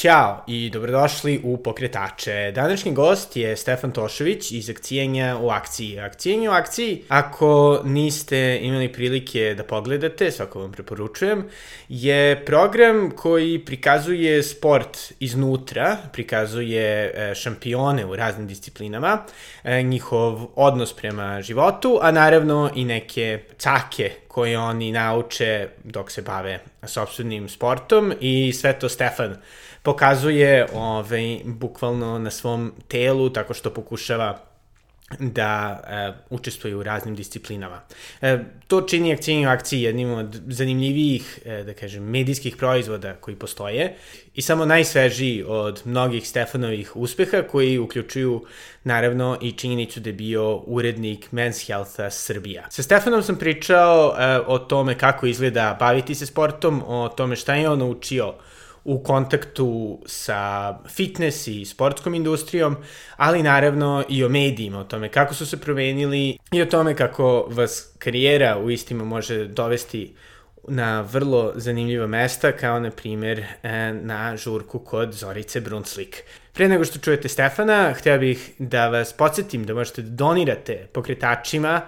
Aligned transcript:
Ćao 0.00 0.44
i 0.46 0.70
dobrodošli 0.70 1.40
u 1.44 1.56
Pokretače. 1.56 2.52
Današnji 2.54 2.92
gost 2.92 3.36
je 3.36 3.56
Stefan 3.56 3.92
Tošović 3.92 4.52
iz 4.52 4.70
Akcijenja 4.70 5.38
u 5.40 5.50
akciji. 5.50 6.00
Akcijenja 6.00 6.50
u 6.50 6.54
akciji, 6.54 7.02
ako 7.08 7.80
niste 7.84 8.58
imali 8.62 8.92
prilike 8.92 9.54
da 9.56 9.64
pogledate, 9.64 10.30
svako 10.30 10.60
vam 10.60 10.72
preporučujem, 10.72 11.44
je 11.88 12.44
program 12.44 13.10
koji 13.10 13.58
prikazuje 13.58 14.42
sport 14.42 15.12
iznutra, 15.18 15.96
prikazuje 16.12 17.12
e, 17.14 17.34
šampione 17.34 18.06
u 18.06 18.16
raznim 18.16 18.46
disciplinama, 18.46 19.18
e, 19.64 19.82
njihov 19.82 20.46
odnos 20.56 20.92
prema 20.92 21.42
životu, 21.42 21.98
a 22.02 22.10
naravno 22.10 22.70
i 22.74 22.84
neke 22.84 23.40
cake 23.58 24.10
koje 24.28 24.58
oni 24.58 24.92
nauče 24.92 25.68
dok 25.84 26.10
se 26.10 26.22
bave 26.22 26.58
sobstvenim 26.86 27.48
sportom 27.48 28.12
i 28.20 28.52
sve 28.52 28.78
to 28.78 28.88
Stefan 28.88 29.36
pokazuje 29.82 30.66
ovaj, 30.74 31.40
bukvalno 31.44 32.18
na 32.18 32.30
svom 32.30 32.72
telu 32.88 33.30
tako 33.30 33.54
što 33.54 33.74
pokušava 33.74 34.50
da 35.18 35.80
e, 35.88 36.12
učestvuje 36.30 36.76
u 36.76 36.82
raznim 36.82 37.14
disciplinama. 37.16 37.80
E, 38.22 38.38
to 38.66 38.80
čini 38.80 39.12
akcijnju 39.12 39.48
akciji 39.48 39.82
jednim 39.82 40.10
od 40.10 40.40
zanimljivijih, 40.46 41.38
e, 41.44 41.64
da 41.64 41.74
kažem, 41.74 42.04
medijskih 42.04 42.56
proizvoda 42.56 43.14
koji 43.14 43.36
postoje 43.36 43.94
i 44.34 44.42
samo 44.42 44.64
najsvežiji 44.64 45.44
od 45.48 45.82
mnogih 45.84 46.28
Stefanovih 46.28 46.96
uspeha 46.96 47.42
koji 47.42 47.78
uključuju 47.78 48.44
naravno 48.84 49.38
i 49.40 49.52
činjenicu 49.52 50.00
da 50.00 50.08
je 50.08 50.14
bio 50.14 50.56
urednik 50.56 51.28
Men's 51.32 51.66
Healtha 51.66 52.10
Srbija. 52.10 52.66
Sa 52.70 52.82
Stefanom 52.82 53.22
sam 53.22 53.36
pričao 53.36 54.14
e, 54.18 54.38
o 54.46 54.58
tome 54.58 54.98
kako 54.98 55.26
izgleda 55.26 55.76
baviti 55.80 56.14
se 56.14 56.26
sportom, 56.26 56.82
o 56.86 57.08
tome 57.08 57.36
šta 57.36 57.54
je 57.54 57.68
on 57.68 57.78
naučio 57.78 58.34
u 58.84 59.02
kontaktu 59.02 59.98
sa 60.06 60.74
fitness 60.88 61.46
i 61.46 61.64
sportskom 61.64 62.14
industrijom, 62.14 62.76
ali 63.16 63.42
naravno 63.42 64.04
i 64.08 64.24
o 64.24 64.28
medijima, 64.28 64.80
o 64.80 64.84
tome 64.84 65.08
kako 65.08 65.34
su 65.34 65.46
se 65.46 65.60
promenili 65.60 66.38
i 66.52 66.62
o 66.62 66.66
tome 66.66 66.94
kako 66.94 67.46
vas 67.50 67.92
karijera 67.98 68.58
u 68.58 68.70
istima 68.70 69.04
može 69.04 69.44
dovesti 69.44 70.14
na 70.68 71.00
vrlo 71.00 71.52
zanimljiva 71.56 72.06
mesta, 72.06 72.52
kao 72.52 72.80
na 72.80 72.90
primjer 72.90 73.44
e, 73.62 73.92
na 73.92 74.36
žurku 74.36 74.78
kod 74.78 75.12
Zorice 75.12 75.60
Brunslik. 75.60 76.22
Pre 76.52 76.68
nego 76.68 76.84
što 76.84 76.98
čujete 76.98 77.28
Stefana, 77.28 77.92
htio 77.92 78.18
bih 78.18 78.50
da 78.58 78.88
vas 78.88 79.12
podsjetim 79.12 79.64
da 79.64 79.74
možete 79.74 80.02
da 80.02 80.10
donirate 80.10 80.88
pokretačima, 80.92 81.80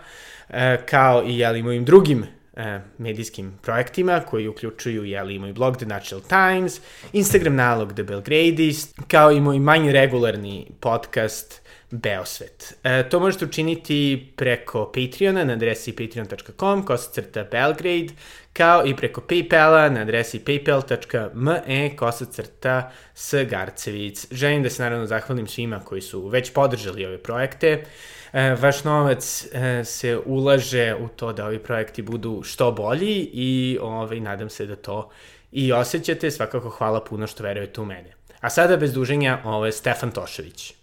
e, 0.48 0.86
kao 0.86 1.24
i 1.26 1.38
jeli, 1.38 1.62
mojim 1.62 1.84
drugim 1.84 2.26
e, 2.56 2.80
medijskim 2.98 3.52
projektima 3.62 4.20
koji 4.20 4.48
uključuju 4.48 5.04
jeli, 5.04 5.38
moj 5.38 5.52
blog 5.52 5.76
The 5.76 5.86
Natural 5.86 6.22
Times, 6.28 6.80
Instagram 7.12 7.54
nalog 7.54 7.92
The 7.92 8.02
Belgradist, 8.02 8.98
kao 9.08 9.32
i 9.32 9.40
moj 9.40 9.58
manje 9.58 9.92
regularni 9.92 10.70
podcast 10.80 11.62
Beosvet. 11.92 12.74
E, 12.84 13.08
to 13.08 13.20
možete 13.20 13.44
učiniti 13.44 14.28
preko 14.36 14.92
Patreona 14.94 15.44
na 15.44 15.52
adresi 15.52 15.92
patreon.com 15.92 16.84
kosacrta 16.86 17.44
Belgrade, 17.44 18.08
kao 18.52 18.86
i 18.86 18.96
preko 18.96 19.20
Paypala 19.20 19.90
na 19.90 20.00
adresi 20.00 20.38
paypal.me 20.38 21.96
kosacrta 21.96 22.92
Sgarcevic. 23.14 24.26
Želim 24.30 24.62
da 24.62 24.70
se 24.70 24.82
naravno 24.82 25.06
zahvalim 25.06 25.46
svima 25.46 25.80
koji 25.80 26.00
su 26.00 26.28
već 26.28 26.52
podržali 26.52 27.06
ove 27.06 27.18
projekte. 27.18 27.84
E, 28.32 28.54
vaš 28.54 28.84
novac 28.84 29.46
e, 29.52 29.84
se 29.84 30.18
ulaže 30.26 30.94
u 30.94 31.08
to 31.08 31.32
da 31.32 31.46
ovi 31.46 31.58
projekti 31.58 32.02
budu 32.02 32.42
što 32.44 32.72
bolji 32.72 33.30
i 33.32 33.78
ovaj, 33.80 34.20
nadam 34.20 34.50
se 34.50 34.66
da 34.66 34.76
to 34.76 35.10
i 35.52 35.72
osjećate. 35.72 36.30
Svakako 36.30 36.70
hvala 36.70 37.04
puno 37.04 37.26
što 37.26 37.42
verujete 37.42 37.80
u 37.80 37.84
mene. 37.84 38.14
A 38.40 38.50
sada 38.50 38.76
bez 38.76 38.92
duženja, 38.92 39.38
ovo 39.44 39.66
je 39.66 39.72
Stefan 39.72 40.10
Tošević. 40.10 40.74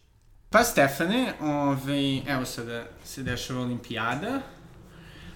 Pa 0.49 0.63
Stefane, 0.63 1.33
ovaj, 1.41 2.17
evo 2.27 2.45
sada 2.45 2.83
se 3.05 3.23
dešava 3.23 3.61
olimpijada. 3.61 4.41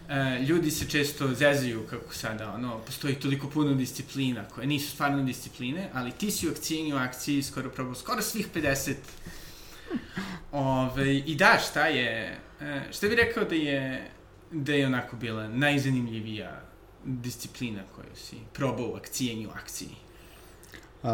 E, 0.10 0.40
ljudi 0.40 0.72
se 0.72 0.90
često 0.90 1.28
zezaju 1.28 1.88
kako 1.90 2.14
sada, 2.14 2.52
ono, 2.54 2.78
postoji 2.86 3.16
toliko 3.16 3.50
puno 3.50 3.74
disciplina 3.74 4.44
koje 4.56 4.68
nisu 4.68 4.92
stvarno 4.92 5.24
discipline, 5.24 5.90
ali 5.94 6.12
ti 6.12 6.32
si 6.32 6.48
u 6.48 6.52
akciji 6.52 6.94
u 6.94 6.98
akciji 6.98 7.44
skoro 7.44 7.70
probao, 7.70 7.96
skoro 7.96 8.22
svih 8.22 8.48
50 8.56 8.94
Ove, 10.52 11.18
I 11.18 11.36
da, 11.36 11.60
šta 11.70 11.88
je, 11.88 12.38
e, 12.62 12.82
šta 12.92 13.08
bi 13.08 13.16
rekao 13.16 13.44
da 13.44 13.56
je, 13.56 14.08
da 14.52 14.74
je 14.74 14.86
onako 14.88 15.16
bila 15.16 15.48
najzanimljivija 15.48 16.62
disciplina 17.04 17.82
koju 17.96 18.16
si 18.16 18.36
probao 18.54 18.86
u 18.86 18.96
akcijenju 18.96 19.50
akciji? 19.56 19.90
Uh, 21.04 21.10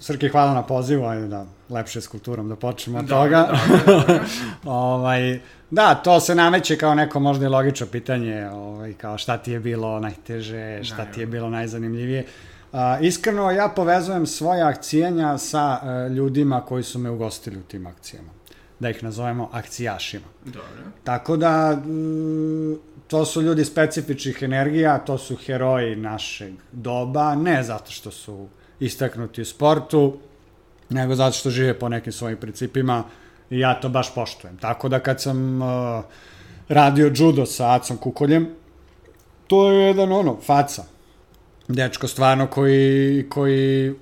Srki, 0.00 0.28
hvala 0.28 0.54
na 0.54 0.62
pozivu, 0.62 1.04
ajde 1.04 1.26
da 1.26 1.46
lepše 1.68 2.00
s 2.00 2.08
kulturom 2.08 2.48
da 2.48 2.56
počnemo 2.56 2.98
od 2.98 3.04
Da, 3.04 3.14
toga. 3.14 3.48
da, 3.76 3.92
da, 3.92 4.04
da. 4.06 4.20
ovaj, 4.70 5.40
da, 5.70 5.94
to 5.94 6.20
se 6.20 6.34
nameće 6.34 6.78
kao 6.78 6.94
neko 6.94 7.20
možda 7.20 7.46
i 7.46 7.48
logično 7.48 7.86
pitanje, 7.86 8.48
ovaj, 8.50 8.92
kao 8.92 9.18
šta 9.18 9.38
ti 9.38 9.52
je 9.52 9.60
bilo 9.60 10.00
najteže, 10.00 10.84
šta 10.84 11.04
ti 11.04 11.20
je 11.20 11.26
bilo 11.26 11.50
najzanimljivije. 11.50 12.20
Uh, 12.22 12.55
iskreno, 13.00 13.50
ja 13.50 13.68
povezujem 13.68 14.26
svoje 14.26 14.62
akcijenja 14.62 15.38
sa 15.38 15.80
uh, 15.82 16.12
ljudima 16.12 16.60
koji 16.60 16.82
su 16.82 16.98
me 16.98 17.10
ugostili 17.10 17.58
u 17.58 17.62
tim 17.62 17.86
akcijama. 17.86 18.28
Da 18.80 18.90
ih 18.90 19.04
nazovemo 19.04 19.48
akcijašima. 19.52 20.26
Dobro. 20.44 20.90
Tako 21.04 21.36
da, 21.36 21.76
mm, 21.76 22.74
to 23.06 23.24
su 23.24 23.42
ljudi 23.42 23.64
specifičnih 23.64 24.42
energija, 24.42 24.98
to 24.98 25.18
su 25.18 25.36
heroji 25.36 25.96
našeg 25.96 26.54
doba, 26.72 27.34
ne 27.34 27.62
zato 27.62 27.90
što 27.90 28.10
su 28.10 28.46
istaknuti 28.80 29.42
u 29.42 29.44
sportu, 29.44 30.18
nego 30.88 31.14
zato 31.14 31.36
što 31.36 31.50
žive 31.50 31.78
po 31.78 31.88
nekim 31.88 32.12
svojim 32.12 32.38
principima 32.38 33.04
i 33.50 33.58
ja 33.58 33.80
to 33.80 33.88
baš 33.88 34.14
poštujem. 34.14 34.56
Tako 34.56 34.88
da 34.88 34.98
kad 34.98 35.22
sam 35.22 35.62
uh, 35.62 35.68
radio 36.68 37.12
judo 37.14 37.46
sa 37.46 37.74
Acom 37.74 37.96
Kukoljem, 37.96 38.48
to 39.46 39.70
je 39.70 39.86
jedan 39.86 40.12
ono, 40.12 40.36
faca. 40.42 40.95
Dečko 41.68 42.08
stvarno 42.08 42.46
koji, 42.46 43.26
koji 43.28 43.94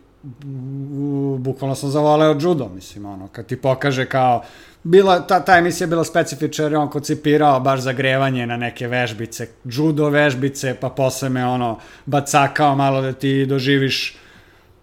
bukvalno 1.39 1.75
sam 1.75 1.91
zavoleo 1.91 2.37
judo, 2.41 2.69
mislim, 2.75 3.07
ono, 3.07 3.29
kad 3.29 3.47
ti 3.47 3.57
pokaže 3.57 4.07
kao, 4.07 4.43
bila, 4.83 5.27
ta, 5.27 5.41
ta 5.41 5.59
emisija 5.59 5.85
je 5.85 5.89
bila 5.89 6.05
specifična 6.05 6.65
jer 6.65 6.73
je 6.73 6.79
on 6.79 6.91
koncipirao 6.91 7.61
baš 7.61 7.81
zagrevanje 7.81 8.47
na 8.47 8.57
neke 8.57 8.89
vežbice, 8.89 9.49
judo 9.65 10.09
vežbice, 10.09 10.77
pa 10.81 10.89
posle 10.89 11.29
me 11.29 11.47
ono, 11.47 11.79
bacakao 12.07 12.77
malo 12.77 13.03
da 13.03 13.13
ti 13.13 13.47
doživiš 13.47 14.17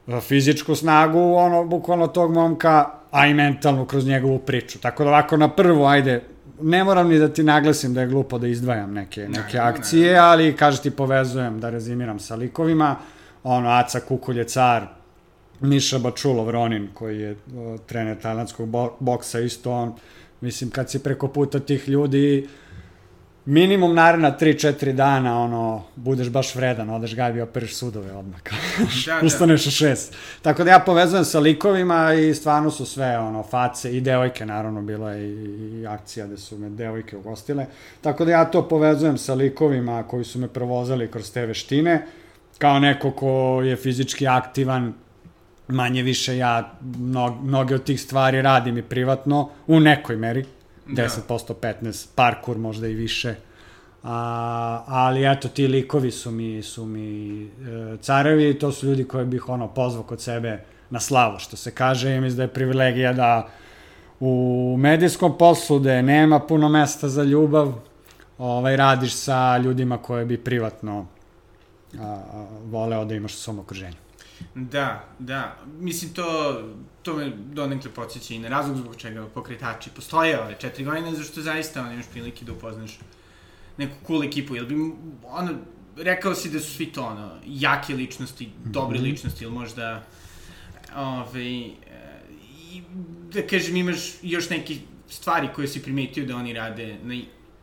uh, 0.07 0.19
fizičku 0.21 0.75
snagu, 0.75 1.33
ono, 1.33 1.63
bukvalno 1.63 2.07
tog 2.07 2.33
momka, 2.33 2.89
a 3.11 3.27
i 3.27 3.33
mentalnu 3.33 3.85
kroz 3.85 4.07
njegovu 4.07 4.39
priču. 4.39 4.79
Tako 4.79 5.03
da 5.03 5.09
ovako 5.09 5.37
na 5.37 5.49
prvu, 5.49 5.85
ajde, 5.85 6.21
ne 6.63 6.83
moram 6.83 7.09
ni 7.09 7.19
da 7.19 7.33
ti 7.33 7.43
naglasim 7.43 7.93
da 7.93 8.01
je 8.01 8.07
glupo 8.07 8.37
da 8.37 8.47
izdvajam 8.47 8.93
neke, 8.93 9.21
neke 9.21 9.57
Naravno, 9.57 9.79
akcije, 9.79 10.17
ali 10.17 10.55
kaže 10.55 10.81
ti 10.81 10.91
povezujem 10.91 11.59
da 11.59 11.69
rezimiram 11.69 12.19
sa 12.19 12.35
likovima, 12.35 12.95
ono, 13.43 13.69
Aca 13.69 13.99
Kukulj 13.99 14.37
je 14.37 14.47
car, 14.47 14.87
Miša 15.59 15.99
Bačulov 15.99 16.49
Ronin, 16.49 16.87
koji 16.93 17.19
je 17.19 17.35
o, 17.57 17.77
trener 17.85 18.17
tajlandskog 18.21 18.69
bo 18.69 18.97
boksa, 18.99 19.39
isto 19.39 19.71
on, 19.71 19.93
mislim, 20.41 20.69
kad 20.69 20.89
si 20.89 20.99
preko 20.99 21.27
puta 21.27 21.59
tih 21.59 21.89
ljudi, 21.89 22.47
minimum 23.45 23.95
naredna 23.95 24.37
3-4 24.39 24.91
dana, 24.91 25.41
ono, 25.41 25.83
budeš 25.95 26.29
baš 26.29 26.55
vredan, 26.55 26.89
odeš 26.89 27.15
gajbi 27.15 27.41
operiš 27.41 27.75
sudove 27.75 28.11
odmah. 28.13 28.39
Da, 29.05 29.19
da. 29.19 29.25
Ustaneš 29.25 29.67
u 29.67 29.71
šest. 29.71 30.15
Tako 30.41 30.63
da 30.63 30.71
ja 30.71 30.79
povezujem 30.79 31.25
sa 31.25 31.39
likovima 31.39 32.13
i 32.13 32.33
stvarno 32.33 32.71
su 32.71 32.85
sve, 32.85 33.17
ono, 33.17 33.43
face 33.43 33.97
i 33.97 34.01
devojke, 34.01 34.45
naravno, 34.45 34.81
bila 34.81 35.11
je 35.11 35.27
i, 35.27 35.81
i 35.81 35.87
akcija 35.87 36.27
gde 36.27 36.37
su 36.37 36.57
me 36.57 36.69
devojke 36.69 37.17
ugostile. 37.17 37.65
Tako 38.01 38.25
da 38.25 38.31
ja 38.31 38.45
to 38.45 38.67
povezujem 38.67 39.17
sa 39.17 39.33
likovima 39.33 40.03
koji 40.03 40.23
su 40.23 40.39
me 40.39 40.47
provozali 40.47 41.11
kroz 41.11 41.31
te 41.31 41.45
veštine, 41.45 42.07
kao 42.57 42.79
neko 42.79 43.11
ko 43.11 43.61
je 43.63 43.75
fizički 43.75 44.27
aktivan, 44.27 44.93
manje 45.67 46.03
više 46.03 46.37
ja 46.37 46.73
mnog, 46.97 47.43
mnoge 47.43 47.75
od 47.75 47.83
tih 47.83 48.01
stvari 48.01 48.41
radim 48.41 48.77
i 48.77 48.81
privatno, 48.81 49.49
u 49.67 49.79
nekoj 49.79 50.15
meri, 50.15 50.45
Da. 50.91 51.03
10%, 51.03 51.53
15%, 51.61 52.07
parkur 52.15 52.57
možda 52.57 52.87
i 52.87 52.93
više. 52.93 53.35
A, 54.03 54.83
ali 54.87 55.31
eto, 55.31 55.47
ti 55.47 55.67
likovi 55.67 56.11
su 56.11 56.31
mi, 56.31 56.63
su 56.63 56.85
mi 56.85 57.43
e, 57.45 57.49
carevi 58.01 58.59
to 58.59 58.71
su 58.71 58.87
ljudi 58.87 59.03
koje 59.03 59.25
bih 59.25 59.49
ono 59.49 59.67
pozvao 59.67 60.03
kod 60.03 60.21
sebe 60.21 60.63
na 60.89 60.99
slavu, 60.99 61.39
što 61.39 61.57
se 61.57 61.71
kaže, 61.71 62.15
i 62.15 62.21
mislim 62.21 62.37
da 62.37 62.43
je 62.43 62.53
privilegija 62.53 63.13
da 63.13 63.49
u 64.19 64.75
medijskom 64.79 65.37
poslu 65.37 65.79
gde 65.79 66.01
nema 66.01 66.39
puno 66.39 66.69
mesta 66.69 67.09
za 67.09 67.23
ljubav, 67.23 67.73
ovaj, 68.37 68.75
radiš 68.77 69.13
sa 69.13 69.57
ljudima 69.57 69.97
koje 69.97 70.25
bi 70.25 70.37
privatno 70.37 71.05
a, 71.99 72.21
voleo 72.65 73.05
da 73.05 73.15
imaš 73.15 73.33
u 73.33 73.37
svom 73.37 73.59
okruženju. 73.59 74.10
Da, 74.55 75.09
da. 75.19 75.57
Mislim, 75.79 76.13
to, 76.13 76.61
to 77.03 77.15
me 77.15 77.31
donekle 77.35 77.91
podsjeća 77.91 78.33
i 78.33 78.39
na 78.39 78.49
razlog 78.49 78.77
zbog 78.77 78.95
čega 78.95 79.27
pokretači 79.33 79.89
postoje 79.95 80.41
ove 80.41 80.55
četiri 80.59 80.83
godine, 80.83 81.15
zašto 81.15 81.41
zaista 81.41 81.81
on 81.81 81.93
imaš 81.93 82.05
prilike 82.11 82.45
da 82.45 82.53
upoznaš 82.53 82.99
neku 83.77 83.95
cool 84.07 84.23
ekipu, 84.23 84.55
jel 84.55 84.65
bi, 84.65 84.75
ono, 85.23 85.51
rekao 85.97 86.35
si 86.35 86.49
da 86.49 86.59
su 86.59 86.71
svi 86.71 86.85
to, 86.85 87.03
ono, 87.03 87.31
jake 87.45 87.93
ličnosti, 87.93 88.49
dobre 88.65 88.97
mm 88.97 89.01
-hmm. 89.01 89.05
ličnosti, 89.05 89.43
ili 89.43 89.53
možda, 89.53 90.03
ove, 90.95 91.45
i, 91.45 91.73
da 93.33 93.47
kažem, 93.47 93.75
imaš 93.75 93.99
još 94.21 94.49
neke 94.49 94.75
stvari 95.09 95.49
koje 95.55 95.67
si 95.67 95.83
primetio 95.83 96.25
da 96.25 96.35
oni 96.35 96.53
rade 96.53 96.97
na 97.03 97.15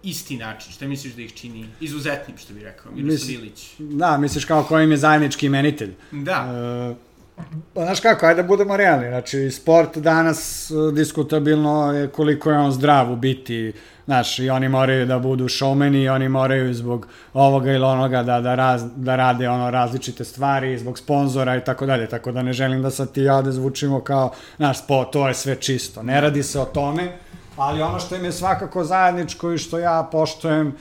isti 0.03 0.37
način, 0.37 0.73
što 0.73 0.89
misliš 0.89 1.15
da 1.15 1.23
ih 1.23 1.35
čini 1.35 1.67
izuzetnim, 1.81 2.39
što 2.39 2.55
bi 2.55 2.63
rekao 2.63 2.93
Miroslav 2.93 3.31
Ilić? 3.31 3.71
Da, 3.79 4.19
misliš 4.19 4.45
kao 4.45 4.63
ko 4.63 4.81
im 4.81 4.91
je 4.91 4.97
zajednički 4.97 5.47
imenitelj. 5.47 5.95
Da. 6.11 6.49
E, 6.95 7.09
Pa, 7.75 7.85
znaš 7.85 8.01
kako, 8.01 8.27
ajde 8.27 8.43
da 8.43 8.49
budemo 8.49 8.77
realni. 8.77 9.09
Znači, 9.09 9.51
sport 9.51 9.99
danas 9.99 10.71
uh, 10.71 10.95
diskutabilno 10.95 11.93
je 11.93 12.09
koliko 12.09 12.51
je 12.51 12.59
on 12.59 12.73
zdrav 12.73 13.13
u 13.13 13.17
biti. 13.17 13.73
Znaš, 14.05 14.39
i 14.39 14.51
oni 14.51 14.69
moraju 14.69 15.07
da 15.07 15.19
budu 15.19 15.45
showmeni, 15.45 16.03
i 16.03 16.09
oni 16.09 16.29
moraju 16.29 16.75
zbog 16.75 17.07
ovoga 17.35 17.73
ili 17.73 17.85
onoga 17.85 18.23
da, 18.23 18.41
da, 18.41 18.55
raz, 18.55 18.83
da 18.97 19.17
rade 19.17 19.49
ono 19.49 19.71
različite 19.71 20.25
stvari, 20.25 20.79
zbog 20.79 20.99
sponzora 20.99 21.57
i 21.57 21.65
tako 21.65 21.87
dalje. 21.87 22.09
Tako 22.09 22.33
da 22.33 22.43
ne 22.43 22.53
želim 22.53 22.83
da 22.83 22.91
sad 22.91 23.13
ti 23.13 23.23
ja 23.23 23.43
da 23.43 23.53
zvučimo 23.53 24.01
kao, 24.01 24.33
znaš, 24.57 24.87
po, 24.87 25.05
to 25.05 25.29
je 25.29 25.35
sve 25.35 25.57
čisto. 25.57 26.03
Ne 26.03 26.21
radi 26.21 26.43
se 26.43 26.61
o 26.61 26.65
tome, 26.65 27.13
ali 27.59 27.83
ono 27.83 27.99
što 27.99 28.17
im 28.17 28.25
je 28.25 28.33
svakako 28.33 28.85
zajedničko 28.85 29.53
i 29.53 29.59
što 29.59 29.79
ja 29.79 30.09
poštojem, 30.13 30.75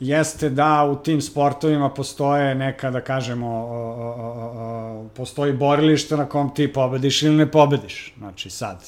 jeste 0.00 0.50
da 0.50 0.84
u 0.84 0.96
tim 0.96 1.20
sportovima 1.22 1.90
postoje 1.90 2.54
neka, 2.54 2.90
da 2.90 3.00
kažemo, 3.00 3.46
o, 3.46 3.94
o, 3.98 4.14
o, 4.18 5.08
postoji 5.16 5.52
borilište 5.52 6.16
na 6.16 6.26
kom 6.26 6.54
ti 6.54 6.72
pobediš 6.72 7.22
ili 7.22 7.36
ne 7.36 7.50
pobediš. 7.50 8.14
Znači 8.18 8.50
sad, 8.50 8.84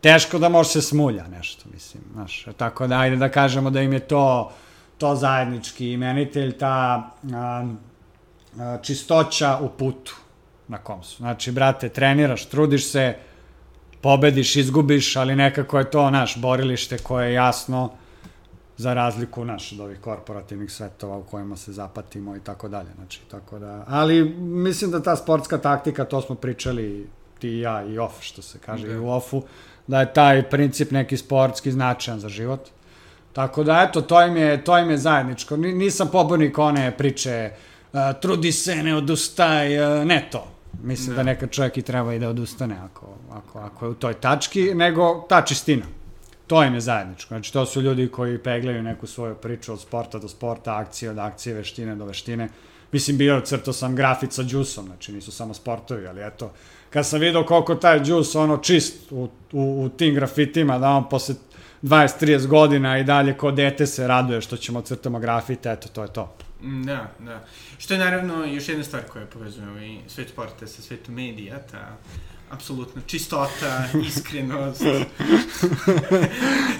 teško 0.00 0.38
da 0.38 0.48
može 0.48 0.68
se 0.68 0.82
smulja 0.82 1.26
nešto, 1.28 1.64
mislim, 1.74 2.02
znaš, 2.12 2.46
tako 2.56 2.86
da 2.86 2.98
ajde 2.98 3.16
da 3.16 3.28
kažemo 3.28 3.70
da 3.70 3.82
im 3.82 3.92
je 3.92 4.00
to, 4.00 4.52
to 4.98 5.14
zajednički 5.14 5.92
imenitelj, 5.92 6.58
ta 6.58 7.10
a, 7.34 7.66
a, 8.58 8.78
čistoća 8.82 9.58
u 9.62 9.68
putu 9.68 10.16
na 10.68 10.78
kom 10.78 11.02
su. 11.02 11.16
Znači, 11.16 11.52
brate, 11.52 11.88
treniraš, 11.88 12.46
trudiš 12.46 12.90
se, 12.90 13.16
pobediš, 14.02 14.56
izgubiš, 14.56 15.16
ali 15.16 15.36
nekako 15.36 15.78
je 15.78 15.90
to 15.90 16.10
naš 16.10 16.36
borilište 16.36 16.98
koje 16.98 17.26
je 17.26 17.34
jasno, 17.34 17.90
za 18.76 18.94
razliku 18.94 19.44
naš 19.44 19.72
od 19.72 19.80
ovih 19.80 20.00
korporativnih 20.00 20.72
svetova 20.72 21.16
u 21.16 21.22
kojima 21.22 21.56
se 21.56 21.72
zapatimo 21.72 22.36
i 22.36 22.40
tako 22.40 22.68
dalje. 22.68 22.88
Znači, 22.96 23.20
tako 23.30 23.58
da, 23.58 23.84
ali 23.88 24.24
mislim 24.38 24.90
da 24.90 25.02
ta 25.02 25.16
sportska 25.16 25.58
taktika, 25.58 26.04
to 26.04 26.20
smo 26.20 26.34
pričali 26.34 27.08
ti 27.38 27.48
i 27.48 27.60
ja 27.60 27.84
i 27.84 27.98
off, 27.98 28.22
što 28.22 28.42
se 28.42 28.58
kaže 28.58 28.86
okay. 28.86 28.94
i 28.94 28.98
u 28.98 29.10
offu, 29.10 29.42
da 29.86 30.00
je 30.00 30.12
taj 30.12 30.50
princip 30.50 30.90
neki 30.90 31.16
sportski 31.16 31.72
značajan 31.72 32.20
za 32.20 32.28
život. 32.28 32.68
Tako 33.32 33.64
da, 33.64 33.86
eto, 33.88 34.02
to 34.02 34.26
im 34.26 34.36
je, 34.36 34.64
to 34.64 34.78
im 34.78 34.90
je 34.90 34.98
zajedničko. 34.98 35.56
Nisam 35.56 36.08
pobornik 36.12 36.58
one 36.58 36.96
priče, 36.98 37.50
uh, 37.92 38.00
trudi 38.20 38.52
se, 38.52 38.82
ne 38.82 38.96
odustaj, 38.96 39.78
uh, 39.78 40.04
ne 40.04 40.28
to. 40.32 40.51
Mislim 40.82 41.10
da. 41.10 41.16
da 41.16 41.22
nekad 41.22 41.50
čovjek 41.50 41.76
i 41.76 41.82
treba 41.82 42.14
i 42.14 42.18
da 42.18 42.28
odustane 42.28 42.76
ako, 42.84 43.06
ako, 43.30 43.58
ako 43.58 43.84
je 43.84 43.90
u 43.90 43.94
toj 43.94 44.14
tački, 44.14 44.74
nego 44.74 45.26
ta 45.28 45.42
čistina. 45.42 45.84
To 46.46 46.64
im 46.64 46.74
je 46.74 46.80
zajedničko. 46.80 47.28
Znači, 47.28 47.52
to 47.52 47.66
su 47.66 47.80
ljudi 47.80 48.08
koji 48.08 48.38
peglaju 48.38 48.82
neku 48.82 49.06
svoju 49.06 49.34
priču 49.34 49.72
od 49.72 49.80
sporta 49.80 50.18
do 50.18 50.28
sporta, 50.28 50.76
akcije 50.76 51.10
od 51.10 51.18
akcije, 51.18 51.54
veštine 51.54 51.96
do 51.96 52.04
veštine. 52.04 52.48
Mislim, 52.92 53.18
bio 53.18 53.40
crto 53.40 53.72
sam 53.72 53.96
grafit 53.96 54.32
sa 54.32 54.42
džusom, 54.42 54.86
znači 54.86 55.12
nisu 55.12 55.32
samo 55.32 55.54
sportovi, 55.54 56.06
ali 56.06 56.26
eto, 56.26 56.52
kad 56.90 57.06
sam 57.06 57.20
vidio 57.20 57.44
koliko 57.44 57.74
taj 57.74 58.00
džus 58.00 58.34
ono 58.34 58.56
čist 58.56 59.12
u, 59.12 59.28
u, 59.52 59.84
u 59.84 59.88
tim 59.88 60.14
grafitima, 60.14 60.78
da 60.78 60.90
on 60.90 61.08
posle 61.08 61.34
20-30 61.82 62.46
godina 62.46 62.98
i 62.98 63.04
dalje 63.04 63.36
ko 63.36 63.50
dete 63.50 63.86
se 63.86 64.06
raduje 64.06 64.40
što 64.40 64.56
ćemo 64.56 64.80
crtamo 64.80 65.18
grafite, 65.18 65.72
eto, 65.72 65.88
to 65.88 66.02
je 66.02 66.12
to. 66.12 66.34
Mm, 66.62 66.82
da, 66.82 67.10
da. 67.18 67.44
Što 67.78 67.94
je 67.94 68.00
naravno 68.00 68.44
još 68.44 68.68
jedna 68.68 68.84
stvar 68.84 69.02
koja 69.12 69.26
povezuje 69.26 69.68
ovaj 69.68 69.98
svet 70.08 70.28
sporta 70.28 70.66
sa 70.66 70.82
svetom 70.82 71.14
medija, 71.14 71.58
ta 71.70 71.96
apsolutno 72.50 73.02
čistota, 73.06 73.84
iskrenost, 74.08 74.82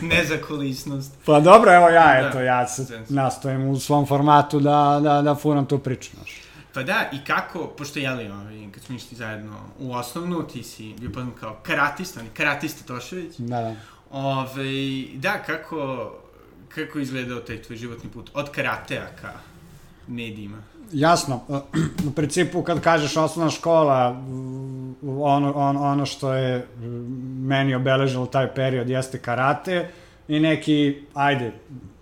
nezakolisnost. 0.00 1.12
Pa 1.26 1.40
dobro, 1.40 1.74
evo 1.74 1.88
ja, 1.88 2.22
da, 2.22 2.28
eto, 2.28 2.40
ja 2.40 2.68
se 2.68 3.00
nastojim 3.08 3.68
u 3.68 3.78
svom 3.78 4.06
formatu 4.06 4.60
da, 4.60 5.00
da, 5.02 5.22
da 5.22 5.34
furam 5.34 5.66
tu 5.66 5.78
priču, 5.78 6.10
znaš. 6.16 6.42
Pa 6.74 6.82
da, 6.82 7.10
i 7.12 7.24
kako, 7.24 7.66
pošto 7.66 7.98
jeli, 7.98 8.28
ovaj, 8.30 8.68
kad 8.74 8.82
smo 8.82 8.96
išli 8.96 9.16
zajedno 9.16 9.60
u 9.78 9.92
osnovnu, 9.92 10.42
ti 10.42 10.62
si 10.62 10.94
bio 10.98 11.10
poznat 11.10 11.34
kao 11.40 11.56
karatista, 11.62 12.20
on 12.20 12.26
je 12.26 12.32
karatista 12.32 12.94
Tošević. 12.94 13.34
Da, 13.38 13.60
da. 13.60 13.74
Ove, 14.10 14.40
ovaj, 14.50 15.04
da, 15.14 15.42
kako, 15.46 16.12
kako 16.68 16.98
izgledao 16.98 17.40
taj 17.40 17.62
tvoj 17.62 17.76
životni 17.76 18.10
put 18.10 18.30
od 18.34 18.50
karatea 18.50 19.06
ka 19.20 19.32
medijima? 20.06 20.58
jasno, 20.92 21.40
u 22.08 22.10
principu 22.10 22.62
kad 22.62 22.80
kažeš 22.80 23.16
osnovna 23.16 23.50
škola, 23.50 24.22
ono, 25.02 25.52
on, 25.52 25.76
ono 25.76 26.06
što 26.06 26.34
je 26.34 26.66
meni 27.42 27.74
obeležilo 27.74 28.26
taj 28.26 28.54
period 28.54 28.88
jeste 28.88 29.18
karate 29.18 29.88
i 30.28 30.40
neki, 30.40 31.02
ajde, 31.14 31.52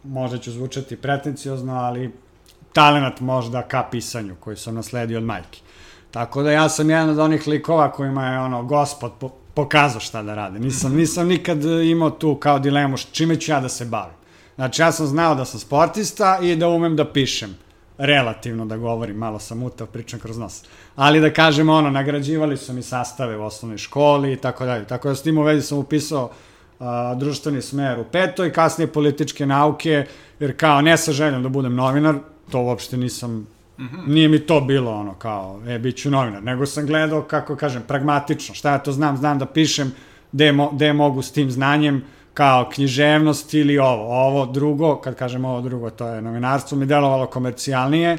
možda 0.05 0.39
ću 0.39 0.53
zvučati 0.53 0.97
pretencijozno, 0.97 1.75
ali 1.75 2.13
talenat 2.73 3.21
možda 3.21 3.63
ka 3.63 3.89
pisanju 3.91 4.35
koji 4.41 4.57
sam 4.57 4.75
nasledio 4.75 5.19
od 5.19 5.25
majke. 5.25 5.61
Tako 6.11 6.43
da 6.43 6.51
ja 6.51 6.69
sam 6.69 6.91
jedan 6.91 7.11
od 7.11 7.19
onih 7.19 7.47
likova 7.47 7.93
kojima 7.93 8.27
je 8.27 8.39
ono 8.39 8.63
gospod 8.63 9.13
po, 9.21 9.29
pokazao 9.55 10.01
šta 10.01 10.23
da 10.23 10.35
rade. 10.35 10.59
Nisam, 10.59 10.95
nisam 10.95 11.29
nikad 11.29 11.65
imao 11.65 12.11
tu 12.11 12.35
kao 12.35 12.59
dilemu 12.59 12.97
čime 13.13 13.37
ću 13.37 13.53
ja 13.53 13.61
da 13.61 13.69
se 13.69 13.85
bavim. 13.85 14.15
Znači 14.55 14.83
ja 14.83 14.93
sam 14.93 15.07
znao 15.07 15.35
da 15.35 15.45
sam 15.45 15.61
sportista 15.61 16.39
i 16.43 16.57
da 16.57 16.69
umem 16.69 16.97
da 16.97 17.13
pišem 17.13 17.57
relativno 18.01 18.67
da 18.67 18.77
govorim, 18.77 19.17
malo 19.17 19.39
sam 19.39 19.63
utav, 19.63 19.87
pričam 19.87 20.21
kroz 20.21 20.39
nos. 20.39 20.65
Ali 20.97 21.21
da 21.21 21.33
kažem, 21.33 21.69
ono, 21.69 21.91
nagrađivali 21.91 22.57
su 22.57 22.73
mi 22.73 22.83
sastave 22.83 23.37
u 23.37 23.43
osnovnoj 23.43 23.79
školi 23.79 24.33
i 24.33 24.37
tako 24.37 24.65
dalje. 24.65 24.85
Tako 24.87 25.09
da 25.09 25.15
s 25.15 25.23
tim 25.23 25.39
u 25.39 25.43
vezi 25.43 25.67
sam 25.67 25.79
upisao 25.79 26.25
uh, 26.79 26.87
društveni 27.19 27.63
smer 27.63 27.99
u 27.99 28.05
petoj, 28.05 28.53
kasnije 28.53 28.93
političke 28.93 29.47
nauke, 29.47 30.07
jer 30.41 30.57
kao 30.57 30.81
ne 30.81 30.97
sa 30.97 31.13
željom 31.13 31.43
da 31.43 31.49
budem 31.49 31.75
novinar, 31.75 32.15
to 32.51 32.61
uopšte 32.61 32.97
nisam, 32.97 33.31
mm 33.79 33.85
-hmm. 33.85 34.09
nije 34.09 34.29
mi 34.29 34.39
to 34.39 34.61
bilo 34.61 34.93
ono 34.93 35.15
kao, 35.15 35.61
e, 35.69 35.79
bit 35.79 35.97
ću 35.97 36.11
novinar, 36.11 36.43
nego 36.43 36.67
sam 36.67 36.87
gledao, 36.87 37.23
kako 37.23 37.57
kažem, 37.57 37.83
pragmatično, 37.89 38.55
šta 38.55 38.71
ja 38.71 38.79
to 38.79 38.93
znam, 38.93 39.17
znam 39.17 39.39
da 39.39 39.47
pišem, 39.47 39.93
gde, 40.33 40.53
mo, 40.53 40.71
gde 40.71 40.93
mogu 40.93 41.23
s 41.23 41.33
tim 41.33 41.51
znanjem, 41.51 41.97
uh, 41.97 42.03
kao 42.41 42.71
književnost 42.75 43.55
ili 43.55 43.79
ovo. 43.79 44.27
Ovo 44.27 44.47
drugo, 44.47 44.97
kad 44.97 45.15
kažem 45.15 45.45
ovo 45.45 45.61
drugo, 45.61 45.91
to 45.91 46.09
je 46.09 46.23
novinarstvo, 46.23 46.79
mi 46.79 46.87
delovalo 46.87 47.27
komercijalnije 47.27 48.19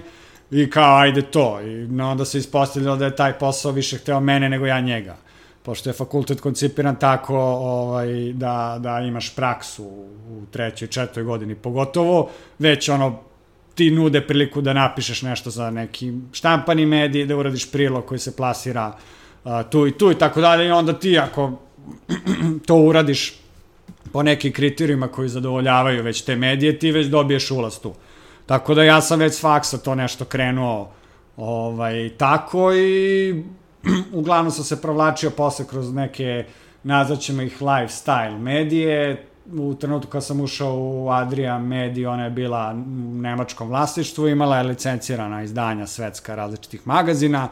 i 0.51 0.69
kao 0.69 0.97
ajde 0.97 1.21
to. 1.21 1.61
I 1.61 2.01
onda 2.01 2.25
se 2.25 2.37
ispostavljalo 2.37 2.97
da 2.97 3.05
je 3.05 3.15
taj 3.15 3.33
posao 3.39 3.71
više 3.71 3.97
hteo 3.97 4.19
mene 4.19 4.49
nego 4.49 4.65
ja 4.65 4.79
njega. 4.79 5.15
Pošto 5.63 5.89
je 5.89 5.93
fakultet 5.93 6.41
koncipiran 6.41 6.95
tako 6.95 7.37
ovaj, 7.39 8.33
da, 8.33 8.77
da 8.79 8.99
imaš 8.99 9.35
praksu 9.35 9.83
u 10.29 10.45
trećoj, 10.51 10.87
četvrtoj 10.87 11.23
godini 11.23 11.55
pogotovo, 11.55 12.29
već 12.59 12.89
ono 12.89 13.19
ti 13.75 13.91
nude 13.91 14.21
priliku 14.27 14.61
da 14.61 14.73
napišeš 14.73 15.21
nešto 15.21 15.49
za 15.49 15.71
neki 15.71 16.13
štampani 16.31 16.85
medij, 16.85 17.25
da 17.25 17.37
uradiš 17.37 17.71
prilog 17.71 18.05
koji 18.05 18.19
se 18.19 18.35
plasira 18.35 18.93
uh, 19.43 19.51
tu 19.69 19.87
i 19.87 19.97
tu 19.97 20.11
i 20.11 20.15
tako 20.15 20.41
dalje 20.41 20.67
i 20.67 20.71
onda 20.71 20.93
ti 20.93 21.19
ako 21.19 21.51
to 22.67 22.75
uradiš 22.75 23.41
po 24.13 24.23
nekim 24.23 24.53
kriterijima 24.53 25.07
koji 25.07 25.29
zadovoljavaju 25.29 26.03
već 26.03 26.21
te 26.21 26.35
medije, 26.35 26.79
ti 26.79 26.91
već 26.91 27.07
dobiješ 27.07 27.51
ulaz 27.51 27.79
tu. 27.79 27.93
Tako 28.45 28.73
da 28.73 28.83
ja 28.83 29.01
sam 29.01 29.19
već 29.19 29.33
s 29.33 29.41
faksa 29.41 29.77
to 29.77 29.95
nešto 29.95 30.25
krenuo 30.25 30.91
ovaj, 31.37 32.09
tako 32.17 32.73
i 32.73 33.43
uglavnom 34.13 34.51
sam 34.51 34.63
se 34.63 34.81
provlačio 34.81 35.29
posle 35.29 35.67
kroz 35.67 35.93
neke, 35.93 36.45
nazvaćemo 36.83 37.41
ih 37.41 37.61
lifestyle 37.61 38.37
medije, 38.37 39.25
u 39.53 39.75
trenutku 39.75 40.11
kad 40.11 40.25
sam 40.25 40.41
ušao 40.41 40.75
u 40.77 41.09
Adria 41.09 41.59
Mediju, 41.59 42.09
ona 42.09 42.23
je 42.23 42.29
bila 42.29 42.71
u 42.75 43.21
nemačkom 43.21 43.69
vlasništvu, 43.69 44.27
imala 44.27 44.57
je 44.57 44.63
licencirana 44.63 45.43
izdanja 45.43 45.87
svetska 45.87 46.35
različitih 46.35 46.87
magazina, 46.87 47.49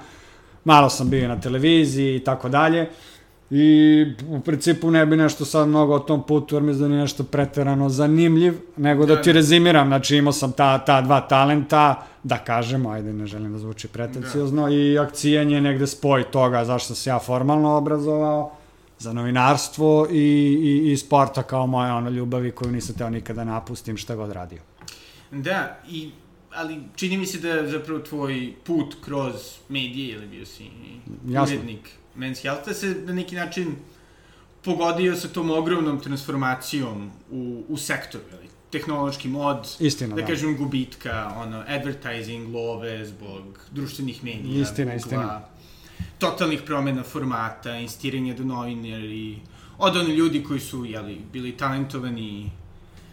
malo 0.63 0.89
sam 0.89 1.09
bio 1.09 1.27
na 1.27 1.41
televiziji 1.41 2.15
i 2.15 2.23
tako 2.23 2.49
dalje. 2.49 2.89
I 3.51 4.05
u 4.27 4.39
principu 4.39 4.91
ne 4.91 5.05
bi 5.05 5.17
nešto 5.17 5.45
sad 5.45 5.67
mnogo 5.67 5.95
o 5.95 5.99
tom 5.99 6.23
putu, 6.23 6.55
jer 6.55 6.63
mislim 6.63 6.81
da 6.81 6.87
nije 6.87 7.01
nešto 7.01 7.23
preterano 7.23 7.89
zanimljiv, 7.89 8.53
nego 8.77 9.05
da, 9.05 9.15
da 9.15 9.21
ti 9.21 9.29
da. 9.29 9.33
rezimiram, 9.33 9.87
znači 9.87 10.17
imao 10.17 10.33
sam 10.33 10.51
ta, 10.51 10.85
ta 10.85 11.01
dva 11.01 11.21
talenta, 11.21 12.07
da 12.23 12.37
kažemo, 12.37 12.89
ajde 12.89 13.13
ne 13.13 13.25
želim 13.25 13.51
da 13.51 13.57
zvuči 13.57 13.87
pretencijozno, 13.87 14.67
da. 14.67 14.75
i 14.75 14.99
akcijanje 14.99 15.61
negde 15.61 15.87
spoj 15.87 16.23
toga 16.23 16.65
zašto 16.65 16.95
se 16.95 17.09
ja 17.09 17.19
formalno 17.19 17.77
obrazovao, 17.77 18.51
za 18.99 19.13
novinarstvo 19.13 20.07
i, 20.11 20.17
i, 20.63 20.91
i 20.91 20.97
sporta 20.97 21.43
kao 21.43 21.67
moja 21.67 21.95
ono 21.95 22.09
ljubavi 22.09 22.51
koju 22.51 22.71
nisam 22.71 22.95
teo 22.95 23.09
nikada 23.09 23.43
napustim 23.43 23.97
šta 23.97 24.15
god 24.15 24.31
radio. 24.31 24.59
Da, 25.31 25.79
i 25.89 26.11
ali 26.53 26.79
čini 26.95 27.17
mi 27.17 27.25
se 27.25 27.39
da 27.39 27.49
je 27.49 27.67
zapravo 27.67 27.99
tvoj 27.99 28.53
put 28.63 28.95
kroz 29.01 29.33
medije, 29.69 30.15
ili 30.15 30.27
bio 30.27 30.45
si 30.45 30.63
Jasno. 31.27 31.57
Men's 32.19 32.41
Health, 32.41 32.71
se 32.73 32.95
na 33.05 33.13
neki 33.13 33.35
način 33.35 33.75
pogodio 34.63 35.15
sa 35.15 35.27
tom 35.27 35.51
ogromnom 35.51 35.99
transformacijom 35.99 37.11
u, 37.31 37.63
u 37.69 37.77
sektoru, 37.77 38.23
ili 38.31 38.49
tehnološki 38.71 39.27
mod, 39.27 39.67
Istina, 39.79 40.15
da, 40.15 40.21
da. 40.21 40.27
kažem 40.27 40.57
gubitka, 40.57 41.33
ono, 41.37 41.63
advertising, 41.67 42.55
love 42.55 43.05
zbog 43.05 43.59
društvenih 43.71 44.23
medija, 44.23 44.61
Istina, 44.61 44.85
Googlea, 44.85 44.95
istina. 44.95 45.41
totalnih 46.17 46.61
promena 46.65 47.03
formata, 47.03 47.75
instiranje 47.75 48.33
do 48.33 48.43
novinari, 48.43 49.39
od 49.77 49.97
oni 49.97 50.13
ljudi 50.13 50.43
koji 50.43 50.59
su, 50.59 50.85
jeli, 50.85 51.21
bili 51.33 51.51
talentovani 51.57 52.51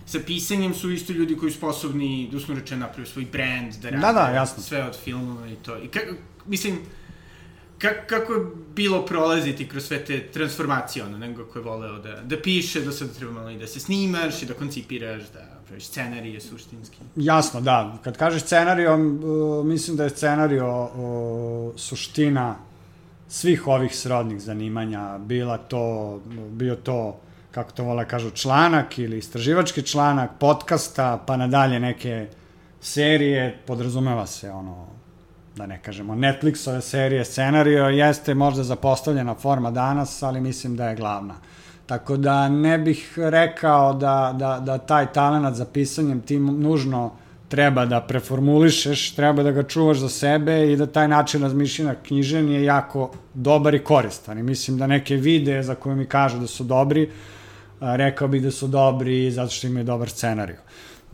sa 0.07 0.19
pisanjem 0.27 0.75
su 0.75 0.91
isto 0.91 1.13
ljudi 1.13 1.37
koji 1.37 1.53
su 1.53 1.59
sposobni, 1.59 2.29
da 2.33 2.41
smo 2.41 2.55
rečeno, 2.55 2.81
napraviti 2.81 3.13
svoj 3.13 3.27
brand, 3.33 3.75
da 3.75 3.91
rade 3.91 4.07
Da, 4.07 4.13
da, 4.13 4.29
jasno. 4.29 4.63
sve 4.63 4.85
od 4.85 4.97
filmova 5.05 5.49
i 5.49 5.55
to. 5.55 5.79
I 5.79 5.89
kako, 5.89 6.15
mislim, 6.47 6.79
ka, 7.79 7.89
kako 8.07 8.33
je 8.33 8.47
bilo 8.75 9.07
prolaziti 9.07 9.69
kroz 9.69 9.87
sve 9.87 10.05
te 10.05 10.27
transformacije, 10.33 11.05
ono, 11.05 11.19
nego 11.19 11.45
ko 11.45 11.59
je 11.59 11.63
voleo 11.63 11.99
da, 11.99 12.21
da 12.23 12.41
piše, 12.43 12.81
do 12.81 12.93
sada 12.93 13.13
treba 13.13 13.33
malo 13.33 13.51
i 13.51 13.59
da 13.59 13.67
se 13.67 13.81
snimaš 13.81 14.43
i 14.43 14.47
da 14.47 14.55
koncipiraš, 14.55 15.23
da 15.33 15.57
praviš 15.67 15.87
scenarije 15.87 16.41
suštinski. 16.41 16.97
Jasno, 17.17 17.61
da. 17.61 17.99
Kad 18.05 18.17
kažeš 18.17 18.43
scenario, 18.43 18.95
uh, 18.95 19.67
mislim 19.67 19.97
da 19.97 20.05
je 20.05 20.11
scenario 20.11 20.85
uh, 20.85 21.73
suština 21.77 22.57
svih 23.29 23.67
ovih 23.67 23.97
srodnih 23.97 24.41
zanimanja, 24.41 25.19
bila 25.19 25.59
to, 25.59 26.21
bio 26.51 26.77
to, 26.77 27.21
kako 27.51 27.73
to 27.73 27.85
vole 27.85 28.09
kažu, 28.09 28.31
članak 28.31 28.99
ili 28.99 29.19
istraživački 29.19 29.83
članak, 29.83 30.31
podcasta, 30.41 31.25
pa 31.27 31.37
nadalje 31.37 31.81
neke 31.81 32.29
serije, 32.81 33.59
podrazumeva 33.67 34.27
se 34.27 34.51
ono, 34.51 34.87
da 35.57 35.67
ne 35.67 35.79
kažemo, 35.83 36.15
Netflixove 36.15 36.81
serije, 36.81 37.25
scenario 37.25 37.85
jeste 37.85 38.35
možda 38.35 38.63
zapostavljena 38.63 39.35
forma 39.35 39.71
danas, 39.71 40.23
ali 40.23 40.41
mislim 40.41 40.77
da 40.77 40.89
je 40.89 40.97
glavna. 40.97 41.35
Tako 41.87 42.17
da 42.17 42.49
ne 42.49 42.79
bih 42.79 43.15
rekao 43.17 43.95
da, 43.95 44.35
da, 44.39 44.61
da 44.61 44.79
taj 44.79 45.13
talent 45.13 45.57
za 45.57 45.65
pisanjem 45.65 46.21
ti 46.21 46.39
nužno 46.39 47.13
treba 47.49 47.87
da 47.87 48.01
preformulišeš, 48.01 49.15
treba 49.15 49.43
da 49.43 49.51
ga 49.53 49.63
čuvaš 49.63 49.99
za 49.99 50.09
sebe 50.09 50.73
i 50.73 50.77
da 50.77 50.87
taj 50.87 51.09
način 51.09 51.43
razmišljanja 51.43 51.95
knjižen 52.03 52.49
je 52.49 52.65
jako 52.65 53.11
dobar 53.35 53.75
i 53.75 53.85
koristan. 53.85 54.39
I 54.39 54.43
mislim 54.43 54.79
da 54.79 54.87
neke 54.87 55.17
videe 55.17 55.63
za 55.63 55.75
koje 55.75 55.97
mi 55.97 56.07
kažu 56.07 56.39
da 56.39 56.47
su 56.47 56.65
dobri, 56.65 57.11
rekao 57.81 58.29
bih 58.29 58.43
da 58.43 58.51
su 58.51 58.67
dobri 58.67 59.31
zato 59.31 59.51
što 59.51 59.67
imaju 59.67 59.85
dobar 59.85 60.09
scenariju. 60.09 60.59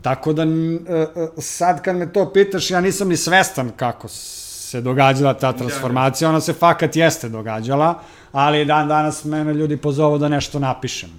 Tako 0.03 0.33
da 0.33 0.43
e, 0.43 0.45
e, 0.45 1.07
sad 1.37 1.81
kad 1.81 1.95
me 1.95 2.13
to 2.13 2.31
pitaš, 2.33 2.71
ja 2.71 2.81
nisam 2.81 3.09
ni 3.09 3.17
svestan 3.17 3.71
kako 3.75 4.07
se 4.07 4.81
događala 4.81 5.33
ta 5.33 5.53
transformacija, 5.53 6.29
ona 6.29 6.41
se 6.41 6.53
fakat 6.53 6.95
jeste 6.95 7.29
događala, 7.29 7.99
ali 8.31 8.65
dan 8.65 8.87
danas 8.87 9.23
mene 9.23 9.53
ljudi 9.53 9.77
pozovu 9.77 10.17
da 10.17 10.29
nešto 10.29 10.59
napišem. 10.59 11.09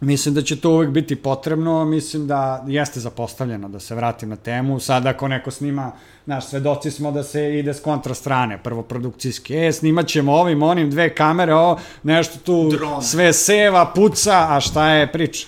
Mislim 0.00 0.34
da 0.34 0.42
će 0.42 0.60
to 0.60 0.70
uvek 0.70 0.90
biti 0.90 1.16
potrebno, 1.16 1.84
mislim 1.84 2.26
da 2.26 2.64
jeste 2.66 3.00
zapostavljeno, 3.00 3.68
da 3.68 3.80
se 3.80 3.94
vratim 3.94 4.28
na 4.28 4.36
temu. 4.36 4.80
Sad 4.80 5.06
ako 5.06 5.28
neko 5.28 5.50
snima, 5.50 5.92
naš 6.26 6.46
svedoci 6.46 6.90
smo 6.90 7.12
da 7.12 7.22
se 7.22 7.58
ide 7.58 7.74
s 7.74 7.80
kontra 7.80 8.14
strane, 8.14 8.58
prvo 8.62 8.82
produkcijski, 8.82 9.56
e, 9.56 9.72
snimat 9.72 10.06
ćemo 10.06 10.32
ovim, 10.32 10.62
onim, 10.62 10.90
dve 10.90 11.14
kamere, 11.14 11.54
o, 11.54 11.78
nešto 12.02 12.38
tu 12.38 12.70
Dron. 12.70 13.02
sve 13.02 13.32
seva, 13.32 13.92
puca, 13.94 14.46
a 14.50 14.60
šta 14.60 14.88
je 14.88 15.12
priča? 15.12 15.46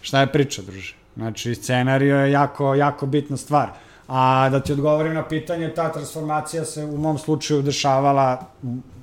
Šta 0.00 0.20
je 0.20 0.26
priča, 0.26 0.62
druže? 0.62 1.05
Znači, 1.16 1.54
scenario 1.54 2.16
je 2.16 2.32
jako, 2.32 2.74
jako 2.74 3.06
bitna 3.06 3.36
stvar. 3.36 3.68
A 4.08 4.48
da 4.48 4.60
ti 4.60 4.72
odgovorim 4.72 5.14
na 5.14 5.28
pitanje, 5.28 5.74
ta 5.74 5.92
transformacija 5.92 6.64
se 6.64 6.84
u 6.84 6.98
mom 6.98 7.18
slučaju 7.18 7.62
dešavala 7.62 8.46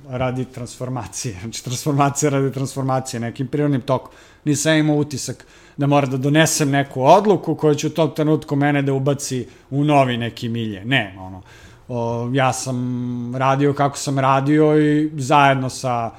radi 0.08 0.44
transformacije. 0.44 1.36
Znači, 1.42 1.64
transformacija 1.64 2.30
radi 2.30 2.52
transformacije, 2.52 3.20
nekim 3.20 3.46
prirodnim 3.46 3.80
tokom. 3.80 4.10
Nisam 4.44 4.76
imao 4.76 4.96
utisak 4.96 5.46
da 5.76 5.86
mora 5.86 6.06
da 6.06 6.16
donesem 6.16 6.70
neku 6.70 7.02
odluku 7.02 7.54
koja 7.54 7.74
će 7.74 7.86
u 7.86 7.90
tom 7.90 8.10
trenutku 8.14 8.56
mene 8.56 8.82
da 8.82 8.92
ubaci 8.92 9.46
u 9.70 9.84
novi 9.84 10.16
neki 10.16 10.48
milje. 10.48 10.84
Ne, 10.84 11.16
ono, 11.18 11.42
o, 11.88 12.30
ja 12.32 12.52
sam 12.52 13.36
radio 13.36 13.72
kako 13.72 13.98
sam 13.98 14.18
radio 14.18 14.80
i 14.80 15.10
zajedno 15.16 15.70
sa 15.70 16.10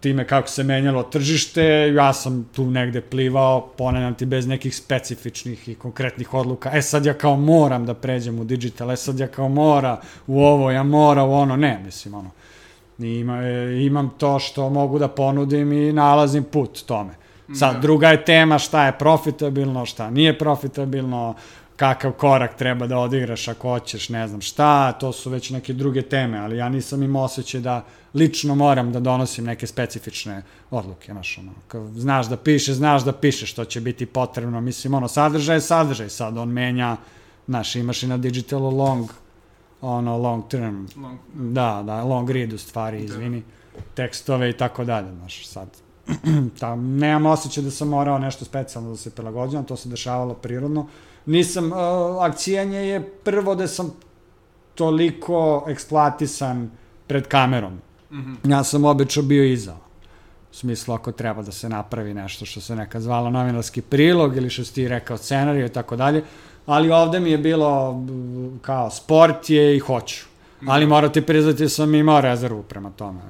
time 0.00 0.26
kako 0.26 0.48
se 0.48 0.64
menjalo 0.64 1.02
tržište, 1.02 1.92
ja 1.94 2.12
sam 2.12 2.48
tu 2.54 2.70
negde 2.70 3.00
plivao, 3.00 3.60
ponavljam 3.60 4.14
ti, 4.14 4.26
bez 4.26 4.46
nekih 4.46 4.76
specifičnih 4.76 5.68
i 5.68 5.74
konkretnih 5.74 6.34
odluka. 6.34 6.70
E 6.74 6.82
sad 6.82 7.06
ja 7.06 7.14
kao 7.14 7.36
moram 7.36 7.86
da 7.86 7.94
pređem 7.94 8.38
u 8.38 8.44
digital, 8.44 8.90
e 8.90 8.96
sad 8.96 9.18
ja 9.18 9.26
kao 9.26 9.48
mora 9.48 10.00
u 10.26 10.40
ovo, 10.40 10.70
ja 10.70 10.82
mora 10.82 11.24
u 11.24 11.32
ono, 11.32 11.56
ne, 11.56 11.80
mislim, 11.84 12.14
ono. 12.14 12.30
Ima, 12.98 13.42
e, 13.42 13.84
imam 13.86 14.10
to 14.18 14.38
što 14.38 14.70
mogu 14.70 14.98
da 14.98 15.08
ponudim 15.08 15.72
i 15.72 15.92
nalazim 15.92 16.44
put 16.44 16.82
tome. 16.86 17.14
Sad, 17.54 17.74
Da. 17.74 17.80
druga 17.80 18.08
je 18.08 18.24
tema 18.24 18.58
šta 18.58 18.86
je 18.86 18.98
profitabilno, 18.98 19.86
šta 19.86 20.10
nije 20.10 20.38
profitabilno, 20.38 21.34
kakav 21.76 22.12
korak 22.12 22.56
treba 22.56 22.86
da 22.86 22.98
odigraš 22.98 23.48
ako 23.48 23.68
hoćeš, 23.68 24.08
ne 24.08 24.28
znam 24.28 24.40
šta, 24.40 24.92
to 24.92 25.12
su 25.12 25.30
već 25.30 25.50
neke 25.50 25.72
druge 25.72 26.02
teme, 26.02 26.38
ali 26.38 26.56
ja 26.56 26.68
nisam 26.68 27.02
imao 27.02 27.24
osjećaj 27.24 27.60
da 27.60 27.84
lično 28.14 28.54
moram 28.54 28.92
da 28.92 29.00
donosim 29.00 29.44
neke 29.44 29.66
specifične 29.66 30.42
odluke, 30.70 31.12
znaš, 31.12 31.38
ono, 31.38 31.52
kao, 31.68 31.90
znaš 31.94 32.26
da 32.26 32.36
piše, 32.36 32.74
znaš 32.74 33.04
da 33.04 33.12
piše 33.12 33.46
što 33.46 33.64
će 33.64 33.80
biti 33.80 34.06
potrebno, 34.06 34.60
mislim, 34.60 34.94
ono, 34.94 35.08
sadržaj 35.08 35.56
je 35.56 35.60
sadržaj, 35.60 36.08
sad 36.08 36.38
on 36.38 36.48
menja, 36.48 36.96
znaš, 37.46 37.76
imaš 37.76 38.02
i 38.02 38.06
na 38.06 38.16
digitalu 38.16 38.70
long, 38.70 39.10
ono, 39.80 40.16
long 40.18 40.48
term, 40.48 40.86
Long, 40.96 41.18
da, 41.34 41.82
da, 41.86 42.04
long 42.04 42.30
read 42.30 42.52
u 42.52 42.58
stvari, 42.58 43.04
izvini, 43.04 43.42
tekstove 43.94 44.50
i 44.50 44.52
tako 44.52 44.84
dalje, 44.84 45.14
znaš, 45.14 45.46
sad, 45.46 45.68
tam, 46.60 46.96
nemam 46.96 47.26
osjećaj 47.26 47.64
da 47.64 47.70
sam 47.70 47.88
morao 47.88 48.18
nešto 48.18 48.44
specijalno 48.44 48.90
da 48.90 48.96
se 48.96 49.10
prilagođavam, 49.10 49.66
to 49.66 49.76
se 49.76 49.88
dešavalo 49.88 50.34
prirodno. 50.34 50.86
Nisam, 51.26 51.72
uh, 51.72 51.78
akcijanje 52.20 52.78
je 52.78 53.10
prvo 53.10 53.54
da 53.54 53.66
sam 53.66 53.92
toliko 54.74 55.64
eksploatisan 55.68 56.70
pred 57.06 57.28
kamerom. 57.28 57.80
Mhm. 58.12 58.34
Ja 58.44 58.64
sam 58.64 58.84
obično 58.84 59.22
bio 59.22 59.44
iza. 59.44 59.74
U 60.50 60.54
smislu, 60.54 60.94
ako 60.94 61.12
treba 61.12 61.42
da 61.42 61.52
se 61.52 61.68
napravi 61.68 62.14
nešto 62.14 62.44
što 62.46 62.60
se 62.60 62.76
nekad 62.76 63.02
zvalo 63.02 63.30
novinarski 63.30 63.82
prilog 63.82 64.36
ili 64.36 64.50
što 64.50 64.64
si 64.64 64.74
ti 64.74 64.88
rekao 64.88 65.16
scenariju 65.16 65.66
i 65.66 65.72
tako 65.72 65.96
dalje, 65.96 66.22
ali 66.66 66.90
ovde 66.90 67.20
mi 67.20 67.30
je 67.30 67.38
bilo 67.38 68.02
kao 68.62 68.90
sport 68.90 69.50
je 69.50 69.76
i 69.76 69.78
hoću. 69.78 70.24
Ali 70.66 70.86
moram 70.86 71.12
ti 71.12 71.22
priznati 71.22 71.62
da 71.62 71.68
sam 71.68 71.94
imao 71.94 72.20
rezervu 72.20 72.62
prema 72.62 72.90
tome. 72.90 73.20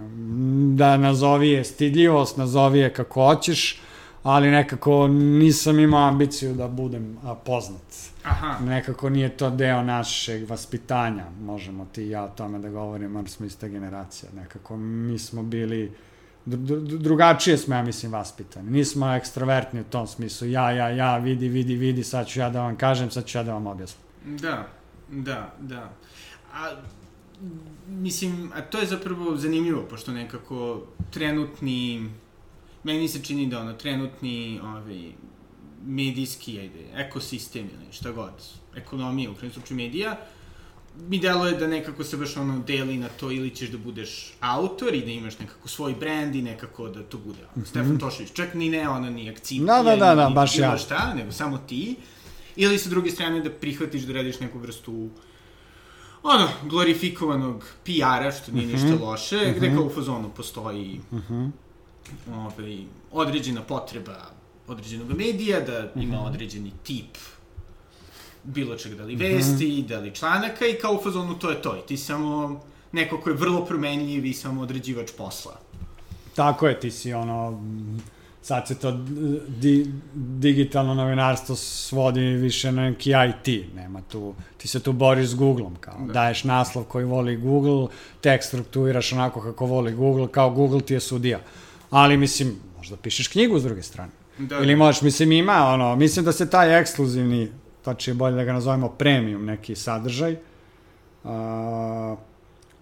Da 0.77 0.97
nazovi 0.97 1.49
je 1.49 1.65
stidljivost, 1.65 2.37
nazovi 2.37 2.79
je 2.79 2.93
kako 2.93 3.25
hoćeš, 3.25 3.81
ali 4.23 4.51
nekako 4.51 5.09
nisam 5.09 5.79
imao 5.79 6.09
ambiciju 6.09 6.55
da 6.55 6.69
budem 6.69 7.19
poznat. 7.45 7.83
Aha, 8.29 8.59
Nekako 8.65 9.11
nije 9.11 9.37
to 9.37 9.51
deo 9.51 9.83
našeg 9.83 10.51
vaspitanja, 10.51 11.25
možemo 11.41 11.87
ti 11.93 12.03
i 12.03 12.11
ja 12.11 12.25
o 12.25 12.29
tome 12.29 12.59
da 12.59 12.69
govorimo, 12.71 13.19
jer 13.19 13.29
smo 13.29 13.47
ista 13.47 13.69
generacija. 13.69 14.33
Nekako 14.35 14.77
mi 14.77 15.19
smo 15.19 15.43
bili, 15.43 15.93
dru- 16.47 16.57
dru- 16.81 16.99
drugačije 16.99 17.59
smo, 17.59 17.75
ja 17.75 17.83
mislim, 17.83 18.13
vaspitani. 18.13 18.71
Nismo 18.71 19.15
ekstrovertni 19.15 19.81
u 19.81 19.85
tom 19.85 20.07
smislu, 20.07 20.49
ja, 20.49 20.71
ja, 20.71 20.89
ja, 20.89 21.17
vidi, 21.19 21.49
vidi, 21.49 21.75
vidi, 21.75 22.05
sad 22.05 22.27
ću 22.27 22.41
ja 22.41 22.51
da 22.51 22.63
vam 22.63 22.77
kažem, 22.77 23.11
sad 23.11 23.25
ću 23.27 23.39
ja 23.39 23.43
da 23.45 23.53
vam 23.53 23.67
objasnim. 23.67 24.03
da, 24.25 24.67
da, 25.11 25.55
da. 25.61 25.93
A, 26.55 26.71
mislim, 27.89 28.51
a 28.55 28.61
to 28.61 28.79
je 28.79 28.87
zapravo 28.87 29.37
zanimljivo, 29.37 29.83
pošto 29.83 30.13
nekako 30.13 30.83
trenutni, 31.11 32.11
meni 32.85 33.09
se 33.09 33.23
čini 33.23 33.47
da 33.47 33.61
ono, 33.61 33.73
trenutni, 33.73 34.61
ovaj, 34.65 35.13
medijski, 35.87 36.59
ajde, 36.61 36.79
ekosistem 36.97 37.63
ili 37.65 37.93
šta 37.93 38.13
god, 38.13 38.33
ekonomija, 38.77 39.31
u 39.31 39.35
krajnjem 39.35 39.53
slučaju 39.53 39.77
medija, 39.77 40.17
mi 41.09 41.19
deluje 41.19 41.53
da 41.53 41.67
nekako 41.67 42.05
se 42.05 42.17
baš 42.17 42.37
ono 42.37 42.59
deli 42.59 42.97
na 42.97 43.09
to 43.09 43.31
ili 43.31 43.51
ćeš 43.51 43.69
da 43.69 43.79
budeš 43.79 44.33
autor 44.41 44.95
i 44.95 45.01
da 45.01 45.11
imaš 45.11 45.39
nekako 45.39 45.69
svoj 45.69 45.95
brand 45.95 46.35
i 46.35 46.43
nekako 46.43 46.89
da 46.89 47.03
to 47.03 47.19
bude 47.19 47.39
ono, 47.57 47.67
Stefan 47.67 47.99
Tošević, 47.99 48.33
čak 48.33 48.55
ni 48.55 48.71
ne 48.71 48.89
ona 48.89 49.11
ni 49.11 49.31
akcija. 49.31 49.65
Da, 49.65 49.83
da, 49.83 49.97
da, 49.97 50.15
da, 50.15 50.29
ni 50.29 50.35
baš 50.35 50.57
bilo 50.57 50.67
ja. 50.67 50.79
šta, 50.79 51.15
nego 51.15 51.33
samo 51.33 51.59
ti, 51.59 51.97
ili 52.57 52.79
sa 52.79 52.89
druge 52.91 53.11
strane 53.11 53.41
da 53.41 53.51
prihvatiš 53.51 54.03
da 54.03 54.13
radiš 54.13 54.41
neku 54.41 54.59
vrstu 54.59 55.09
ono, 56.23 56.49
glorifikovanog 56.63 57.65
PR-a, 57.85 58.33
što 58.33 58.53
nije 58.53 58.67
ništa 58.67 58.87
Mhm. 58.89 59.03
loše, 59.03 59.55
gde 59.57 59.75
kao 59.75 59.85
u 59.85 59.91
fazonu 59.91 60.31
postoji 60.37 61.01
ovaj, 62.33 62.79
određena 63.13 63.63
potreba 63.63 64.31
određenog 64.69 65.09
medija, 65.09 65.61
da 65.61 65.91
Mhm. 65.91 66.01
ima 66.03 66.25
određeni 66.25 66.73
tip 66.83 67.19
bilo 68.45 68.77
čega, 68.77 68.95
da 68.97 69.05
li 69.05 69.17
vesti, 69.17 69.85
da 69.89 69.99
li 69.99 70.15
članaka 70.15 70.67
i 70.67 70.75
kao 70.75 70.93
u 70.93 71.03
fazonu 71.03 71.35
to 71.35 71.51
je 71.51 71.63
to. 71.63 71.77
I 71.77 71.87
ti 71.87 71.97
samo 71.97 72.61
neko 72.93 73.21
ko 73.21 73.31
je 73.31 73.37
vrlo 73.37 73.65
promenljiv 73.65 74.25
i 74.27 74.33
samo 74.35 74.63
određivač 74.63 75.11
posla. 75.19 75.59
Tako 76.35 76.67
je, 76.69 76.81
ti 76.81 76.91
si 76.91 77.13
ono, 77.13 77.51
mm, 77.51 78.01
sad 78.43 78.69
se 78.69 78.75
to 78.75 78.91
di, 79.49 79.93
digitalno 80.15 80.95
novinarstvo 80.95 81.57
svodi 81.57 82.21
više 82.21 82.73
na 82.73 82.83
neki 82.83 83.11
IT, 83.11 83.75
nema 83.75 84.03
tu, 84.03 84.35
ti 84.57 84.69
se 84.69 84.81
tu 84.81 84.93
boriš 84.93 85.27
s 85.29 85.35
Googlom, 85.35 85.77
kao 85.81 85.95
da. 86.07 86.13
daješ 86.13 86.45
naslov 86.45 86.85
koji 86.85 87.05
voli 87.05 87.37
Google, 87.37 87.89
tekst 88.21 88.49
strukturiraš 88.49 89.13
onako 89.13 89.41
kako 89.41 89.67
voli 89.67 89.93
Google, 89.93 90.29
kao 90.29 90.51
Google 90.51 90.81
ti 90.81 90.95
je 90.95 91.01
sudija. 91.01 91.41
Ali 91.91 92.17
mislim, 92.17 92.57
možda 92.77 92.97
pišeš 92.97 93.29
knjigu 93.29 93.59
s 93.59 93.63
druge 93.63 93.83
strane. 93.83 94.11
Da, 94.39 94.57
Ili 94.57 94.73
da. 94.73 94.79
možeš, 94.79 95.03
mislim 95.03 95.33
ima 95.33 95.67
ono, 95.67 95.97
mislim 95.97 96.25
da 96.25 96.33
se 96.33 96.51
taj 96.51 96.81
ekskluzivni, 96.81 97.53
će 97.99 98.15
bolje 98.15 98.37
da 98.37 98.45
ga 98.45 98.53
nazovemo 98.53 98.89
premium 98.89 99.45
neki 99.45 99.75
sadržaj, 99.75 100.37
uh, 101.25 101.31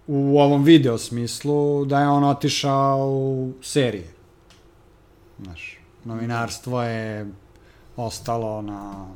u 0.07 0.39
ovom 0.39 0.63
video 0.63 0.97
smislu 0.97 1.85
da 1.85 1.99
je 2.01 2.07
on 2.07 2.23
otišao 2.23 2.97
u 3.09 3.53
serije. 3.61 4.07
Znaš, 5.43 5.79
novinarstvo 6.05 6.83
je 6.83 7.27
ostalo 7.97 8.61
na, 8.61 9.07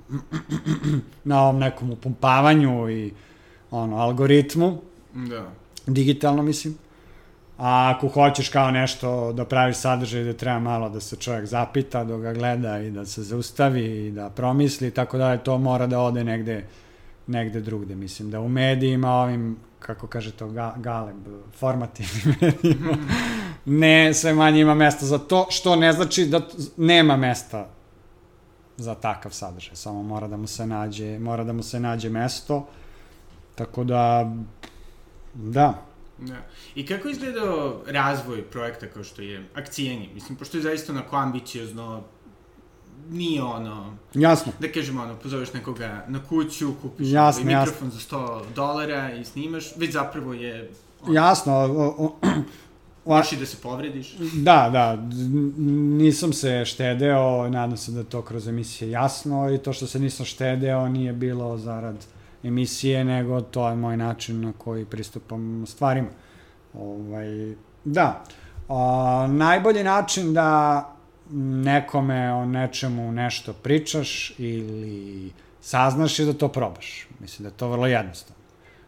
na 1.23 1.41
ovom 1.41 1.59
nekom 1.59 1.91
upumpavanju 1.91 2.89
i 2.89 3.13
ono, 3.71 3.97
algoritmu. 3.97 4.81
Da. 5.13 5.51
Digitalno, 5.87 6.43
mislim. 6.43 6.77
A 7.57 7.93
ako 7.95 8.07
hoćeš 8.07 8.49
kao 8.49 8.71
nešto 8.71 9.33
da 9.33 9.45
praviš 9.45 9.77
sadržaj 9.77 10.23
da 10.23 10.33
treba 10.33 10.59
malo 10.59 10.89
da 10.89 10.99
se 10.99 11.15
čovjek 11.15 11.45
zapita, 11.45 12.03
da 12.03 12.17
ga 12.17 12.33
gleda 12.33 12.79
i 12.79 12.91
da 12.91 13.05
se 13.05 13.23
zaustavi 13.23 14.07
i 14.07 14.11
da 14.11 14.29
promisli 14.29 14.91
tako 14.91 15.17
dalje, 15.17 15.43
to 15.43 15.57
mora 15.57 15.87
da 15.87 15.99
ode 15.99 16.23
negde, 16.23 16.65
negde 17.27 17.61
drugde. 17.61 17.95
Mislim 17.95 18.31
da 18.31 18.39
u 18.39 18.49
medijima 18.49 19.11
ovim 19.11 19.57
kako 19.81 20.07
kaže 20.07 20.31
to, 20.31 20.47
ga, 20.47 20.73
galeb, 20.77 21.15
formativnim 21.59 22.35
medijima, 22.41 22.97
ne 23.65 24.13
sve 24.13 24.33
manje 24.33 24.61
ima 24.61 24.75
mesta 24.75 25.05
za 25.05 25.17
to, 25.17 25.47
što 25.49 25.75
ne 25.75 25.93
znači 25.93 26.25
da 26.25 26.41
nema 26.77 27.17
mesta 27.17 27.67
za 28.77 28.95
takav 28.95 29.31
sadržaj, 29.31 29.75
samo 29.75 30.03
mora 30.03 30.27
da 30.27 30.37
mu 30.37 30.47
se 30.47 30.65
nađe, 30.65 31.19
mora 31.19 31.43
da 31.43 31.53
mu 31.53 31.63
se 31.63 31.79
nađe 31.79 32.09
mesto, 32.09 32.67
tako 33.55 33.83
da, 33.83 34.31
da. 35.33 35.90
Da. 36.21 36.37
I 36.75 36.85
kako 36.85 37.09
izgledao 37.09 37.81
razvoj 37.87 38.43
projekta 38.43 38.87
kao 38.87 39.03
što 39.03 39.21
je 39.21 39.45
akcijenje? 39.55 40.09
Mislim, 40.13 40.37
pošto 40.37 40.57
je 40.57 40.63
zaista 40.63 40.93
onako 40.93 41.15
ambiciozno, 41.15 42.03
nije 43.09 43.43
ono... 43.43 43.97
Jasno. 44.13 44.51
Da 44.59 44.71
kažemo 44.71 45.03
ono, 45.03 45.15
pozoveš 45.15 45.53
nekoga 45.53 46.05
na 46.07 46.23
kuću, 46.23 46.73
kupiš 46.81 47.07
jasno, 47.09 47.41
ovaj 47.41 47.55
mikrofon 47.55 47.87
jasno. 47.87 47.99
za 47.99 48.17
100 48.17 48.41
dolara 48.55 49.13
i 49.13 49.25
snimaš, 49.25 49.75
već 49.75 49.93
zapravo 49.93 50.33
je... 50.33 50.71
Ono, 51.01 51.13
jasno. 51.13 51.53
O, 51.53 52.17
o, 53.05 53.21
da 53.39 53.45
se 53.45 53.57
povrediš. 53.63 54.15
Da, 54.33 54.69
da, 54.71 54.97
nisam 55.97 56.33
se 56.33 56.65
štedeo, 56.65 57.49
nadam 57.49 57.77
se 57.77 57.91
da 57.91 58.03
to 58.03 58.21
kroz 58.21 58.47
emisije 58.47 58.91
jasno 58.91 59.53
i 59.53 59.57
to 59.57 59.73
što 59.73 59.87
se 59.87 59.99
nisam 59.99 60.25
štedeo 60.25 60.87
nije 60.87 61.13
bilo 61.13 61.57
zarad 61.57 62.05
emisije, 62.43 63.03
nego 63.03 63.41
to 63.41 63.69
je 63.69 63.75
moj 63.75 63.97
način 63.97 64.41
na 64.41 64.53
koji 64.57 64.85
pristupam 64.85 65.65
stvarima. 65.67 66.09
Ovaj, 66.73 67.55
da, 67.85 68.23
a, 68.69 69.27
najbolji 69.29 69.83
način 69.83 70.33
da 70.33 70.87
nekome 71.63 72.33
o 72.33 72.45
nečemu 72.45 73.11
nešto 73.11 73.53
pričaš 73.53 74.33
ili 74.37 75.31
saznaš 75.61 76.19
i 76.19 76.25
da 76.25 76.33
to 76.33 76.47
probaš. 76.47 77.07
Mislim 77.19 77.43
da 77.43 77.49
je 77.49 77.57
to 77.57 77.69
vrlo 77.69 77.87
jednostavno. 77.87 78.41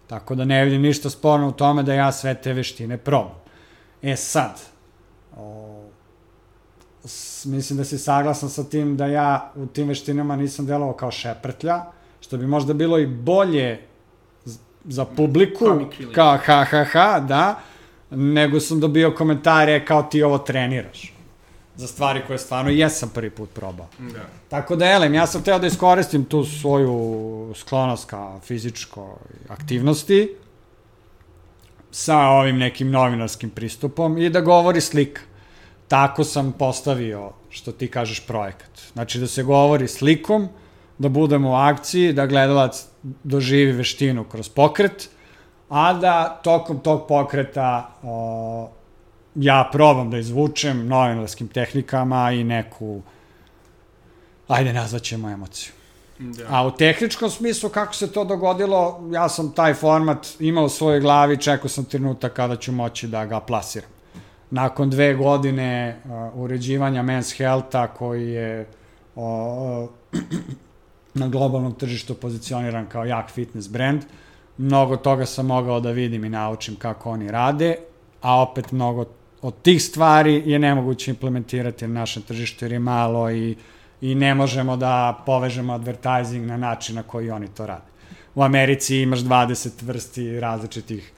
Tako 0.08 0.36
da 0.36 0.46
ne 0.46 0.64
vidim 0.66 0.82
ništa 0.82 1.10
sporno 1.10 1.48
u 1.48 1.52
tome 1.52 1.84
da 1.84 1.94
ja 1.94 2.12
sve 2.12 2.36
te 2.36 2.54
veštine 2.54 2.98
probam. 2.98 3.36
E 4.02 4.16
sad, 4.16 4.62
o, 5.38 5.84
s, 7.06 7.46
mislim 7.46 7.78
da 7.78 7.86
si 7.86 7.98
saglasan 7.98 8.50
sa 8.50 8.64
tim 8.64 8.98
da 8.98 9.06
ja 9.06 9.52
u 9.56 9.66
tim 9.66 9.88
veštinama 9.88 10.36
nisam 10.36 10.66
delovao 10.66 10.94
kao 10.94 11.12
šeprtlja, 11.12 11.82
što 12.24 12.38
bi 12.38 12.48
možda 12.48 12.74
bilo 12.74 13.00
i 13.00 13.08
bolje 13.08 13.80
za 14.86 15.06
publiku, 15.06 15.66
kao 16.16 16.38
ha 16.46 16.64
ha 16.64 16.84
ha, 16.84 17.20
da, 17.20 17.60
nego 18.10 18.60
sam 18.60 18.80
dobio 18.80 19.12
komentare 19.12 19.86
kao 19.86 20.04
ti 20.04 20.24
ovo 20.24 20.38
treniraš 20.38 21.14
za 21.76 21.88
stvari 21.88 22.22
koje 22.28 22.40
stvarno 22.40 22.72
jesam 22.72 23.10
prvi 23.14 23.30
put 23.30 23.50
probao. 23.54 23.88
Da. 24.00 24.26
Tako 24.50 24.76
da, 24.76 24.92
elem, 24.92 25.14
ja 25.14 25.28
sam 25.28 25.44
teo 25.44 25.60
da 25.60 25.68
iskoristim 25.68 26.26
tu 26.26 26.46
svoju 26.46 27.54
sklonost 27.56 28.10
ka 28.10 28.40
fizičkoj 28.40 29.16
aktivnosti 29.50 30.36
sa 31.92 32.18
ovim 32.18 32.58
nekim 32.58 32.92
novinarskim 32.92 33.50
pristupom 33.50 34.18
i 34.18 34.30
da 34.30 34.42
govori 34.42 34.82
slika. 34.82 35.22
Tako 35.88 36.24
sam 36.24 36.52
postavio, 36.52 37.32
što 37.50 37.72
ti 37.72 37.88
kažeš, 37.88 38.26
projekat. 38.28 38.82
Znači 38.94 39.20
da 39.20 39.28
se 39.28 39.44
govori 39.44 39.88
slikom, 39.88 40.50
da 40.98 41.10
budemo 41.10 41.52
u 41.52 41.56
akciji, 41.56 42.14
da 42.14 42.26
gledalac 42.26 42.86
doživi 43.24 43.72
veštinu 43.72 44.24
kroz 44.24 44.50
pokret, 44.50 45.10
a 45.70 45.94
da 45.94 46.40
tokom 46.44 46.80
tog 46.80 47.08
pokreta 47.08 47.90
o, 48.04 48.70
ja 49.36 49.70
probam 49.72 50.12
da 50.12 50.18
izvučem 50.18 50.88
novinarskim 50.88 51.48
tehnikama 51.48 52.32
i 52.32 52.44
neku, 52.44 53.02
ajde 54.48 54.74
nazvaćemo 54.74 55.30
emociju. 55.30 55.74
Da. 56.20 56.44
A 56.50 56.68
u 56.68 56.72
tehničkom 56.72 57.30
smislu 57.30 57.70
kako 57.70 57.96
se 57.96 58.12
to 58.12 58.24
dogodilo, 58.26 59.10
ja 59.12 59.30
sam 59.30 59.52
taj 59.52 59.74
format 59.74 60.28
imao 60.40 60.66
u 60.66 60.70
svojoj 60.70 61.00
glavi, 61.00 61.38
čekao 61.38 61.70
sam 61.70 61.86
trenutak 61.86 62.34
kada 62.34 62.56
ću 62.56 62.72
moći 62.72 63.08
da 63.08 63.26
ga 63.26 63.40
plasiram. 63.40 63.90
Nakon 64.52 64.90
dve 64.90 65.14
godine 65.14 66.02
uh, 66.06 66.12
uređivanja 66.40 67.04
Men's 67.04 67.38
Healtha 67.38 67.88
koji 67.88 68.30
je 68.30 68.68
uh, 69.16 69.90
na 71.14 71.28
globalnom 71.28 71.74
tržištu 71.74 72.16
pozicioniran 72.16 72.86
kao 72.86 73.06
jak 73.06 73.32
fitness 73.32 73.70
brand, 73.70 74.02
mnogo 74.58 74.98
toga 74.98 75.26
sam 75.26 75.46
mogao 75.46 75.80
da 75.80 75.92
vidim 75.92 76.26
i 76.26 76.30
naučim 76.30 76.76
kako 76.76 77.12
oni 77.12 77.32
rade, 77.32 77.76
a 78.22 78.42
opet 78.42 78.72
mnogo 78.72 79.06
od 79.42 79.62
tih 79.62 79.84
stvari 79.84 80.44
je 80.46 80.60
nemoguće 80.60 81.12
implementirati 81.12 81.88
na 81.88 81.94
našem 81.94 82.24
tržištu 82.24 82.66
jer 82.66 82.72
je 82.72 82.80
malo 82.80 83.32
i, 83.32 83.56
i 84.02 84.16
ne 84.16 84.36
možemo 84.36 84.78
da 84.78 85.24
povežemo 85.26 85.74
advertising 85.74 86.46
na 86.46 86.58
način 86.58 86.96
na 86.96 87.04
koji 87.04 87.32
oni 87.32 87.48
to 87.48 87.66
rade. 87.66 87.94
U 88.36 88.44
Americi 88.44 88.98
imaš 88.98 89.20
20 89.20 89.84
vrsti 89.84 90.40
različitih 90.40 91.12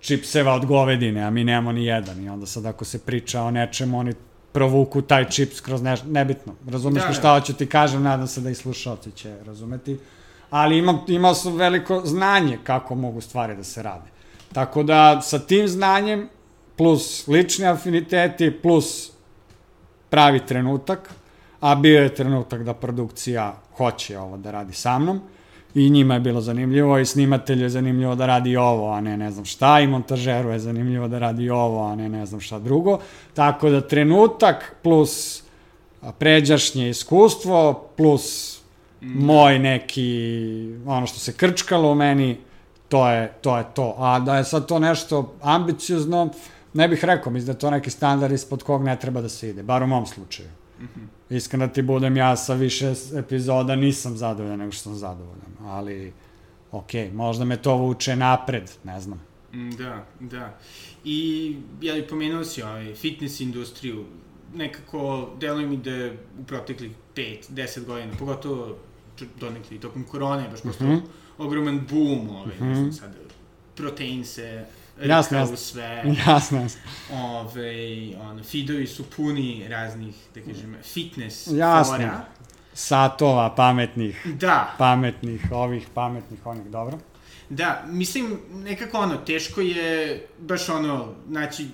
čipseva 0.00 0.54
od 0.54 0.66
govedine, 0.66 1.22
a 1.22 1.30
mi 1.30 1.44
nemamo 1.44 1.72
ni 1.72 1.84
jedan. 1.84 2.24
I 2.24 2.28
onda 2.28 2.46
sad 2.46 2.66
ako 2.66 2.84
se 2.84 2.98
priča 2.98 3.42
o 3.42 3.50
nečemu, 3.50 3.98
oni 3.98 4.14
provuku 4.56 5.02
taj 5.02 5.28
čips 5.28 5.60
kroz 5.60 5.82
neš... 5.82 6.00
nebitno. 6.06 6.54
Razumeš 6.68 7.02
da, 7.02 7.08
mi 7.08 7.14
šta 7.14 7.22
da. 7.22 7.40
hoću 7.40 7.52
ti 7.52 7.66
kažem, 7.66 8.02
nadam 8.02 8.26
se 8.26 8.40
da 8.40 8.50
i 8.50 8.54
slušalci 8.54 9.10
će 9.10 9.36
razumeti. 9.46 9.98
Ali 10.50 10.78
imam, 10.78 11.00
imao 11.08 11.34
sam 11.34 11.56
veliko 11.56 12.00
znanje 12.04 12.58
kako 12.64 12.94
mogu 12.94 13.20
stvari 13.20 13.56
da 13.56 13.64
se 13.64 13.82
rade. 13.82 14.08
Tako 14.52 14.82
da 14.82 15.20
sa 15.20 15.38
tim 15.38 15.68
znanjem 15.68 16.28
plus 16.76 17.28
lični 17.28 17.66
afiniteti, 17.66 18.50
plus 18.62 19.10
pravi 20.10 20.40
trenutak, 20.46 21.10
a 21.60 21.74
bio 21.74 22.02
je 22.02 22.14
trenutak 22.14 22.62
da 22.62 22.74
produkcija 22.74 23.54
hoće 23.76 24.18
ovo 24.18 24.36
da 24.36 24.50
radi 24.50 24.72
sa 24.72 24.98
mnom 24.98 25.20
i 25.76 25.90
njima 25.90 26.14
je 26.14 26.20
bilo 26.20 26.40
zanimljivo 26.40 26.98
i 26.98 27.06
snimatelju 27.06 27.62
je 27.62 27.68
zanimljivo 27.68 28.14
da 28.14 28.26
radi 28.26 28.56
ovo, 28.56 28.92
a 28.92 29.00
ne 29.00 29.16
ne 29.16 29.30
znam 29.30 29.44
šta, 29.44 29.80
i 29.80 29.86
montažeru 29.86 30.50
je 30.50 30.58
zanimljivo 30.58 31.08
da 31.08 31.18
radi 31.18 31.50
ovo, 31.50 31.86
a 31.86 31.94
ne 31.94 32.08
ne 32.08 32.26
znam 32.26 32.40
šta 32.40 32.58
drugo. 32.58 32.98
Tako 33.34 33.70
da 33.70 33.80
trenutak 33.80 34.76
plus 34.82 35.42
pređašnje 36.18 36.88
iskustvo 36.88 37.88
plus 37.96 38.58
moj 39.00 39.58
neki, 39.58 40.68
ono 40.86 41.06
što 41.06 41.18
se 41.18 41.32
krčkalo 41.32 41.92
u 41.92 41.94
meni, 41.94 42.38
to 42.88 43.10
je 43.10 43.32
to. 43.40 43.58
Je 43.58 43.64
to. 43.74 43.94
A 43.98 44.20
da 44.20 44.36
je 44.36 44.44
sad 44.44 44.66
to 44.66 44.78
nešto 44.78 45.34
ambiciozno, 45.42 46.28
ne 46.74 46.88
bih 46.88 47.04
rekao, 47.04 47.32
mislim 47.32 47.46
da 47.46 47.52
je 47.52 47.58
to 47.58 47.70
neki 47.70 47.90
standard 47.90 48.32
ispod 48.32 48.62
kog 48.62 48.84
ne 48.84 48.96
treba 48.96 49.20
da 49.20 49.28
se 49.28 49.48
ide, 49.48 49.62
bar 49.62 49.82
u 49.82 49.86
mom 49.86 50.06
slučaju. 50.06 50.48
Mm 50.80 50.84
-hmm. 50.84 51.36
Iskreno 51.36 51.68
ti 51.68 51.82
budem, 51.82 52.16
ja 52.16 52.36
sa 52.36 52.54
više 52.54 52.92
epizoda 53.16 53.76
nisam 53.76 54.16
zadovoljan 54.16 54.58
nego 54.58 54.72
što 54.72 54.82
sam 54.82 54.94
zadovoljan, 54.94 55.56
ali 55.60 56.12
ok, 56.72 56.90
možda 57.12 57.44
me 57.44 57.56
to 57.56 57.76
vuče 57.76 58.16
napred, 58.16 58.70
ne 58.84 59.00
znam. 59.00 59.20
Mm, 59.52 59.70
da, 59.70 60.06
da. 60.20 60.58
I 61.04 61.56
ja 61.80 61.94
bih 61.94 62.04
pomenuo 62.08 62.44
si 62.44 62.62
ovaj, 62.62 62.94
fitness 62.94 63.40
industriju, 63.40 64.04
nekako 64.54 65.30
deluje 65.40 65.66
mi 65.66 65.76
da 65.76 66.10
u 66.40 66.44
proteklih 66.44 66.90
5-10 67.16 67.84
godina, 67.84 68.12
pogotovo 68.18 68.76
donekli 69.40 69.80
tokom 69.80 70.04
korone, 70.04 70.48
baš 70.50 70.62
postao 70.62 70.88
mm 70.88 70.90
-hmm. 70.90 71.02
ogroman 71.38 71.86
boom, 71.90 72.30
ovaj, 72.30 72.54
mm 72.54 72.60
-hmm. 72.60 72.68
ne 72.68 72.74
znam 72.74 72.92
sad, 72.92 73.14
protein 73.76 74.24
se 74.24 74.64
jasno, 75.04 75.38
jasno. 75.38 75.56
sve. 75.56 76.02
Jasno, 76.26 76.60
jasno. 76.60 76.80
Ove, 77.12 77.72
ono, 78.20 78.44
feedovi 78.44 78.86
su 78.86 79.04
puni 79.16 79.68
raznih, 79.68 80.14
da 80.34 80.40
kažem, 80.40 80.76
fitness 80.82 81.46
jasno. 81.46 81.96
fora. 81.96 82.24
Satova 82.74 83.54
pametnih. 83.54 84.26
Da. 84.40 84.74
Pametnih, 84.78 85.40
ovih, 85.50 85.86
pametnih, 85.94 86.46
onih, 86.46 86.66
dobro. 86.66 86.98
Da, 87.48 87.84
mislim, 87.86 88.38
nekako 88.52 88.98
ono, 88.98 89.16
teško 89.16 89.60
je 89.60 90.26
baš 90.38 90.68
ono, 90.68 91.14
znači, 91.28 91.66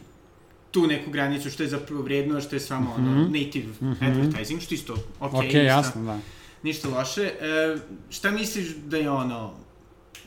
tu 0.70 0.86
neku 0.86 1.10
granicu 1.10 1.50
što 1.50 1.62
je 1.62 1.68
zapravo 1.68 2.02
vredno, 2.02 2.40
što 2.40 2.56
je 2.56 2.60
samo 2.60 2.96
mm 2.98 3.00
-hmm. 3.00 3.12
ono, 3.12 3.24
native 3.24 3.72
mm 3.80 3.96
-hmm. 4.00 4.10
advertising, 4.10 4.60
što 4.60 4.74
isto 4.74 4.92
ok, 5.20 5.34
Ok, 5.34 5.42
ništa, 5.42 5.58
jasno, 5.58 6.04
da. 6.04 6.18
ništa 6.62 6.88
loše. 6.88 7.22
E, 7.22 7.76
šta 8.10 8.30
misliš 8.30 8.68
da 8.76 8.96
je 8.96 9.10
ono, 9.10 9.54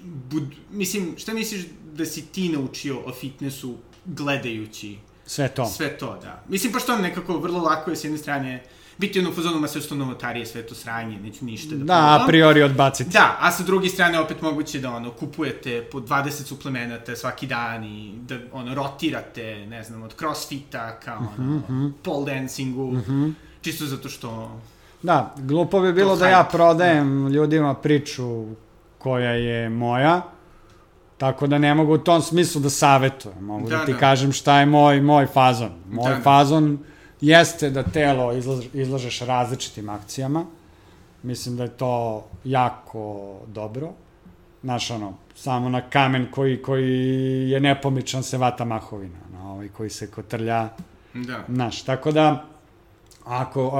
bud, 0.03 0.43
mislim, 0.71 1.13
šta 1.17 1.33
misliš 1.33 1.65
da 1.95 2.05
si 2.05 2.25
ti 2.25 2.49
naučio 2.49 2.99
o 3.05 3.13
fitnessu 3.13 3.75
gledajući 4.05 4.97
Sve 5.25 5.47
to. 5.47 5.65
sve 5.65 5.97
to, 5.97 6.17
da. 6.21 6.43
Mislim, 6.49 6.73
pošto 6.73 6.93
on 6.93 7.01
nekako 7.01 7.37
vrlo 7.37 7.59
lako 7.61 7.89
je 7.89 7.95
s 7.95 8.03
jedne 8.03 8.17
strane 8.17 8.63
biti 8.97 9.19
ono 9.19 9.29
u 9.29 9.33
fazonu, 9.33 9.59
ma 9.59 9.67
sve 9.67 9.81
što 9.81 9.95
novotarije, 9.95 10.45
sve 10.45 10.61
to 10.61 10.75
sranje, 10.75 11.19
neću 11.19 11.45
ništa 11.45 11.75
da 11.75 11.83
Da, 11.83 12.19
a 12.23 12.27
priori 12.27 12.63
odbaciti. 12.63 13.09
Da, 13.09 13.37
a 13.39 13.51
sa 13.51 13.63
druge 13.63 13.89
strane 13.89 14.19
opet 14.19 14.41
moguće 14.41 14.79
da 14.79 14.91
ono 14.91 15.11
kupujete 15.11 15.87
po 15.91 15.99
20 15.99 16.29
suplemenata 16.31 17.15
svaki 17.15 17.47
dan 17.47 17.83
i 17.83 18.13
da 18.21 18.35
ono 18.51 18.75
rotirate, 18.75 19.65
ne 19.69 19.83
znam, 19.83 20.03
od 20.03 20.15
crossfita 20.19 20.99
ka 20.99 21.17
ono 21.17 21.55
Mhm, 21.59 21.87
pole 22.03 22.33
dancingu, 22.33 22.93
čisto 23.61 23.85
zato 23.85 24.09
što 24.09 24.59
Da, 25.01 25.35
glupo 25.37 25.79
bi 25.81 25.93
bilo 25.93 26.13
To 26.13 26.19
da 26.19 26.27
ja 26.27 26.43
prodajem 26.43 27.27
ljudima 27.27 27.73
priču 27.73 28.45
koja 28.97 29.31
je 29.31 29.69
moja, 29.69 30.21
tako 31.17 31.47
da 31.47 31.57
ne 31.57 31.73
mogu 31.73 31.93
u 31.93 31.97
tom 31.97 32.21
smislu 32.21 32.61
da 32.61 32.69
savetujem. 32.69 33.43
Mogu 33.43 33.69
da, 33.69 33.77
Da, 33.77 33.85
ti 33.85 33.93
da. 33.93 33.99
kažem 33.99 34.31
šta 34.31 34.59
je 34.59 34.65
moj, 34.65 35.01
moj 35.01 35.25
fazon. 35.25 35.71
Moj 35.91 36.09
Da, 36.09 36.15
da. 36.15 36.21
fazon 36.21 36.79
jeste 37.21 37.69
da 37.69 37.83
telo 37.83 38.33
izlaž, 38.33 38.65
izlažeš 38.73 39.19
različitim 39.21 39.89
akcijama. 39.89 40.45
Mislim 41.23 41.57
da 41.57 41.63
je 41.63 41.69
to 41.69 42.23
jako 42.43 43.35
dobro. 43.47 43.89
Znaš, 44.63 44.91
ono, 44.91 45.13
samo 45.35 45.69
na 45.69 45.81
kamen 45.81 46.27
koji, 46.31 46.61
koji 46.61 47.49
je 47.49 47.59
nepomičan 47.59 48.23
se 48.23 48.37
vata 48.37 48.65
mahovina. 48.65 49.19
Na 49.33 49.51
ovaj 49.51 49.67
koji 49.67 49.89
se 49.89 50.11
kotrlja 50.11 50.69
da. 51.13 51.43
Znaš, 51.49 51.81
tako 51.81 52.11
da, 52.11 52.45
ako, 53.25 53.71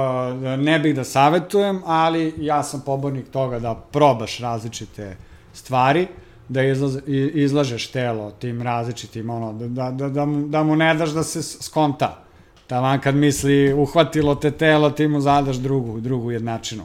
ne 0.58 0.78
bih 0.78 0.94
da 0.96 1.04
savetujem, 1.04 1.82
ali 1.86 2.34
ja 2.38 2.62
sam 2.62 2.82
pobornik 2.86 3.30
toga 3.30 3.58
da 3.58 3.74
probaš 3.74 4.38
različite 4.38 5.16
stvari, 5.52 6.08
da 6.48 6.62
izlaz, 6.62 6.96
i- 7.06 7.30
izlažeš 7.34 7.86
telo 7.86 8.30
tim 8.30 8.62
različitim, 8.62 9.30
ono, 9.30 9.52
da, 9.52 9.66
da, 9.68 9.90
da, 9.90 10.08
da, 10.08 10.24
mu, 10.26 10.46
da 10.48 10.62
mu 10.62 10.76
ne 10.76 10.94
daš 10.94 11.10
da 11.10 11.22
se 11.22 11.42
skonta. 11.42 12.22
Taman 12.66 13.00
kad 13.00 13.14
misli, 13.14 13.72
uhvatilo 13.74 14.34
te 14.34 14.50
telo, 14.50 14.90
ti 14.90 15.08
mu 15.08 15.20
zadaš 15.20 15.56
drugu, 15.56 16.00
drugu 16.00 16.30
jednačinu. 16.30 16.82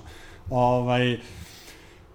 Ovaj, 0.50 1.18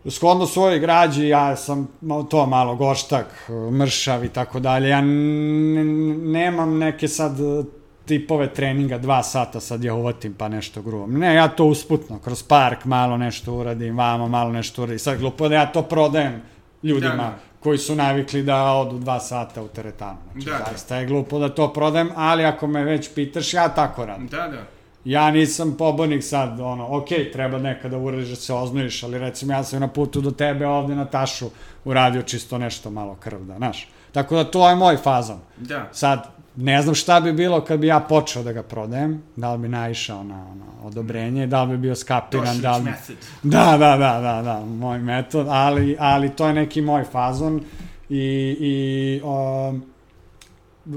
shodno 0.09 0.46
svojoj 0.46 0.78
građi, 0.78 1.28
ja 1.28 1.56
sam 1.56 1.88
to 2.30 2.46
malo 2.46 2.76
goštak, 2.76 3.50
mršav 3.72 4.24
i 4.24 4.28
tako 4.28 4.61
dalje. 4.61 4.88
Ja 4.88 5.00
nemam 5.00 6.78
neke 6.78 7.09
sad 7.09 7.40
e, 7.40 7.64
tipove 8.04 8.54
treninga, 8.54 8.98
dva 8.98 9.22
sata 9.22 9.61
sad 9.61 9.85
ja 9.85 9.94
uvatim 9.94 10.35
pa 10.35 10.48
nešto 10.48 10.82
gruvam. 10.82 11.12
Ne, 11.18 11.35
ja 11.35 11.48
to 11.48 11.64
usputno, 11.64 12.18
kroz 12.18 12.42
park 12.42 12.85
malo 12.85 13.16
nešto 13.16 13.54
uradim, 13.54 13.96
vamo 13.98 14.28
malo 14.28 14.52
nešto 14.52 14.82
uradim. 14.82 14.98
Sad 14.98 15.18
glupo 15.18 15.48
da 15.48 15.54
ja 15.54 15.66
to 15.72 15.82
prodajem 15.82 16.42
ljudima 16.87 17.14
Da, 17.16 17.22
da. 17.22 17.38
koji 17.61 17.79
su 17.79 17.94
navikli 17.94 18.42
da 18.42 18.64
odu 18.64 18.99
dva 18.99 19.20
sata 19.20 19.62
u 19.62 19.68
teretanu. 19.68 20.18
Znači, 20.33 20.46
Da, 20.46 20.59
da. 20.59 20.64
zaista 20.70 20.96
je 20.96 21.07
glupo 21.07 21.38
da 21.38 21.49
to 21.49 21.72
prodajem, 21.72 22.11
ali 22.16 22.44
ako 22.44 22.66
me 22.66 22.85
već 22.85 23.14
pitaš, 23.14 23.55
ja 23.55 23.68
tako 23.68 24.07
radim. 24.07 24.27
Da, 24.27 24.49
da. 24.49 24.62
Ja 25.05 25.31
nisam 25.31 25.75
pobornik 25.79 26.25
sad, 26.25 26.61
ono, 26.61 26.96
ok, 26.96 27.09
treba 27.33 27.59
nekada 27.59 27.99
uradiš 27.99 28.29
da 28.29 28.37
se 28.37 28.55
oznojiš, 28.55 29.03
ali 29.03 29.18
recimo 29.18 29.53
ja 29.53 29.64
sam 29.64 29.81
na 29.81 29.88
putu 29.88 30.20
do 30.20 30.31
tebe 30.31 30.66
ovde 30.66 30.94
na 30.94 31.05
tašu 31.05 31.51
uradio 31.85 32.22
čisto 32.22 32.59
nešto 32.59 32.90
malo 32.90 33.14
krv 33.14 33.38
da, 33.38 33.57
znaš. 33.57 33.88
Tako 34.12 34.37
da 34.37 34.44
to 34.44 34.68
je 34.68 34.77
moj 34.77 34.96
fazon. 34.96 35.38
Da. 35.57 35.88
Sad, 35.92 36.36
ne 36.57 36.83
znam 36.83 36.95
šta 36.95 37.21
bi 37.21 37.33
bilo 37.33 37.61
kad 37.61 37.81
bi 37.81 37.87
ja 37.87 38.01
počeo 38.01 38.42
da 38.42 38.53
ga 38.53 38.62
prodajem, 38.62 39.23
da 39.37 39.53
li 39.53 39.59
bi 39.59 39.69
naišao 39.69 40.25
na 40.25 40.47
ono, 40.51 40.64
odobrenje, 40.83 41.47
da 41.47 41.62
li 41.62 41.71
bi 41.71 41.79
bio 41.79 41.95
skapiran, 41.95 42.61
da 42.61 42.77
li... 42.77 42.85
method. 42.85 43.16
Da, 43.42 43.77
da, 43.79 43.97
da, 43.97 44.21
da, 44.21 44.42
da, 44.42 44.64
moj 44.64 44.99
metod, 44.99 45.47
ali, 45.51 45.97
ali 45.99 46.31
to 46.31 46.47
je 46.47 46.55
neki 46.55 46.81
moj 46.81 47.05
fazon 47.05 47.61
i, 48.09 48.57
i 48.61 49.21
um, 49.25 49.85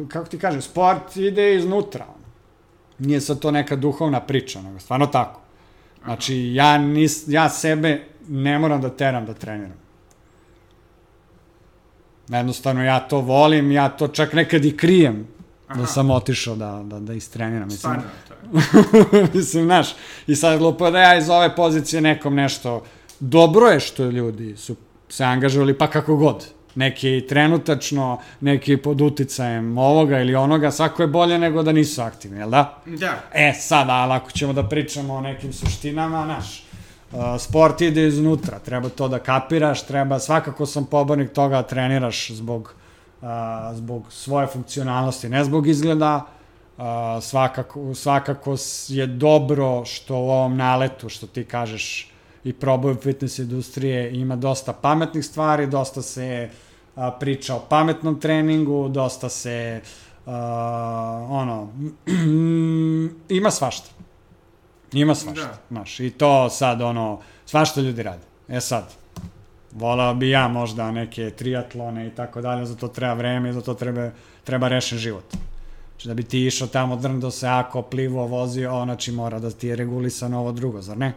kako 0.07 0.29
ti 0.29 0.39
kažem, 0.39 0.61
sport 0.61 1.15
ide 1.15 1.55
iznutra. 1.55 2.05
Nije 2.99 3.21
sad 3.21 3.39
to 3.39 3.51
neka 3.51 3.75
duhovna 3.75 4.19
priča, 4.19 4.61
nego 4.61 4.79
stvarno 4.79 5.07
tako. 5.07 5.41
Znači, 6.03 6.53
ja, 6.53 6.77
nis, 6.77 7.23
ja 7.27 7.49
sebe 7.49 8.03
ne 8.27 8.59
moram 8.59 8.81
da 8.81 8.89
teram 8.89 9.25
da 9.25 9.33
treniram. 9.33 9.77
Jednostavno, 12.29 12.83
ja 12.83 12.99
to 12.99 13.21
volim, 13.21 13.71
ja 13.71 13.89
to 13.89 14.07
čak 14.07 14.33
nekad 14.33 14.65
i 14.65 14.77
krijem 14.77 15.27
da 15.75 15.81
Aha. 15.81 15.85
sam 15.85 16.11
otišao 16.11 16.55
da, 16.55 16.81
da, 16.83 16.99
da 16.99 17.13
istreniram. 17.13 17.67
Mislim, 17.67 17.77
Stvarno. 17.77 18.03
Mislim, 19.33 19.63
znaš, 19.63 19.87
i 20.27 20.35
sad 20.35 20.59
glupo 20.59 20.91
da 20.91 20.99
ja 20.99 21.17
iz 21.17 21.29
ove 21.29 21.55
pozicije 21.55 22.01
nekom 22.01 22.35
nešto, 22.35 22.83
dobro 23.19 23.67
je 23.67 23.79
što 23.79 24.05
ljudi 24.05 24.57
su 24.57 24.75
se 25.09 25.23
angažovali, 25.23 25.77
pa 25.77 25.87
kako 25.87 26.15
god. 26.15 26.47
Neki 26.75 27.25
trenutačno, 27.29 28.19
neki 28.41 28.77
pod 28.77 29.01
uticajem 29.01 29.77
ovoga 29.77 30.19
ili 30.19 30.35
onoga, 30.35 30.71
svako 30.71 31.03
je 31.03 31.07
bolje 31.07 31.39
nego 31.39 31.63
da 31.63 31.71
nisu 31.71 32.01
aktivni, 32.01 32.39
jel 32.39 32.49
da? 32.49 32.81
Da. 32.85 33.23
E, 33.33 33.53
sad, 33.59 33.87
ali 33.89 34.13
ako 34.13 34.31
ćemo 34.31 34.53
da 34.53 34.63
pričamo 34.63 35.13
o 35.13 35.21
nekim 35.21 35.53
suštinama, 35.53 36.25
naš, 36.25 36.63
uh, 37.11 37.19
sport 37.39 37.81
ide 37.81 38.07
iznutra, 38.07 38.59
treba 38.59 38.89
to 38.89 39.07
da 39.07 39.19
kapiraš, 39.19 39.85
treba, 39.85 40.19
svakako 40.19 40.65
sam 40.65 40.85
pobornik 40.85 41.33
toga 41.33 41.55
da 41.55 41.63
treniraš 41.63 42.31
zbog, 42.31 42.73
uh, 43.21 43.27
zbog 43.73 44.03
svoje 44.09 44.47
funkcionalnosti, 44.47 45.29
ne 45.29 45.43
zbog 45.43 45.67
izgleda, 45.67 46.25
uh, 46.77 46.83
svakako, 47.21 47.95
svakako 47.95 48.55
je 48.87 49.07
dobro 49.07 49.85
što 49.85 50.15
u 50.15 50.29
ovom 50.29 50.57
naletu, 50.57 51.09
što 51.09 51.27
ti 51.27 51.43
kažeš, 51.43 52.11
i 52.43 52.53
probaju 52.53 52.95
fitness 52.95 53.39
industrije, 53.39 54.19
ima 54.19 54.35
dosta 54.35 54.73
pametnih 54.73 55.25
stvari, 55.25 55.67
dosta 55.67 56.01
se 56.01 56.49
a, 56.95 57.11
priča 57.11 57.55
o 57.55 57.59
pametnom 57.69 58.19
treningu, 58.19 58.89
dosta 58.89 59.29
se 59.29 59.81
a, 60.25 61.27
ono, 61.29 61.69
ima 63.39 63.51
svašta. 63.51 63.89
Ima 64.93 65.15
svašta, 65.15 65.45
Da. 65.45 65.57
znaš, 65.69 65.99
i 65.99 66.09
to 66.09 66.49
sad 66.49 66.81
ono, 66.81 67.19
svašta 67.45 67.81
ljudi 67.81 68.03
rade. 68.03 68.23
E 68.47 68.61
sad, 68.61 68.93
volao 69.71 70.13
bi 70.13 70.29
ja 70.29 70.47
možda 70.47 70.91
neke 70.91 71.29
triatlone 71.29 72.07
i 72.07 72.09
tako 72.09 72.41
dalje, 72.41 72.65
za 72.65 72.75
to 72.75 72.87
treba 72.87 73.13
vreme 73.13 73.53
za 73.53 73.61
to 73.61 73.73
treba, 73.73 74.09
treba 74.43 74.67
rešen 74.67 74.97
život. 74.97 75.25
Znači 75.91 76.07
da 76.07 76.13
bi 76.13 76.23
ti 76.23 76.45
išao 76.45 76.67
tamo 76.67 76.95
drndo 76.95 77.31
se 77.31 77.47
ako 77.47 77.81
plivo 77.81 78.27
vozio, 78.27 78.83
znači 78.83 79.11
mora 79.11 79.39
da 79.39 79.51
ti 79.51 79.67
je 79.67 79.75
regulisano 79.75 80.39
ovo 80.39 80.51
drugo, 80.51 80.81
zar 80.81 80.97
ne? 80.97 81.13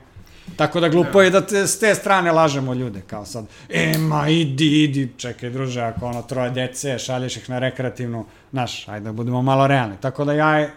Tako 0.57 0.81
da 0.81 0.89
glupo 0.89 1.23
je 1.23 1.31
da 1.31 1.41
te, 1.47 1.67
s 1.67 1.79
te 1.79 1.95
strane 1.95 2.33
lažemo 2.33 2.75
ljude, 2.75 3.01
kao 3.01 3.25
sad, 3.25 3.45
e, 3.69 3.99
ma, 3.99 4.29
idi, 4.29 4.83
idi, 4.83 5.13
čekaj, 5.17 5.51
druže, 5.51 5.81
ako 5.81 6.07
ono 6.07 6.23
troje 6.23 6.51
dece, 6.51 6.99
šalješ 6.99 7.37
ih 7.37 7.51
na 7.51 7.59
rekreativnu, 7.59 8.25
znaš, 8.51 8.89
ajde 8.89 9.05
da 9.05 9.13
budemo 9.13 9.43
malo 9.43 9.67
realni. 9.67 9.97
Tako 10.01 10.25
da 10.25 10.33
ja, 10.33 10.69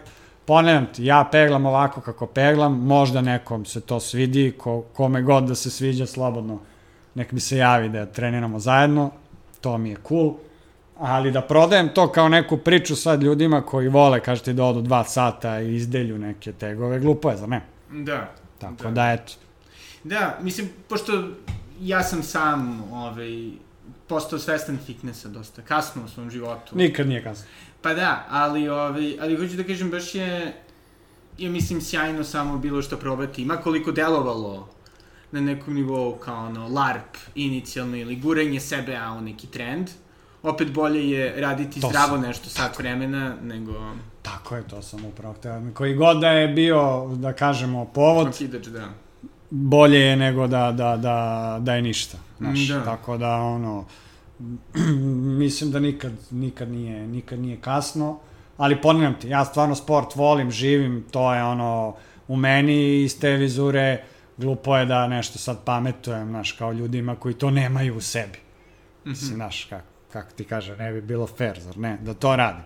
ponavljam 0.44 0.86
ti, 0.86 1.04
ja 1.04 1.28
peglam 1.32 1.66
ovako 1.66 2.00
kako 2.00 2.26
peglam, 2.26 2.78
možda 2.78 3.20
nekom 3.20 3.64
se 3.64 3.80
to 3.80 4.00
svidi, 4.00 4.54
ko, 4.58 4.82
kome 4.92 5.22
god 5.22 5.44
da 5.44 5.54
se 5.54 5.70
sviđa 5.70 6.06
slobodno, 6.06 6.58
nek 7.16 7.32
mi 7.32 7.40
se 7.40 7.56
javi 7.56 7.88
da 7.88 8.06
treniramo 8.06 8.58
zajedno, 8.58 9.10
to 9.60 9.78
mi 9.78 9.90
je 9.90 9.96
cool, 10.08 10.34
ali 10.98 11.32
da 11.32 11.40
prodajem 11.40 11.88
to 11.88 12.12
kao 12.12 12.28
neku 12.28 12.56
priču 12.56 12.96
sad 12.96 13.22
ljudima 13.22 13.62
koji 13.62 13.88
vole, 13.88 14.20
kažete 14.20 14.52
da 14.52 14.64
odu 14.64 14.82
dva 14.82 15.04
sata 15.04 15.60
i 15.60 15.74
izdelju 15.74 16.18
neke 16.18 16.52
tegove, 16.52 16.98
glupo 16.98 17.30
je, 17.30 17.36
zar 17.36 17.48
ne? 17.48 17.62
Da. 17.90 18.32
Tako 18.58 18.82
Da. 18.82 18.90
da, 18.90 19.12
eto. 19.12 19.32
Da, 20.04 20.38
mislim, 20.42 20.68
pošto 20.88 21.28
ja 21.80 22.02
sam 22.02 22.22
sam 22.22 22.92
ovaj, 22.92 23.50
postao 24.06 24.38
svestan 24.38 24.78
fitnessa 24.86 25.28
dosta 25.28 25.62
kasno 25.62 26.04
u 26.04 26.08
svom 26.08 26.30
životu. 26.30 26.76
Nikad 26.76 27.08
nije 27.08 27.22
kasno. 27.22 27.46
Pa 27.82 27.94
da, 27.94 28.26
ali, 28.30 28.68
ovaj, 28.68 29.16
ali 29.20 29.36
hoću 29.36 29.56
da 29.56 29.64
kažem, 29.64 29.90
baš 29.90 30.14
je, 30.14 30.54
ja 31.38 31.50
mislim, 31.50 31.80
sjajno 31.80 32.24
samo 32.24 32.58
bilo 32.58 32.82
što 32.82 32.96
probati. 32.96 33.44
Ma 33.44 33.56
koliko 33.56 33.92
delovalo 33.92 34.75
na 35.32 35.40
nekom 35.40 35.74
nivou 35.74 36.16
kao 36.16 36.46
ono 36.46 36.68
LARP 36.68 37.16
inicijalno 37.34 37.96
ili 37.96 38.16
guranje 38.16 38.60
sebe 38.60 38.96
a 38.96 39.12
u 39.12 39.20
neki 39.20 39.46
trend. 39.46 39.90
Opet 40.42 40.72
bolje 40.72 41.10
je 41.10 41.40
raditi 41.40 41.80
To 41.80 41.88
zdravo 41.88 42.16
nešto 42.16 42.48
sat 42.48 42.78
vremena 42.78 43.36
nego 43.42 43.72
Tako 44.26 44.56
je, 44.56 44.62
to 44.62 44.82
sam 44.82 45.04
upravo 45.04 45.34
htio. 45.34 45.62
Koji 45.74 45.94
god 45.94 46.20
da 46.20 46.28
je 46.28 46.48
bio, 46.48 47.08
da 47.14 47.32
kažemo, 47.32 47.84
povod, 47.84 48.26
okidač, 48.26 48.66
da. 48.66 48.88
bolje 49.50 50.00
je 50.00 50.16
nego 50.16 50.46
da, 50.46 50.72
da, 50.72 50.96
da, 50.96 51.58
da 51.60 51.74
je 51.74 51.82
ništa. 51.82 52.18
Znaš, 52.38 52.68
Da. 52.68 52.84
Tako 52.84 53.16
da, 53.16 53.34
ono, 53.34 53.84
mislim 55.42 55.70
da 55.70 55.80
nikad, 55.80 56.12
nikad, 56.30 56.68
nije, 56.68 57.06
nikad 57.06 57.38
nije 57.38 57.56
kasno, 57.56 58.18
ali 58.56 58.80
ponavljam 58.82 59.14
ti, 59.20 59.28
ja 59.28 59.44
stvarno 59.44 59.74
sport 59.74 60.14
volim, 60.14 60.50
živim, 60.50 61.04
to 61.10 61.34
je 61.34 61.44
ono, 61.44 61.94
u 62.28 62.36
meni 62.36 63.02
iz 63.02 63.20
te 63.20 63.30
vizure, 63.30 64.04
glupo 64.36 64.76
je 64.76 64.86
da 64.86 65.06
nešto 65.06 65.38
sad 65.38 65.64
pametujem, 65.64 66.28
znaš, 66.28 66.52
kao 66.52 66.72
ljudima 66.72 67.16
koji 67.16 67.34
to 67.34 67.50
nemaju 67.50 67.96
u 67.96 68.00
sebi. 68.00 68.38
Mislim, 69.04 69.34
znaš, 69.34 69.64
kako 69.64 69.96
kak 70.12 70.32
ti 70.32 70.44
kaže, 70.44 70.76
ne 70.76 70.92
bi 70.92 71.00
bilo 71.00 71.26
fair, 71.26 71.60
zar 71.60 71.78
ne, 71.78 71.98
da 72.02 72.14
to 72.14 72.36
radim. 72.36 72.64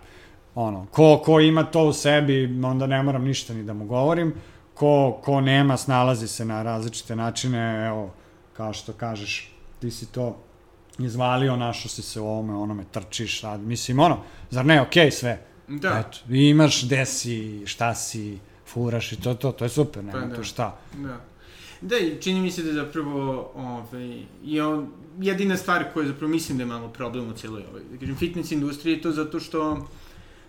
Ono, 0.55 0.87
ko, 0.91 1.23
ko 1.25 1.41
ima 1.41 1.65
to 1.65 1.85
u 1.85 1.93
sebi, 1.93 2.61
onda 2.65 2.87
ne 2.87 3.03
moram 3.03 3.25
ništa 3.25 3.55
ni 3.55 3.63
da 3.63 3.73
mu 3.73 3.87
govorim. 3.87 4.35
Ko, 4.75 5.21
ko 5.25 5.41
nema, 5.41 5.77
snalazi 5.77 6.29
se 6.29 6.45
na 6.45 6.63
različite 6.63 7.17
načine, 7.17 7.87
evo, 7.87 8.13
kao 8.57 8.73
što 8.73 8.93
kažeš, 8.93 9.53
ti 9.81 9.91
si 9.91 10.13
to 10.13 10.37
izvalio, 10.99 11.57
našao 11.57 11.89
si 11.89 12.03
se 12.03 12.21
u 12.21 12.27
ovome, 12.27 12.55
onome, 12.55 12.85
trčiš, 12.93 13.41
sad, 13.41 13.61
mislim, 13.61 13.99
ono, 13.99 14.19
zar 14.51 14.67
ne, 14.67 14.81
okej 14.81 15.07
okay, 15.07 15.11
sve. 15.11 15.39
Da. 15.69 15.99
Eto, 15.99 16.35
imaš 16.35 16.85
gde 16.85 17.07
si, 17.07 17.67
šta 17.67 17.95
si, 17.95 18.39
furaš 18.67 19.13
i 19.13 19.21
to, 19.21 19.35
to, 19.35 19.53
to 19.53 19.65
je 19.65 19.69
super, 19.69 20.05
nema 20.05 20.19
Pa 20.19 20.25
pa, 20.25 20.31
da. 20.31 20.37
tu 20.37 20.45
šta. 20.45 20.77
Da. 20.95 21.21
Da, 21.81 21.99
i 21.99 22.17
čini 22.21 22.41
mi 22.41 22.51
se 22.51 22.63
da 22.63 22.73
zapravo, 22.73 23.51
ovaj, 23.55 24.23
je 24.45 24.67
on, 24.67 24.89
jedina 25.21 25.57
stvar 25.57 25.85
koja 25.93 26.07
zapravo 26.07 26.31
mislim 26.31 26.59
da 26.59 26.63
je 26.63 26.67
malo 26.67 26.89
problem 26.89 27.29
u 27.29 27.33
cijeloj 27.33 27.65
ovoj, 27.71 27.83
da 27.93 27.99
kažem, 27.99 28.17
fitness 28.17 28.53
industriji 28.53 28.95
je 28.95 29.03
to 29.03 29.13
zato 29.13 29.41
što 29.41 29.89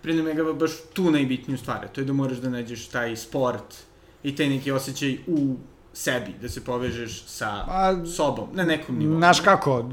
prenemegava 0.01 0.53
baš 0.53 0.71
tu 0.93 1.11
najbitniju 1.11 1.57
stvar, 1.57 1.85
a 1.85 1.87
to 1.87 2.01
je 2.01 2.05
da 2.05 2.13
moraš 2.13 2.37
da 2.37 2.49
nađeš 2.49 2.87
taj 2.87 3.15
sport 3.15 3.75
i 4.23 4.35
taj 4.35 4.49
neki 4.49 4.71
osjećaj 4.71 5.17
u 5.27 5.55
sebi, 5.93 6.33
da 6.41 6.49
se 6.49 6.63
povežeš 6.63 7.23
sa 7.25 7.63
Pa, 7.67 8.05
sobom, 8.05 8.49
na 8.53 8.63
nekom 8.63 8.97
nivou. 8.97 9.17
Znaš 9.17 9.39
kako, 9.39 9.89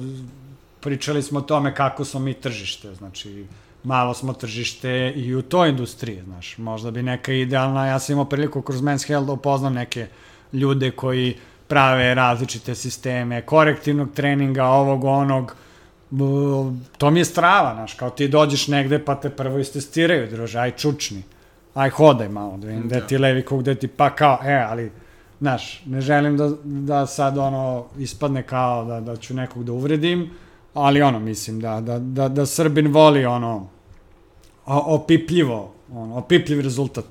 pričali 0.80 1.22
smo 1.22 1.38
o 1.38 1.42
tome 1.42 1.74
kako 1.74 2.04
smo 2.04 2.20
mi 2.20 2.34
tržište, 2.34 2.94
znači 2.94 3.46
malo 3.84 4.14
smo 4.14 4.32
tržište 4.32 5.12
i 5.16 5.34
u 5.34 5.42
toj 5.42 5.68
industriji, 5.68 6.22
znaš, 6.24 6.58
možda 6.58 6.90
bi 6.90 7.02
neka 7.02 7.32
idealna, 7.32 7.86
ja 7.86 7.98
sam 7.98 8.12
imao 8.12 8.24
priliku 8.24 8.62
kroz 8.62 8.80
Men's 8.80 9.06
Health 9.06 9.26
da 9.26 9.32
upoznam 9.32 9.74
neke 9.74 10.08
ljude 10.52 10.90
koji 10.90 11.36
prave 11.68 12.14
različite 12.14 12.74
sisteme, 12.74 13.42
korektivnog 13.42 14.08
treninga, 14.14 14.64
ovog, 14.64 15.04
onog, 15.04 15.56
to 16.98 17.10
mi 17.10 17.20
je 17.20 17.24
strava, 17.24 17.74
znaš, 17.74 17.94
kao 17.94 18.10
ti 18.10 18.28
dođeš 18.28 18.68
negde 18.68 19.04
pa 19.04 19.14
te 19.14 19.30
prvo 19.30 19.58
istestiraju, 19.58 20.30
druže, 20.30 20.58
aj 20.58 20.70
čučni, 20.70 21.22
aj 21.74 21.90
hodaj 21.90 22.28
malo, 22.28 22.56
da 22.56 22.66
vidim 22.66 22.82
gde 22.86 23.00
Da. 23.00 23.06
ti 23.06 23.18
levi 23.18 23.42
kuk, 23.44 23.60
gde 23.60 23.74
ti 23.74 23.88
pa 23.88 24.10
kao, 24.10 24.38
e, 24.44 24.66
ali, 24.70 24.90
znaš, 25.40 25.82
ne 25.86 26.00
želim 26.00 26.36
da, 26.36 26.50
da 26.64 27.06
sad 27.06 27.38
ono 27.38 27.86
ispadne 27.98 28.42
kao 28.42 28.84
da, 28.84 29.00
da 29.00 29.16
ću 29.16 29.34
nekog 29.34 29.64
da 29.64 29.72
uvredim, 29.72 30.30
ali 30.74 31.02
ono, 31.02 31.20
mislim 31.20 31.60
da, 31.60 31.80
da, 31.80 31.98
da, 31.98 32.28
da 32.28 32.46
Srbin 32.46 32.92
voli 32.92 33.26
ono, 33.26 33.68
o, 34.66 34.94
opipljivo, 34.94 35.72
ono, 35.92 36.16
opipljiv 36.16 36.60
rezultat, 36.60 37.06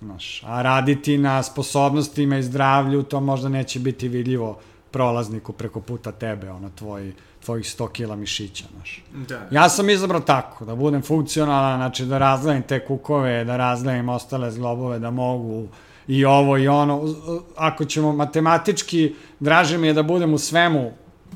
znaš, 0.00 0.42
a 0.46 0.62
raditi 0.62 1.18
na 1.18 1.42
sposobnostima 1.42 2.38
i 2.38 2.42
zdravlju, 2.42 3.02
to 3.02 3.20
možda 3.20 3.48
neće 3.48 3.78
biti 3.78 4.08
vidljivo 4.08 4.58
prolazniku 4.90 5.52
preko 5.52 5.80
puta 5.80 6.12
tebe, 6.12 6.50
ono, 6.50 6.70
tvoj, 6.70 7.12
tvojih 7.44 7.64
100 7.66 7.92
kila 7.92 8.16
mišića, 8.16 8.64
znaš. 8.76 9.02
Da. 9.28 9.48
Ja 9.50 9.68
sam 9.68 9.90
izabrao 9.90 10.20
tako, 10.20 10.64
da 10.64 10.74
budem 10.74 11.02
funkcionalan, 11.02 11.78
znači 11.78 12.04
da 12.04 12.18
razdvojim 12.18 12.62
te 12.62 12.86
kukove, 12.86 13.44
da 13.44 13.56
razdvojim 13.56 14.08
ostale 14.08 14.50
zglobove, 14.50 14.98
da 14.98 15.10
mogu 15.10 15.68
i 16.08 16.24
ovo 16.24 16.58
i 16.58 16.68
ono. 16.68 17.14
Ako 17.56 17.84
ćemo 17.84 18.12
matematički, 18.12 19.14
draže 19.40 19.78
mi 19.78 19.86
je 19.86 19.94
da 19.94 20.02
budem 20.02 20.34
u 20.34 20.38
svemu 20.38 20.92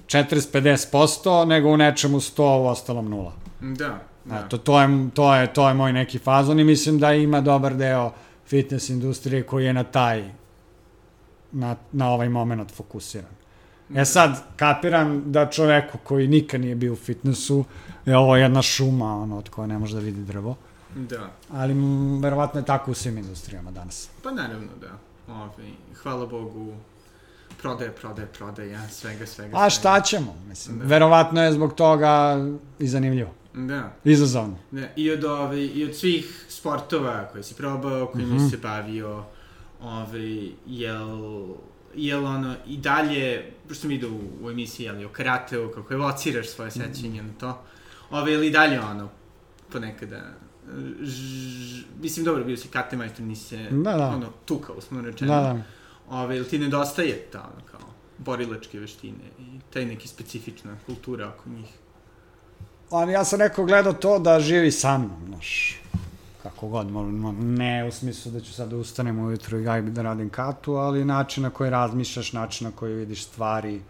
40-50%, 0.07 1.47
nego 1.47 1.69
u 1.69 1.77
nečemu 1.77 2.21
100, 2.21 2.43
u 2.43 2.67
ostalom 2.67 3.09
nula. 3.09 3.33
Da. 3.61 3.99
Da. 4.25 4.43
Eto, 4.47 4.59
to 4.59 4.81
je, 4.81 5.11
to, 5.15 5.35
je, 5.35 5.53
to 5.53 5.69
je 5.69 5.75
moj 5.75 5.93
neki 5.93 6.19
fazon 6.19 6.61
i 6.61 6.65
mislim 6.65 6.99
da 6.99 7.13
ima 7.13 7.41
dobar 7.41 7.75
deo 7.75 8.13
fitness 8.47 8.89
industrije 8.91 9.43
koji 9.43 9.65
je 9.65 9.73
na 9.73 9.85
taj, 9.85 10.31
na, 11.53 11.77
na 11.93 12.11
ovaj 12.11 12.29
moment 12.29 12.73
fokusiran. 12.73 13.31
E 13.95 14.05
sad, 14.05 14.43
kapiram 14.57 15.33
da 15.33 15.51
čoveku 15.51 15.99
koji 16.05 16.29
nikad 16.29 16.61
nije 16.61 16.75
bio 16.75 16.93
u 16.93 16.97
fitnessu, 16.97 17.65
je 18.07 18.17
ovo 18.17 18.37
jedna 18.37 18.63
šuma, 18.63 19.17
ono, 19.23 19.39
od 19.39 19.49
koje 19.49 19.69
ne 19.69 19.79
može 19.79 19.95
da 19.95 20.01
vidi 20.01 20.23
drvo. 20.23 20.57
Da. 20.95 21.31
Ali, 21.53 21.73
m, 21.73 22.21
verovatno 22.23 22.61
je 22.61 22.65
tako 22.67 22.91
u 22.91 22.95
svim 22.95 23.19
industrijama 23.19 23.71
danas. 23.71 24.09
Pa 24.23 24.31
naravno 24.31 24.69
da. 24.81 24.91
Ovaj, 25.35 25.51
hvala 26.03 26.27
Bogu, 26.27 26.73
prodaje, 27.63 27.93
prodaje, 27.93 28.29
prodaje, 28.29 28.79
svega, 28.91 29.27
svega. 29.27 29.57
A 29.59 29.71
šta 29.71 30.01
ćemo? 30.01 30.35
Mislim, 30.49 30.79
Da. 30.79 30.85
verovatno 30.85 31.43
je 31.43 31.53
zbog 31.53 31.75
toga 31.75 32.37
i 32.79 32.89
zanimljivo. 32.89 33.31
Da. 33.57 33.93
Izazovno. 34.05 34.57
Da, 34.71 34.87
i 34.97 35.11
od, 35.11 35.25
ove, 35.25 35.67
i 35.67 35.85
od 35.85 35.95
svih 35.95 36.45
sportova 36.49 37.25
koje 37.25 37.43
si 37.43 37.55
probao, 37.55 38.07
kojima 38.07 38.35
Mhm. 38.35 38.45
si 38.45 38.51
se 38.51 38.57
bavio, 38.59 39.25
ove, 39.81 40.21
jel, 40.67 41.49
jel 41.95 42.27
ono, 42.27 42.55
i 42.67 42.77
dalje, 42.77 43.53
pošto 43.69 43.89
mi 43.89 43.95
ide 43.95 44.07
u, 44.07 44.21
u 44.43 44.51
emisiji, 44.51 44.85
jel, 44.85 45.05
o 45.05 45.11
karateu, 45.11 45.71
kako 45.71 45.95
evociraš 45.95 46.49
svoje 46.49 46.71
Mhm. 46.71 46.81
sećanje 46.83 47.23
na 47.23 47.33
to, 47.33 47.63
ove, 48.11 48.33
ili 48.33 48.51
dalje 48.51 48.81
ono, 48.81 49.09
ponekada, 49.69 50.21
ž, 51.01 51.13
mislim, 52.01 52.25
dobro, 52.25 52.45
bio 52.45 52.57
si 52.57 52.69
kate 52.69 52.97
majstor, 52.97 53.23
nisi 53.23 53.45
se, 53.45 53.57
Da, 53.71 53.93
da. 53.93 54.07
ono, 54.07 54.27
tukao, 54.45 54.81
smo 54.81 55.01
rečeno. 55.01 55.35
Da, 55.35 55.41
da. 55.43 55.63
Ove, 56.11 56.37
ili 56.37 56.47
ti 56.47 56.59
nedostaje 56.59 57.17
ta, 57.23 57.41
ono, 57.41 57.67
kao, 57.67 57.81
borilačke 58.19 58.81
veštine 58.81 59.25
i 59.41 59.45
taj 59.71 59.87
neki 59.87 60.09
specifična 60.09 60.77
kultura 60.87 61.29
oko 61.31 61.49
njih. 61.51 61.67
Ali 62.91 63.13
ja 63.13 63.25
sam 63.25 63.39
neko 63.39 63.65
gledao 63.65 63.93
to 63.93 64.19
da 64.19 64.41
živi 64.41 64.71
sa 64.71 64.99
mnom, 64.99 65.27
znaš, 65.29 65.81
kako 66.43 66.69
god, 66.69 66.87
ne 67.41 67.85
u 67.89 67.93
smislu 67.93 68.33
da 68.33 68.41
ću 68.41 68.53
sad 68.53 68.69
da 68.69 68.77
ustanem 68.77 69.19
ujutru 69.19 69.61
i 69.61 69.65
ja 69.65 69.81
da 69.81 70.03
radim 70.03 70.31
katu, 70.31 70.73
ali 70.73 71.05
način 71.05 71.43
na 71.43 71.51
koji 71.51 71.71
razmišljaš, 71.71 72.33
način 72.33 72.65
na 72.65 72.73
koji 72.77 72.95
vidiš 72.95 73.25
stvari, 73.25 73.81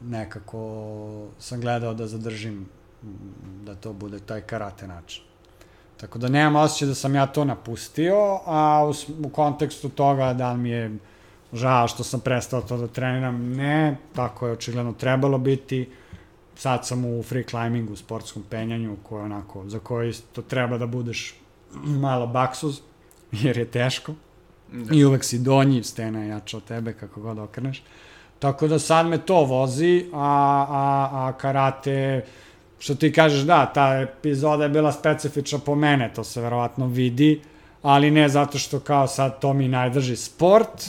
nekako 0.00 1.26
sam 1.38 1.60
gledao 1.60 1.94
da 1.94 2.06
zadržim 2.06 2.68
m, 3.02 3.18
da 3.64 3.74
to 3.74 3.92
bude 3.92 4.18
taj 4.18 4.40
karate 4.40 4.86
način. 4.86 5.22
Tako 5.96 6.18
da 6.18 6.28
nemam 6.28 6.56
osjećaj 6.56 6.88
da 6.88 6.94
sam 6.94 7.14
ja 7.14 7.26
to 7.26 7.44
napustio, 7.44 8.40
a 8.46 8.90
u, 8.90 8.94
u 9.26 9.28
kontekstu 9.28 9.88
toga 9.88 10.32
da 10.32 10.54
mi 10.54 10.70
je 10.70 10.98
žao 11.52 11.88
što 11.88 12.04
sam 12.04 12.20
prestao 12.20 12.60
to 12.62 12.76
da 12.76 12.86
treniram, 12.86 13.52
ne, 13.52 13.96
tako 14.14 14.46
je 14.46 14.52
očigledno 14.52 14.92
trebalo 14.92 15.38
biti, 15.38 15.88
sad 16.56 16.86
sam 16.86 17.04
u 17.04 17.22
free 17.22 17.44
climbingu, 17.44 17.96
sportskom 17.96 18.42
penjanju, 18.50 18.96
koje 19.02 19.24
onako, 19.24 19.68
za 19.68 19.78
koje 19.78 20.08
isto 20.08 20.42
treba 20.42 20.78
da 20.78 20.86
budeš 20.86 21.34
malo 22.06 22.26
baksuz, 22.26 22.80
jer 23.42 23.58
je 23.58 23.64
teško. 23.64 24.14
Da. 24.72 24.94
I 24.94 25.04
uvek 25.04 25.24
si 25.24 25.38
donji, 25.38 25.82
stena 25.82 26.22
je 26.22 26.28
jača 26.28 26.56
od 26.56 26.64
tebe, 26.64 26.92
kako 26.92 27.20
god 27.20 27.38
okreneš. 27.38 27.82
Tako 28.38 28.68
da 28.68 28.78
sad 28.78 29.06
me 29.06 29.18
to 29.18 29.44
vozi, 29.44 30.06
a, 30.12 30.18
a, 30.68 31.08
a 31.12 31.32
karate, 31.38 32.24
što 32.78 32.94
ti 32.94 33.12
kažeš, 33.12 33.40
da, 33.40 33.66
ta 33.66 34.00
epizoda 34.00 34.64
je 34.64 34.70
bila 34.70 34.92
specifična 34.92 35.58
po 35.58 35.74
mene, 35.74 36.12
to 36.14 36.24
se 36.24 36.40
verovatno 36.40 36.86
vidi, 36.86 37.40
ali 37.82 38.10
ne 38.10 38.28
zato 38.28 38.58
što 38.58 38.80
kao 38.80 39.06
sad 39.06 39.40
to 39.40 39.52
mi 39.52 39.68
najdrži 39.68 40.16
sport, 40.16 40.86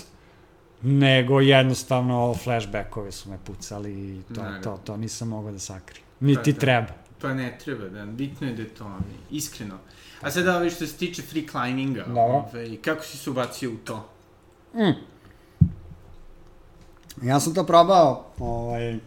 nego 0.82 1.40
jednostavno 1.42 2.34
flashbackovi 2.44 3.12
su 3.12 3.30
me 3.30 3.38
pucali 3.46 3.92
i 3.92 4.22
to, 4.36 4.42
Naravno. 4.42 4.62
to, 4.64 4.80
to 4.86 4.98
nisam 4.98 5.28
mogao 5.28 5.52
da 5.52 5.60
sakrijem. 5.60 6.06
Niti 6.20 6.52
Pa 6.52 6.56
da. 6.56 6.60
treba. 6.60 6.88
Pa 7.22 7.34
ne 7.34 7.58
treba, 7.64 7.90
da. 7.90 8.06
Bitno 8.06 8.48
je 8.48 8.54
da 8.54 8.62
je 8.62 8.70
to 8.70 8.98
iskreno. 9.32 9.78
A 10.22 10.32
sada 10.32 10.56
ovaj 10.56 10.70
što 10.70 10.88
se 10.88 10.98
tiče 10.98 11.22
free 11.22 11.48
climminga, 11.48 12.04
Dobro. 12.04 12.22
ovaj, 12.22 12.78
kako 12.82 13.04
si 13.04 13.18
se 13.18 13.30
ubacio 13.30 13.72
u 13.72 13.78
to? 13.78 14.10
Ja 17.22 17.40
sam 17.40 17.54
to 17.54 17.66
probao 17.66 18.26
ovaj, 18.40 19.00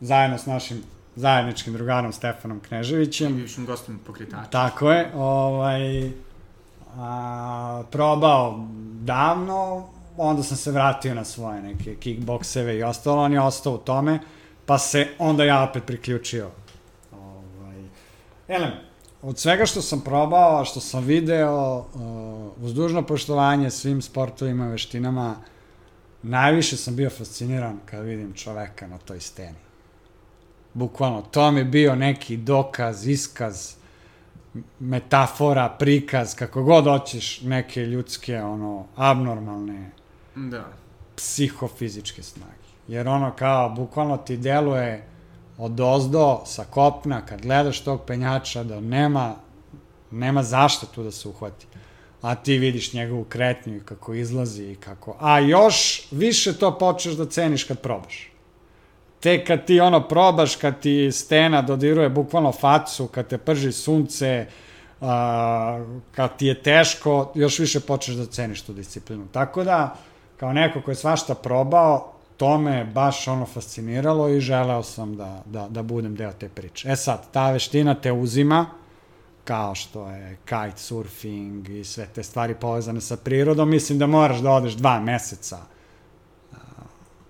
zajedno 0.00 0.38
s 0.38 0.46
našim 0.46 0.82
zajedničkim 1.16 1.72
drugarom 1.72 2.12
Stefanom 2.12 2.60
Kneževićem. 2.60 3.36
Bivšim 3.36 3.66
gostom 3.66 3.98
pokretača. 4.06 4.50
Tako 4.50 4.92
je, 4.92 5.10
ovaj, 5.14 6.10
a, 6.96 7.82
probao 7.90 8.66
davno, 9.00 9.88
onda 10.16 10.42
sam 10.42 10.56
se 10.56 10.70
vratio 10.70 11.14
na 11.14 11.24
svoje 11.24 11.62
neke 11.62 11.94
kickbokseve 11.94 12.76
i 12.76 12.82
ostalo, 12.82 13.22
on 13.22 13.32
je 13.32 13.40
ostao 13.40 13.74
u 13.74 13.78
tome, 13.78 14.18
pa 14.66 14.78
se 14.78 15.08
onda 15.18 15.44
ja 15.44 15.62
opet 15.62 15.84
priključio. 15.86 16.50
Ovaj, 17.12 17.84
elem, 18.48 18.72
od 19.22 19.38
svega 19.38 19.66
što 19.66 19.82
sam 19.82 20.00
probao, 20.00 20.64
što 20.64 20.80
sam 20.80 21.04
video, 21.04 21.78
uh, 21.78 22.64
uz 22.64 22.74
dužno 22.74 23.02
poštovanje 23.02 23.70
svim 23.70 24.02
sportovima 24.02 24.66
i 24.66 24.70
veštinama, 24.70 25.36
najviše 26.22 26.76
sam 26.76 26.96
bio 26.96 27.10
fasciniran 27.10 27.80
kad 27.86 28.04
vidim 28.04 28.32
čoveka 28.32 28.86
na 28.86 28.98
toj 28.98 29.20
steni. 29.20 29.58
Bukvalno, 30.74 31.22
to 31.22 31.50
mi 31.50 31.60
je 31.60 31.64
bio 31.64 31.94
neki 31.94 32.36
dokaz, 32.36 33.06
iskaz, 33.06 33.74
metafora, 34.80 35.68
prikaz, 35.78 36.34
kako 36.34 36.62
god 36.62 36.84
hoćeš, 36.84 37.40
neke 37.40 37.80
ljudske, 37.80 38.42
ono, 38.42 38.86
abnormalne, 38.96 39.90
Da. 40.36 40.64
psihofizičke 41.16 42.22
snage. 42.22 42.66
Jer 42.88 43.08
ono 43.08 43.32
kao, 43.36 43.70
bukvalno 43.70 44.16
ti 44.16 44.36
deluje 44.36 45.04
od 45.58 45.80
ozdo, 45.80 46.42
sa 46.46 46.64
kopna, 46.64 47.26
kad 47.26 47.42
gledaš 47.42 47.80
tog 47.80 48.00
penjača, 48.06 48.64
da 48.64 48.80
nema, 48.80 49.34
nema 50.10 50.42
zašto 50.42 50.86
tu 50.86 51.02
da 51.02 51.10
se 51.10 51.28
uhvati. 51.28 51.66
A 52.22 52.34
ti 52.34 52.58
vidiš 52.58 52.92
njegovu 52.92 53.24
kretnju 53.24 53.76
i 53.76 53.80
kako 53.80 54.14
izlazi 54.14 54.64
i 54.64 54.76
kako... 54.76 55.16
A 55.20 55.40
još 55.40 56.06
više 56.10 56.58
to 56.58 56.78
počneš 56.78 57.14
da 57.14 57.26
ceniš 57.26 57.64
kad 57.64 57.80
probaš. 57.80 58.32
Tek 59.20 59.46
kad 59.46 59.64
ti 59.64 59.80
ono 59.80 60.08
probaš, 60.08 60.56
kad 60.56 60.80
ti 60.80 61.12
stena 61.12 61.62
dodiruje 61.62 62.08
bukvalno 62.08 62.52
facu, 62.52 63.06
kad 63.06 63.28
te 63.28 63.38
prži 63.38 63.72
sunce, 63.72 64.46
a, 65.00 65.84
kad 66.12 66.36
ti 66.36 66.46
je 66.46 66.62
teško, 66.62 67.32
još 67.34 67.58
više 67.58 67.80
počneš 67.80 68.16
da 68.16 68.26
ceniš 68.26 68.62
tu 68.62 68.72
disciplinu. 68.72 69.26
Tako 69.32 69.64
da, 69.64 69.96
kao 70.36 70.52
neko 70.52 70.80
ko 70.80 70.90
je 70.90 70.94
svašta 70.94 71.34
probao, 71.34 72.12
to 72.36 72.58
me 72.58 72.84
baš 72.84 73.28
ono 73.28 73.46
fasciniralo 73.46 74.28
i 74.28 74.40
želeo 74.40 74.82
sam 74.82 75.16
da, 75.16 75.42
da, 75.44 75.68
da 75.68 75.82
budem 75.82 76.14
deo 76.14 76.32
te 76.32 76.48
priče. 76.48 76.88
E 76.90 76.96
sad, 76.96 77.30
ta 77.32 77.50
veština 77.50 77.94
te 77.94 78.12
uzima, 78.12 78.66
kao 79.44 79.74
što 79.74 80.08
je 80.10 80.36
kite 80.44 80.78
surfing 80.78 81.68
i 81.68 81.84
sve 81.84 82.06
te 82.14 82.22
stvari 82.22 82.54
povezane 82.54 83.00
sa 83.00 83.16
prirodom, 83.16 83.70
mislim 83.70 83.98
da 83.98 84.06
moraš 84.06 84.38
da 84.38 84.50
odeš 84.50 84.72
dva 84.72 85.00
meseca 85.00 85.58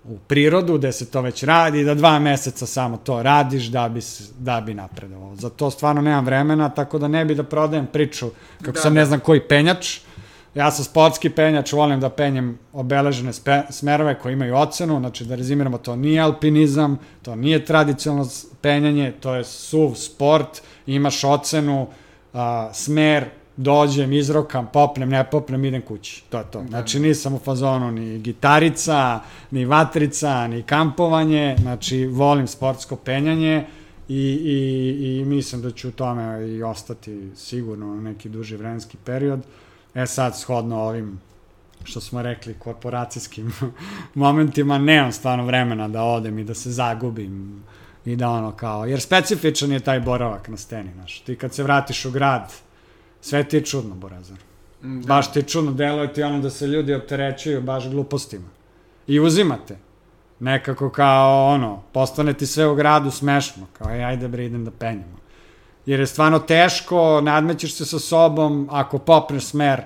u 0.09 0.19
prirodu, 0.19 0.79
gde 0.79 0.93
se 0.93 1.11
to 1.11 1.21
već 1.21 1.43
radi, 1.43 1.85
da 1.85 1.95
dva 1.95 2.19
meseca 2.19 2.67
samo 2.67 2.97
to 2.97 3.23
radiš 3.23 3.65
da 3.65 3.89
bi, 3.89 4.01
da 4.39 4.61
bi 4.61 4.75
napredovao. 4.75 5.37
Za 5.37 5.51
to 5.51 5.71
stvarno 5.71 6.03
nemam 6.03 6.25
vremena, 6.25 6.69
tako 6.69 6.99
da 6.99 7.09
ne 7.09 7.25
bi 7.25 7.35
da 7.35 7.43
prodajem 7.43 7.87
priču 7.87 8.31
kako 8.59 8.73
da, 8.73 8.81
sam 8.81 8.95
da. 8.95 9.01
ne 9.01 9.07
znam 9.07 9.21
koji 9.21 9.49
penjač. 9.49 9.99
Ja 10.57 10.71
sam 10.71 10.85
sportski 10.85 11.29
penjač, 11.31 11.73
volim 11.73 12.01
da 12.01 12.09
penjem 12.09 12.59
obeležene 12.73 13.33
spe, 13.33 13.63
smerove 13.71 14.15
koje 14.19 14.33
imaju 14.33 14.57
ocenu, 14.57 14.99
znači 14.99 15.25
da 15.25 15.35
rezimiramo, 15.35 15.79
to 15.79 15.97
nije 15.97 16.21
alpinizam, 16.21 16.99
to 17.23 17.35
nije 17.37 17.65
tradicionalno 17.65 18.31
penjanje, 18.61 19.13
to 19.21 19.35
je 19.35 19.45
suv 19.45 19.95
sport, 19.95 20.63
imaš 20.87 21.25
ocenu, 21.25 21.87
a, 22.33 22.71
smer, 22.73 23.25
dođem, 23.57 24.13
izrokam, 24.13 24.69
popnem, 24.73 25.09
ne 25.09 25.25
popnem, 25.31 25.65
idem 25.65 25.83
kući. 25.83 26.25
To 26.31 26.39
je 26.39 26.45
to. 26.53 26.61
Da. 26.61 26.69
Znači 26.69 27.01
nisam 27.01 27.35
u 27.35 27.39
fazonu 27.39 27.91
ni 27.93 28.19
gitarica, 28.19 29.21
ni 29.51 29.65
vatrica, 29.65 30.47
ni 30.47 30.63
kampovanje, 30.63 31.57
znači 31.61 32.07
volim 32.07 32.47
sportsko 32.47 32.97
penjanje 32.97 33.67
i, 34.09 34.41
i, 34.45 35.21
i 35.21 35.25
mislim 35.25 35.63
da 35.63 35.71
ću 35.71 35.89
u 35.89 35.93
tome 35.93 36.49
i 36.49 36.63
ostati 36.63 37.31
sigurno 37.35 38.01
neki 38.01 38.29
duži 38.29 38.57
vremenski 38.57 38.97
period. 39.05 39.41
E 39.97 40.07
sad, 40.07 40.39
shodno 40.39 40.81
ovim 40.81 41.21
što 41.85 42.01
smo 42.01 42.23
rekli, 42.23 42.55
korporacijskim 42.59 43.53
momentima, 44.15 44.79
nemam 44.79 45.13
stvarno 45.13 45.45
vremena 45.45 45.89
da 45.89 46.03
odem 46.03 46.39
i 46.39 46.45
da 46.45 46.55
se 46.55 46.71
zagubim 46.71 47.63
i 48.05 48.17
da 48.17 48.31
ono 48.31 48.53
kao, 48.53 48.87
jer 48.87 49.01
specifičan 49.01 49.73
je 49.73 49.81
taj 49.81 50.01
boravak 50.01 50.49
na 50.49 50.57
steni, 50.57 50.93
znaš. 50.93 51.21
Ti 51.21 51.37
kad 51.37 51.55
se 51.55 51.63
vratiš 51.63 52.05
u 52.05 52.11
grad, 52.11 52.53
Sve 53.27 53.45
ti 53.45 53.57
je 53.57 53.65
čudno, 53.65 53.95
Borazar. 53.95 54.39
Mm, 54.83 55.01
da. 55.01 55.07
Baš 55.07 55.33
ti 55.33 55.39
je 55.39 55.43
čudno, 55.43 55.73
deluje 55.73 56.13
ti 56.13 56.23
ono 56.23 56.41
da 56.41 56.51
se 56.51 56.67
ljudi 56.67 56.95
opterećuju 56.95 57.61
baš 57.61 57.89
glupostima. 57.89 58.49
I 59.07 59.21
uzimate. 59.21 59.77
Nekako 60.41 60.91
kao 60.91 61.47
ono, 61.55 61.83
postane 61.93 62.35
ti 62.35 62.47
sve 62.47 62.67
u 62.67 62.75
gradu 62.75 63.11
smešno, 63.11 63.67
kao 63.73 63.91
ej, 63.91 64.05
ajde 64.05 64.29
bre, 64.29 64.45
idem 64.47 64.65
da 64.65 64.71
penjamo. 64.71 65.19
Jer 65.87 66.01
je 66.01 66.07
stvarno 66.07 66.39
teško, 66.39 67.21
nadmećeš 67.21 67.75
se 67.75 67.85
sa 67.85 67.99
sobom, 67.99 68.69
ako 68.71 68.99
popneš 68.99 69.45
smer, 69.45 69.83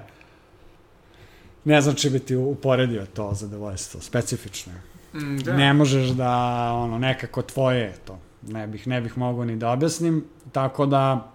ne 1.64 1.80
znam 1.80 1.94
če 1.94 2.10
bi 2.10 2.18
ti 2.18 2.36
uporedio 2.36 3.06
to 3.06 3.30
zadovoljstvo, 3.34 4.00
specifično 4.00 4.72
Mm, 5.14 5.38
da. 5.38 5.56
Ne 5.56 5.72
možeš 5.72 6.08
da, 6.08 6.32
ono, 6.74 6.98
nekako 6.98 7.42
tvoje 7.42 7.80
je 7.80 7.94
to. 8.06 8.18
Ne 8.46 8.66
bih, 8.66 8.86
ne 8.86 9.00
bih 9.00 9.18
mogao 9.18 9.44
ni 9.44 9.56
da 9.56 9.70
objasnim, 9.70 10.24
tako 10.52 10.86
da 10.86 11.32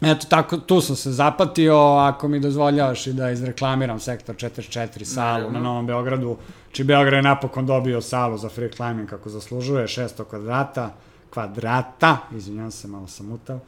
Eto, 0.00 0.26
tako, 0.28 0.56
tu 0.56 0.80
sam 0.80 0.96
se 0.96 1.12
zapatio, 1.12 1.76
ako 1.78 2.28
mi 2.28 2.40
dozvoljavaš 2.40 3.06
i 3.06 3.12
da 3.12 3.30
izreklamiram 3.30 4.00
sektor 4.00 4.36
44 4.36 5.04
salu 5.04 5.50
na 5.50 5.60
Novom 5.60 5.86
Beogradu, 5.86 6.36
či 6.72 6.84
Beograd 6.84 7.12
je 7.12 7.22
napokon 7.22 7.66
dobio 7.66 8.00
salu 8.00 8.38
za 8.38 8.48
free 8.48 8.70
climbing 8.72 9.08
kako 9.08 9.28
zaslužuje, 9.28 9.86
600 9.86 10.24
kvadrata, 10.24 10.94
kvadrata, 11.30 12.16
izvinjam 12.36 12.70
se, 12.70 12.88
malo 12.88 13.06
sam 13.06 13.32
utav. 13.32 13.58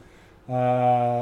Uh, 0.49 0.55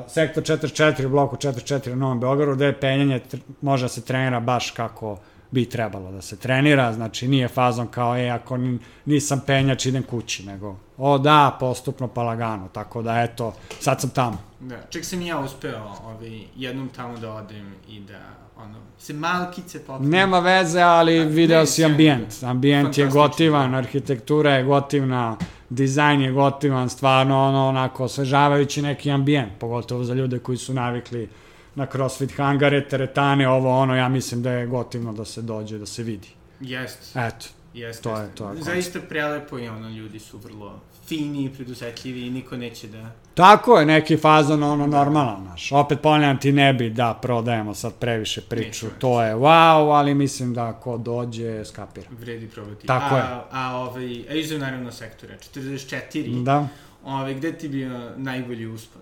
sektor 0.08 0.44
44 0.44 1.06
u 1.06 1.10
bloku 1.10 1.36
44 1.36 1.90
na 1.90 1.96
Novom 1.96 2.20
Beogradu, 2.20 2.56
gde 2.56 2.66
je 2.66 2.80
penjanje 2.80 3.22
može 3.62 3.86
da 3.86 3.90
se 3.90 4.02
trenira 4.02 4.40
baš 4.40 4.72
kako 4.72 5.18
bi 5.52 5.66
trebalo 5.66 6.12
da 6.12 6.22
se 6.22 6.38
trenira, 6.38 6.94
znači 6.94 7.28
nije 7.28 7.48
fazon 7.48 7.88
kao, 7.88 8.18
e, 8.18 8.30
ako 8.30 8.58
nisam 9.06 9.42
penjač, 9.48 9.86
idem 9.86 10.04
kući, 10.04 10.46
nego, 10.46 10.76
o 10.98 11.18
da, 11.18 11.58
postupno 11.60 12.08
pa 12.08 12.24
lagano, 12.24 12.68
tako 12.74 13.02
da, 13.02 13.22
eto, 13.22 13.54
sad 13.80 14.02
sam 14.02 14.10
tamo. 14.10 14.38
Da, 14.60 14.76
ček 14.90 15.06
sam 15.06 15.22
i 15.22 15.28
ja 15.28 15.40
uspeo 15.40 15.96
ovaj, 16.06 16.42
jednom 16.56 16.90
tamo 16.96 17.18
da 17.18 17.34
odem 17.34 17.74
i 17.90 18.00
da, 18.00 18.20
ono, 18.58 18.76
se 19.00 19.14
malkice 19.14 19.86
popne. 19.86 20.08
Nema 20.08 20.40
veze, 20.40 20.82
ali 20.82 21.20
da, 21.20 21.26
video 21.26 21.66
si 21.66 21.86
ambijent. 21.86 22.44
Ambijent 22.44 22.98
je 22.98 23.08
gotivan, 23.08 23.76
arhitektura 23.76 24.54
je 24.54 24.64
gotivna, 24.64 25.38
dizajn 25.70 26.22
je 26.22 26.32
gotivan, 26.32 26.90
stvarno, 26.90 27.48
ono, 27.48 27.68
onako, 27.68 28.04
osvežavajući 28.04 28.82
neki 28.82 29.12
ambijent, 29.12 29.52
pogotovo 29.60 30.04
za 30.04 30.14
ljude 30.14 30.40
koji 30.40 30.58
su 30.58 30.74
navikli 30.74 31.30
na 31.78 31.86
CrossFit 31.86 32.32
hangare, 32.38 32.88
teretane, 32.88 33.48
ovo 33.50 33.80
ono, 33.80 33.96
ja 33.96 34.10
mislim 34.10 34.42
da 34.44 34.52
je 34.52 34.68
gotivno 34.68 35.14
da 35.14 35.26
se 35.26 35.42
dođe, 35.42 35.78
da 35.78 35.86
se 35.86 36.04
vidi. 36.04 36.28
Jest. 36.60 37.16
Eto. 37.16 37.46
Jeste, 37.74 38.04
to 38.04 38.18
je 38.18 38.36
to. 38.36 38.52
Je 38.52 38.64
Zaista 38.64 39.00
prelepo 39.10 39.60
i 39.60 39.68
ono, 39.68 39.90
ljudi 39.90 40.20
su 40.20 40.38
vrlo 40.38 40.80
fini, 41.08 41.54
predusetljivi 41.54 42.28
i 42.28 42.30
niko 42.30 42.58
neće 42.58 42.88
da... 42.88 43.12
Tako 43.34 43.80
je, 43.80 43.86
neki 43.86 44.18
fazon, 44.18 44.64
ono, 44.64 44.88
da. 44.88 44.98
normalan, 44.98 45.44
naš. 45.44 45.72
Opet 45.72 46.02
ponavljam 46.02 46.40
ti 46.40 46.52
ne 46.52 46.74
bi 46.74 46.90
da 46.90 47.20
prodajemo 47.22 47.74
sad 47.74 47.94
previše 47.94 48.42
priču, 48.42 48.86
neće, 48.86 49.00
to 49.00 49.24
je 49.24 49.36
wow, 49.36 49.98
ali 49.98 50.14
mislim 50.14 50.54
da 50.54 50.74
ko 50.74 50.98
dođe, 50.98 51.66
skapira. 51.66 52.08
Vredi 52.20 52.48
probati. 52.48 52.88
Tako 52.88 53.16
a, 53.16 53.18
je. 53.18 53.24
A, 53.52 53.76
ovaj, 53.76 54.24
a 54.30 54.34
izujem 54.34 54.62
naravno 54.62 54.92
sektora, 54.92 55.34
44. 55.56 56.44
Da. 56.44 56.68
Ovaj, 57.04 57.34
gde 57.34 57.58
ti 57.58 57.68
bio 57.70 58.12
najbolji 58.16 58.66
uspad? 58.66 59.02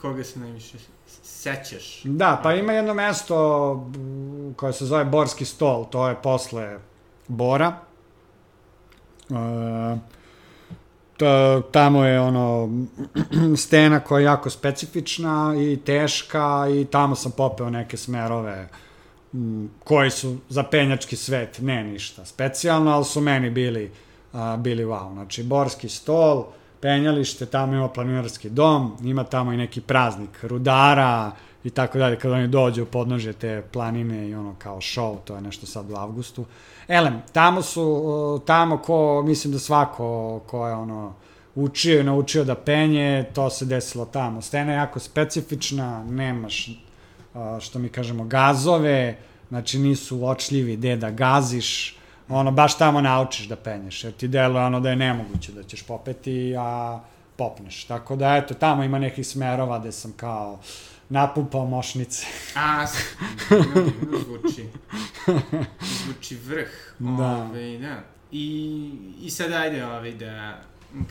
Koga 0.00 0.24
se 0.24 0.38
najviše 0.38 0.78
sećaš. 1.40 2.00
Da, 2.04 2.40
pa 2.42 2.54
ima 2.54 2.72
jedno 2.72 2.94
mesto 2.94 3.86
koje 4.56 4.72
se 4.72 4.86
zove 4.86 5.04
Borski 5.04 5.44
stol, 5.44 5.84
to 5.90 6.08
je 6.08 6.14
posle 6.22 6.78
Bora. 7.28 7.72
E, 9.30 9.96
tamo 11.70 12.04
je 12.04 12.20
ono 12.20 12.68
stena 13.64 14.00
koja 14.00 14.20
je 14.20 14.24
jako 14.24 14.50
specifična 14.50 15.54
i 15.58 15.76
teška 15.76 16.66
i 16.80 16.84
tamo 16.84 17.14
sam 17.14 17.32
popeo 17.32 17.70
neke 17.70 17.96
smerove 17.96 18.68
koji 19.84 20.10
su 20.10 20.36
za 20.48 20.62
penjački 20.62 21.16
svet 21.16 21.58
ne 21.60 21.84
ništa 21.84 22.24
specijalno, 22.24 22.90
ali 22.90 23.04
su 23.04 23.20
meni 23.20 23.50
bili, 23.50 23.92
a, 24.32 24.56
bili 24.56 24.84
wow. 24.84 25.12
Znači, 25.12 25.42
Borski 25.42 25.88
stol, 25.88 26.44
penjalište, 26.80 27.46
tamo 27.46 27.74
ima 27.74 27.88
planinarski 27.88 28.50
dom, 28.50 28.96
ima 29.02 29.24
tamo 29.24 29.52
i 29.52 29.56
neki 29.56 29.80
praznik 29.80 30.42
rudara 30.42 31.32
i 31.64 31.70
tako 31.70 31.98
dalje, 31.98 32.18
kada 32.18 32.34
oni 32.34 32.48
dođu 32.48 32.84
podnože 32.84 33.32
te 33.32 33.62
planine 33.72 34.28
i 34.28 34.34
ono 34.34 34.54
kao 34.58 34.76
show, 34.76 35.16
to 35.24 35.34
je 35.34 35.40
nešto 35.40 35.66
sad 35.66 35.90
u 35.90 35.94
avgustu. 35.94 36.44
Elem, 36.88 37.22
tamo 37.32 37.62
su, 37.62 38.40
tamo 38.46 38.78
ko, 38.78 39.22
mislim 39.22 39.52
da 39.52 39.58
svako 39.58 40.40
ko 40.46 40.66
je 40.66 40.74
ono, 40.74 41.14
učio 41.54 42.00
i 42.00 42.04
naučio 42.04 42.44
da 42.44 42.54
penje, 42.54 43.24
to 43.34 43.50
se 43.50 43.64
desilo 43.64 44.04
tamo. 44.04 44.42
Stena 44.42 44.72
je 44.72 44.76
jako 44.76 44.98
specifična, 44.98 46.04
nemaš, 46.04 46.70
što 47.60 47.78
mi 47.78 47.88
kažemo, 47.88 48.24
gazove, 48.24 49.18
znači 49.48 49.78
nisu 49.78 50.18
uočljivi 50.18 50.76
gde 50.76 50.96
da 50.96 51.10
gaziš, 51.10 51.99
ono, 52.30 52.50
baš 52.50 52.78
tamo 52.78 53.00
naučiš 53.00 53.46
da 53.46 53.56
penješ, 53.56 54.04
jer 54.04 54.12
ti 54.12 54.28
deluje 54.28 54.64
ono 54.64 54.80
da 54.80 54.90
je 54.90 54.96
nemoguće 54.96 55.52
da 55.52 55.62
ćeš 55.62 55.82
popeti, 55.82 56.54
a 56.58 57.00
popneš. 57.36 57.84
Tako 57.84 58.16
da, 58.16 58.36
eto, 58.36 58.54
tamo 58.54 58.84
ima 58.84 58.98
nekih 58.98 59.26
smerova 59.26 59.78
gde 59.78 59.92
sam 59.92 60.12
kao 60.12 60.58
napumpao 61.08 61.66
mošnice. 61.66 62.26
a, 62.56 62.86
zvuči. 64.24 64.64
Zvuči 65.80 66.36
vrh. 66.36 66.68
Da. 66.98 67.12
Ove, 67.12 67.40
ovaj, 67.40 67.78
da. 67.78 67.96
I, 68.32 68.92
I 69.22 69.30
sad 69.30 69.52
ajde 69.52 69.84
ove, 69.84 69.96
ovaj, 69.96 70.12
da, 70.12 70.60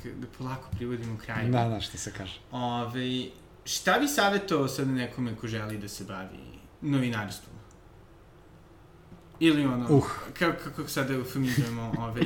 da 0.04 0.28
polako 0.38 0.70
privodimo 0.72 1.18
kraju. 1.26 1.52
Da, 1.52 1.68
da, 1.68 1.80
što 1.82 1.98
se 1.98 2.14
kaže. 2.18 2.40
Ove, 2.52 2.64
ovaj, 2.64 3.30
šta 3.66 4.00
bi 4.00 4.08
savjetovao 4.08 4.68
sad 4.68 4.88
nekome 4.88 5.36
ko 5.36 5.48
želi 5.48 5.78
da 5.78 5.88
se 5.88 6.04
bavi 6.04 6.40
novinarstvom? 6.82 7.59
Ili 9.40 9.66
ono, 9.66 9.86
uh. 9.90 10.04
kako, 10.40 10.58
kako 10.64 10.90
sada 10.90 11.14
eufemizujemo 11.14 11.92
ovaj, 11.98 12.24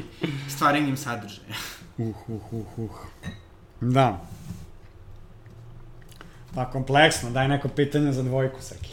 stvaranjem 0.56 0.98
sadržaja. 0.98 1.56
Uh, 1.98 2.30
uh, 2.30 2.54
uh, 2.54 2.80
uh. 2.80 2.90
Da. 3.82 4.22
Pa 6.56 6.66
kompleksno, 6.66 7.30
daj 7.30 7.48
neko 7.48 7.68
pitanje 7.68 8.12
za 8.12 8.24
dvojku, 8.24 8.62
Seki. 8.62 8.90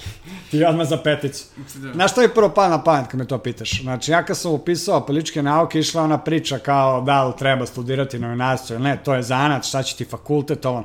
Ti 0.51 0.65
odmah 0.65 0.89
za 0.89 0.97
peticu. 0.97 1.45
Da. 1.75 1.93
Znaš 1.93 2.13
što 2.13 2.23
je 2.23 2.35
prvo 2.35 2.49
pa 2.55 2.69
na 2.69 2.85
pamet 2.85 3.07
kad 3.07 3.21
me 3.21 3.27
to 3.27 3.39
pitaš? 3.39 3.83
Znači, 3.83 4.11
ja 4.13 4.23
kad 4.23 4.37
sam 4.37 4.53
upisao 4.53 5.07
političke 5.07 5.43
nauke, 5.43 5.79
išla 5.79 6.03
ona 6.03 6.19
priča 6.19 6.59
kao 6.59 7.01
da 7.01 7.25
li 7.25 7.33
treba 7.39 7.67
studirati 7.67 8.19
novinarstvo 8.19 8.75
ili 8.75 8.83
ne, 8.83 8.99
to 9.05 9.15
je 9.15 9.23
zanat, 9.23 9.65
šta 9.65 9.83
će 9.83 9.97
ti 9.97 10.05
fakultet, 10.05 10.67
ovo. 10.67 10.85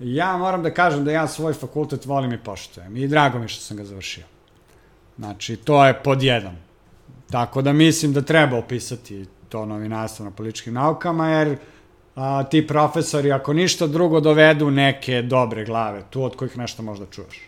Ja 0.00 0.36
moram 0.36 0.62
da 0.62 0.74
kažem 0.74 1.04
da 1.04 1.12
ja 1.12 1.26
svoj 1.26 1.52
fakultet 1.52 2.06
volim 2.06 2.32
i 2.32 2.38
poštujem 2.38 2.96
i 2.96 3.08
drago 3.08 3.38
mi 3.38 3.48
što 3.48 3.60
sam 3.60 3.76
ga 3.76 3.84
završio. 3.84 4.24
Znači, 5.18 5.56
to 5.56 5.86
je 5.86 6.02
pod 6.02 6.22
jedan. 6.22 6.56
Tako 7.34 7.62
da 7.62 7.72
mislim 7.72 8.12
da 8.12 8.22
treba 8.22 8.58
upisati 8.58 9.26
to 9.48 9.66
novinarstvo 9.66 10.24
na 10.24 10.30
političkim 10.30 10.74
naukama, 10.74 11.28
jer 11.28 11.56
a, 12.16 12.42
ti 12.42 12.66
profesori, 12.66 13.32
ako 13.32 13.52
ništa 13.52 13.86
drugo, 13.86 14.20
dovedu 14.20 14.70
neke 14.70 15.22
dobre 15.22 15.64
glave, 15.64 16.02
tu 16.10 16.22
od 16.22 16.36
kojih 16.36 16.58
nešto 16.58 16.82
možda 16.82 17.06
čuješ. 17.06 17.40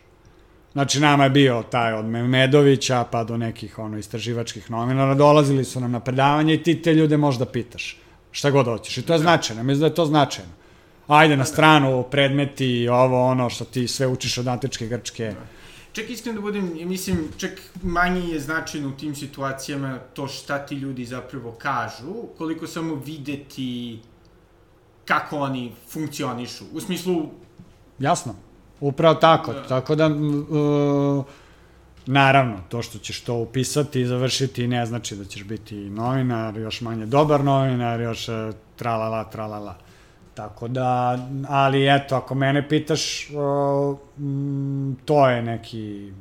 Znači, 0.72 1.00
nama 1.00 1.24
je 1.24 1.30
bio 1.30 1.62
taj 1.70 1.92
od 1.92 2.04
Medovića 2.04 3.04
pa 3.10 3.24
do 3.24 3.36
nekih 3.36 3.78
ono, 3.78 3.98
istraživačkih 3.98 4.70
novinara, 4.70 5.14
dolazili 5.14 5.64
su 5.64 5.80
nam 5.80 5.92
na 5.92 6.00
predavanje 6.00 6.54
i 6.54 6.62
ti 6.62 6.82
te 6.82 6.94
ljude 6.94 7.16
možda 7.16 7.44
pitaš 7.44 8.00
šta 8.30 8.50
god 8.50 8.66
hoćeš. 8.66 8.98
I 8.98 9.02
to 9.02 9.12
je 9.12 9.18
značajno, 9.18 9.62
mislim 9.62 9.80
da 9.80 9.86
je 9.86 9.94
to 9.94 10.06
značajno. 10.06 10.52
Ajde 11.06 11.36
na 11.36 11.44
stranu 11.44 12.04
predmeti, 12.10 12.88
ovo 12.88 13.26
ono 13.26 13.50
što 13.50 13.64
ti 13.64 13.88
sve 13.88 14.06
učiš 14.06 14.38
od 14.38 14.48
antičke 14.48 14.86
Grčke. 14.86 15.34
Čak 15.96 16.10
iskreno 16.10 16.36
da 16.36 16.42
budem, 16.42 16.88
mislim, 16.88 17.28
čak 17.36 17.50
manje 17.82 18.20
je 18.20 18.40
značajno 18.40 18.88
u 18.88 18.92
tim 18.92 19.14
situacijama 19.14 19.98
to 20.14 20.28
šta 20.28 20.58
ti 20.58 20.74
ljudi 20.74 21.04
zapravo 21.04 21.52
kažu, 21.52 22.14
koliko 22.38 22.66
samo 22.66 22.94
videti 22.94 23.98
kako 25.04 25.38
oni 25.38 25.72
funkcionišu. 25.88 26.64
U 26.72 26.80
smislu... 26.80 27.28
Jasno. 27.98 28.34
Upravo 28.80 29.14
tako. 29.14 29.52
Da. 29.52 29.66
Tako 29.66 29.94
da, 29.94 30.06
uh, 30.06 31.24
naravno, 32.06 32.60
to 32.68 32.82
što 32.82 32.98
ćeš 32.98 33.20
to 33.20 33.34
upisati 33.34 34.00
i 34.00 34.06
završiti 34.06 34.66
ne 34.66 34.86
znači 34.86 35.16
da 35.16 35.24
ćeš 35.24 35.44
biti 35.44 35.74
novinar, 35.74 36.56
još 36.56 36.80
manje 36.80 37.06
dobar 37.06 37.44
novinar, 37.44 38.00
još 38.00 38.28
uh, 38.28 38.34
tralala, 38.76 39.24
tralala. 39.24 39.85
Tako 40.36 40.68
da, 40.68 41.18
ali 41.48 41.94
eto, 41.94 42.16
ako 42.16 42.34
mene 42.34 42.68
pitaš, 42.68 43.28
to 45.04 45.28
je 45.28 45.42
neki, 45.42 46.12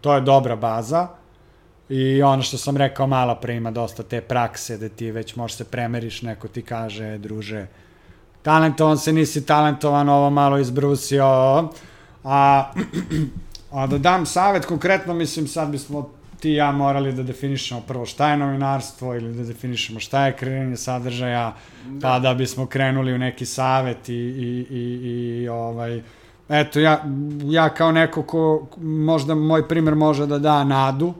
to 0.00 0.14
je 0.14 0.20
dobra 0.20 0.56
baza. 0.56 1.08
I 1.88 2.22
ono 2.22 2.42
što 2.42 2.58
sam 2.58 2.76
rekao 2.76 3.06
malo 3.06 3.34
pre 3.34 3.54
ima 3.54 3.70
dosta 3.70 4.02
te 4.02 4.20
prakse 4.20 4.78
da 4.78 4.88
ti 4.88 5.10
već 5.10 5.36
možeš 5.36 5.56
se 5.56 5.64
premeriš, 5.64 6.22
neko 6.22 6.48
ti 6.48 6.62
kaže, 6.62 7.18
druže, 7.18 7.66
talentovan 8.42 8.98
se, 8.98 9.12
nisi 9.12 9.46
talentovan, 9.46 10.08
ovo 10.08 10.30
malo 10.30 10.58
izbrusio, 10.58 11.24
a, 12.24 12.72
a 13.72 13.86
da 13.86 13.98
dam 13.98 14.26
savet, 14.26 14.66
konkretno 14.66 15.14
mislim 15.14 15.46
sad 15.48 15.68
bismo 15.68 16.10
ti 16.44 16.50
i 16.50 16.54
ja 16.54 16.72
morali 16.72 17.12
da 17.12 17.22
definišemo 17.22 17.80
prvo 17.88 18.06
šta 18.06 18.30
je 18.30 18.36
novinarstvo 18.36 19.14
ili 19.14 19.32
da 19.34 19.44
definišemo 19.44 20.00
šta 20.00 20.26
je 20.26 20.36
kreiranje 20.36 20.76
sadržaja, 20.76 21.54
da. 21.88 22.08
pa 22.08 22.18
da 22.18 22.34
bismo 22.34 22.66
krenuli 22.66 23.14
u 23.14 23.18
neki 23.18 23.46
savet 23.46 24.08
i, 24.08 24.14
i, 24.14 24.66
i, 24.70 24.82
i 25.42 25.48
ovaj, 25.48 26.02
eto, 26.48 26.80
ja, 26.80 27.04
ja 27.44 27.68
kao 27.68 27.92
neko 27.92 28.22
ko, 28.22 28.66
možda 28.80 29.34
moj 29.34 29.68
primer 29.68 29.94
može 29.94 30.26
da 30.26 30.38
da 30.38 30.64
nadu, 30.64 31.14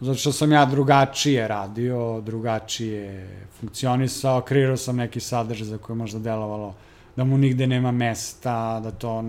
zato 0.00 0.18
što 0.18 0.32
sam 0.32 0.52
ja 0.52 0.64
drugačije 0.64 1.48
radio, 1.48 2.20
drugačije 2.20 3.28
funkcionisao, 3.60 4.40
kreirao 4.40 4.76
sam 4.76 4.96
neki 4.96 5.20
sadržaj 5.20 5.66
za 5.66 5.78
koje 5.78 5.96
možda 5.96 6.18
delovalo 6.18 6.74
da 7.16 7.24
mu 7.24 7.38
nigde 7.38 7.66
nema 7.66 7.92
mesta, 7.92 8.80
da 8.80 8.90
to 8.90 9.22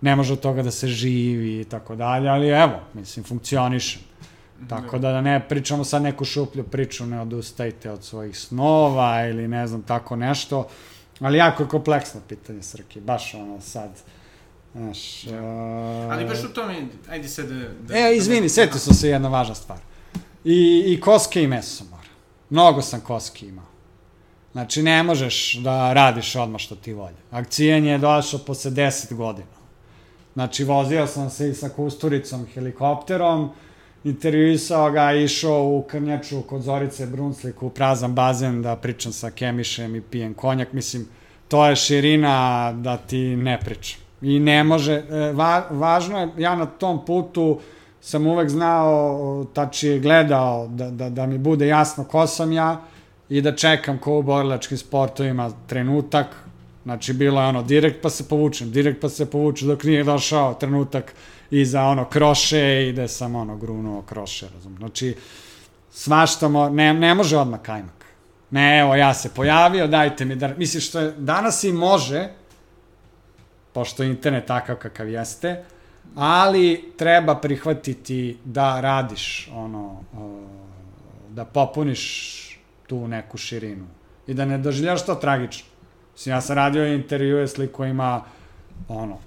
ne 0.00 0.16
može 0.16 0.32
od 0.32 0.40
toga 0.40 0.62
da 0.62 0.70
se 0.70 0.88
živi 0.88 1.60
i 1.60 1.64
tako 1.64 1.96
dalje, 1.96 2.28
ali 2.28 2.48
evo, 2.48 2.80
mislim, 2.94 3.24
funkcionišem. 3.24 4.09
Tako 4.68 4.98
da, 4.98 5.12
da 5.12 5.20
ne 5.20 5.48
pričamo 5.48 5.84
sad 5.84 6.02
neku 6.02 6.24
šuplju 6.24 6.64
priču, 6.64 7.06
ne 7.06 7.20
odustajte 7.20 7.90
od 7.90 8.04
svojih 8.04 8.38
snova 8.38 9.26
ili 9.26 9.48
ne 9.48 9.66
znam, 9.66 9.82
tako 9.82 10.16
nešto. 10.16 10.68
Ali 11.20 11.38
jako 11.38 11.62
je 11.62 11.68
kompleksno 11.68 12.20
pitanje, 12.28 12.62
Srki, 12.62 13.00
baš 13.00 13.34
ono 13.34 13.60
sad. 13.60 13.90
Znaš, 14.74 15.24
uh... 15.24 15.32
Ali 16.12 16.26
baš 16.26 16.44
u 16.44 16.54
tome, 16.54 16.86
ajde 17.10 17.28
sad 17.28 17.48
da... 17.48 17.68
da 17.80 17.98
e, 17.98 18.16
izvini, 18.16 18.42
da, 18.42 18.48
setio 18.48 18.78
sam 18.78 18.94
se 18.94 19.08
jedna 19.08 19.28
važna 19.28 19.54
stvar. 19.54 19.78
I, 20.44 20.84
i 20.86 21.00
koske 21.00 21.42
i 21.42 21.46
meso 21.46 21.84
mora. 21.90 22.08
Mnogo 22.50 22.82
sam 22.82 23.00
koske 23.00 23.46
imao. 23.46 23.64
Znači, 24.52 24.82
ne 24.82 25.02
možeš 25.02 25.54
da 25.54 25.92
radiš 25.92 26.36
odmah 26.36 26.60
što 26.60 26.76
ti 26.76 26.92
volje. 26.92 27.16
Akcijenje 27.30 27.90
je 27.90 27.98
došao 27.98 28.40
posle 28.46 28.70
10 28.70 29.14
godina. 29.14 29.60
Znači, 30.32 30.64
vozio 30.64 31.06
sam 31.06 31.30
se 31.30 31.48
i 31.50 31.54
sa 31.54 31.68
kusturicom 31.68 32.46
helikopterom, 32.54 33.50
intervjuisao 34.04 34.90
ga, 34.90 35.12
išao 35.12 35.64
u 35.64 35.82
Krnjaču 35.82 36.42
kod 36.42 36.62
Zorice 36.62 37.06
Brunslik 37.06 37.62
u 37.62 37.70
prazan 37.70 38.14
bazen 38.14 38.62
da 38.62 38.76
pričam 38.76 39.12
sa 39.12 39.30
Kemišem 39.30 39.96
i 39.96 40.00
pijem 40.00 40.34
konjak. 40.34 40.72
Mislim, 40.72 41.08
to 41.48 41.66
je 41.66 41.76
širina 41.76 42.72
da 42.72 42.96
ti 42.96 43.36
ne 43.36 43.60
pričam. 43.60 44.00
I 44.22 44.38
ne 44.38 44.64
može, 44.64 44.92
e, 44.92 45.32
va, 45.32 45.66
važno 45.70 46.20
je, 46.20 46.28
ja 46.38 46.54
na 46.56 46.66
tom 46.66 47.04
putu 47.04 47.60
sam 48.00 48.26
uvek 48.26 48.48
znao, 48.48 49.46
tači 49.54 49.98
gledao 49.98 50.68
da, 50.68 50.90
da, 50.90 51.10
da 51.10 51.26
mi 51.26 51.38
bude 51.38 51.66
jasno 51.66 52.04
ko 52.04 52.26
sam 52.26 52.52
ja 52.52 52.80
i 53.28 53.40
da 53.40 53.56
čekam 53.56 53.98
ko 53.98 54.18
u 54.18 54.22
borilačkim 54.22 54.78
sportovima 54.78 55.50
trenutak, 55.66 56.26
znači 56.82 57.12
bilo 57.12 57.40
je 57.40 57.46
ono 57.46 57.62
direkt 57.62 58.02
pa 58.02 58.10
se 58.10 58.28
povučem, 58.28 58.72
direkt 58.72 59.00
pa 59.00 59.08
se 59.08 59.30
povučem 59.30 59.68
dok 59.68 59.84
nije 59.84 60.04
došao 60.04 60.54
trenutak 60.54 61.14
i 61.50 61.64
za 61.64 61.82
ono 61.82 62.04
kroše 62.04 62.88
i 62.88 62.92
da 62.92 63.08
sam 63.08 63.34
ono 63.34 63.56
grunuo 63.56 64.02
kroše, 64.02 64.48
razum. 64.54 64.76
Znači, 64.78 65.16
svašta 65.90 66.48
mo, 66.48 66.68
ne, 66.68 66.94
ne 66.94 67.14
može 67.14 67.36
odmah 67.36 67.60
kajmak. 67.62 68.04
Ne, 68.50 68.80
evo, 68.80 68.94
ja 68.94 69.14
se 69.14 69.34
pojavio, 69.34 69.86
dajte 69.86 70.24
mi 70.24 70.36
da... 70.36 70.54
Misliš, 70.56 70.88
što 70.88 71.00
je, 71.00 71.12
danas 71.12 71.64
i 71.64 71.72
može, 71.72 72.28
pošto 73.72 74.02
internet 74.02 74.46
takav 74.46 74.76
kakav 74.76 75.08
jeste, 75.08 75.64
ali 76.14 76.92
treba 76.96 77.34
prihvatiti 77.34 78.38
da 78.44 78.80
radiš, 78.80 79.50
ono, 79.54 80.00
da 81.28 81.44
popuniš 81.44 82.36
tu 82.86 83.08
neku 83.08 83.38
širinu 83.38 83.86
i 84.26 84.34
da 84.34 84.44
ne 84.44 84.58
doživljaš 84.58 85.06
to 85.06 85.14
tragično. 85.14 85.69
Mislim, 86.12 86.34
ja 86.34 86.40
sam 86.40 86.56
radio 86.56 86.86
intervjue 86.86 87.48
s 87.48 87.56
likovima, 87.58 88.24
ono, 88.88 89.18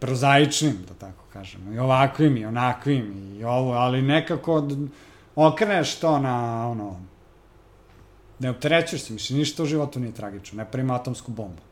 prozaičnim, 0.00 0.76
da 0.88 0.94
tako 0.94 1.24
kažemo, 1.32 1.72
i 1.72 1.78
ovakvim 1.78 2.36
i 2.36 2.46
onakvim 2.46 3.34
i 3.38 3.44
ovo, 3.44 3.72
ali 3.72 4.02
nekako 4.02 4.68
okreneš 5.36 5.96
to 5.96 6.18
na, 6.18 6.68
ono, 6.68 7.00
ne 8.38 8.50
opterećuješ 8.50 9.02
se, 9.02 9.12
mislim, 9.12 9.38
ništa 9.38 9.62
u 9.62 9.66
životu 9.66 10.00
nije 10.00 10.12
tragično, 10.12 10.56
ne 10.56 10.70
prima 10.70 10.94
atomsku 10.94 11.32
bombu, 11.32 11.62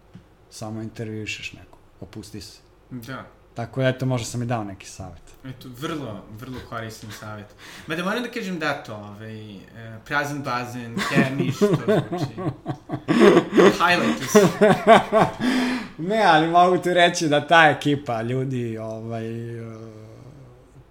samo 0.51 0.83
intervjuišeš 0.83 1.53
nekog, 1.53 1.79
opusti 2.01 2.41
se. 2.41 2.61
Da. 2.91 3.40
Tako 3.55 3.83
eto, 3.83 4.07
možda 4.07 4.25
sam 4.25 4.43
i 4.43 4.47
dao 4.47 4.65
neki 4.65 4.87
savjet. 4.87 5.23
Eto, 5.45 5.69
vrlo, 5.79 6.25
vrlo 6.39 6.57
koristan 6.69 7.11
savjet. 7.13 7.47
Ma 7.87 7.97
da 7.97 8.05
moram 8.05 8.23
da 8.23 8.29
kažem 8.29 8.59
da 8.59 8.83
to, 8.83 8.95
ovaj, 8.95 9.55
e, 9.55 9.61
prazan 10.05 10.43
bazen, 10.43 10.97
kemiš, 11.09 11.59
to 11.59 11.67
zvuči. 11.67 12.25
Highlight 13.57 14.35
ne, 16.11 16.23
ali 16.27 16.49
mogu 16.49 16.79
ti 16.79 16.95
reći 16.95 17.29
da 17.29 17.47
ta 17.47 17.69
ekipa 17.69 18.23
ljudi, 18.23 18.79
ovaj, 18.79 19.25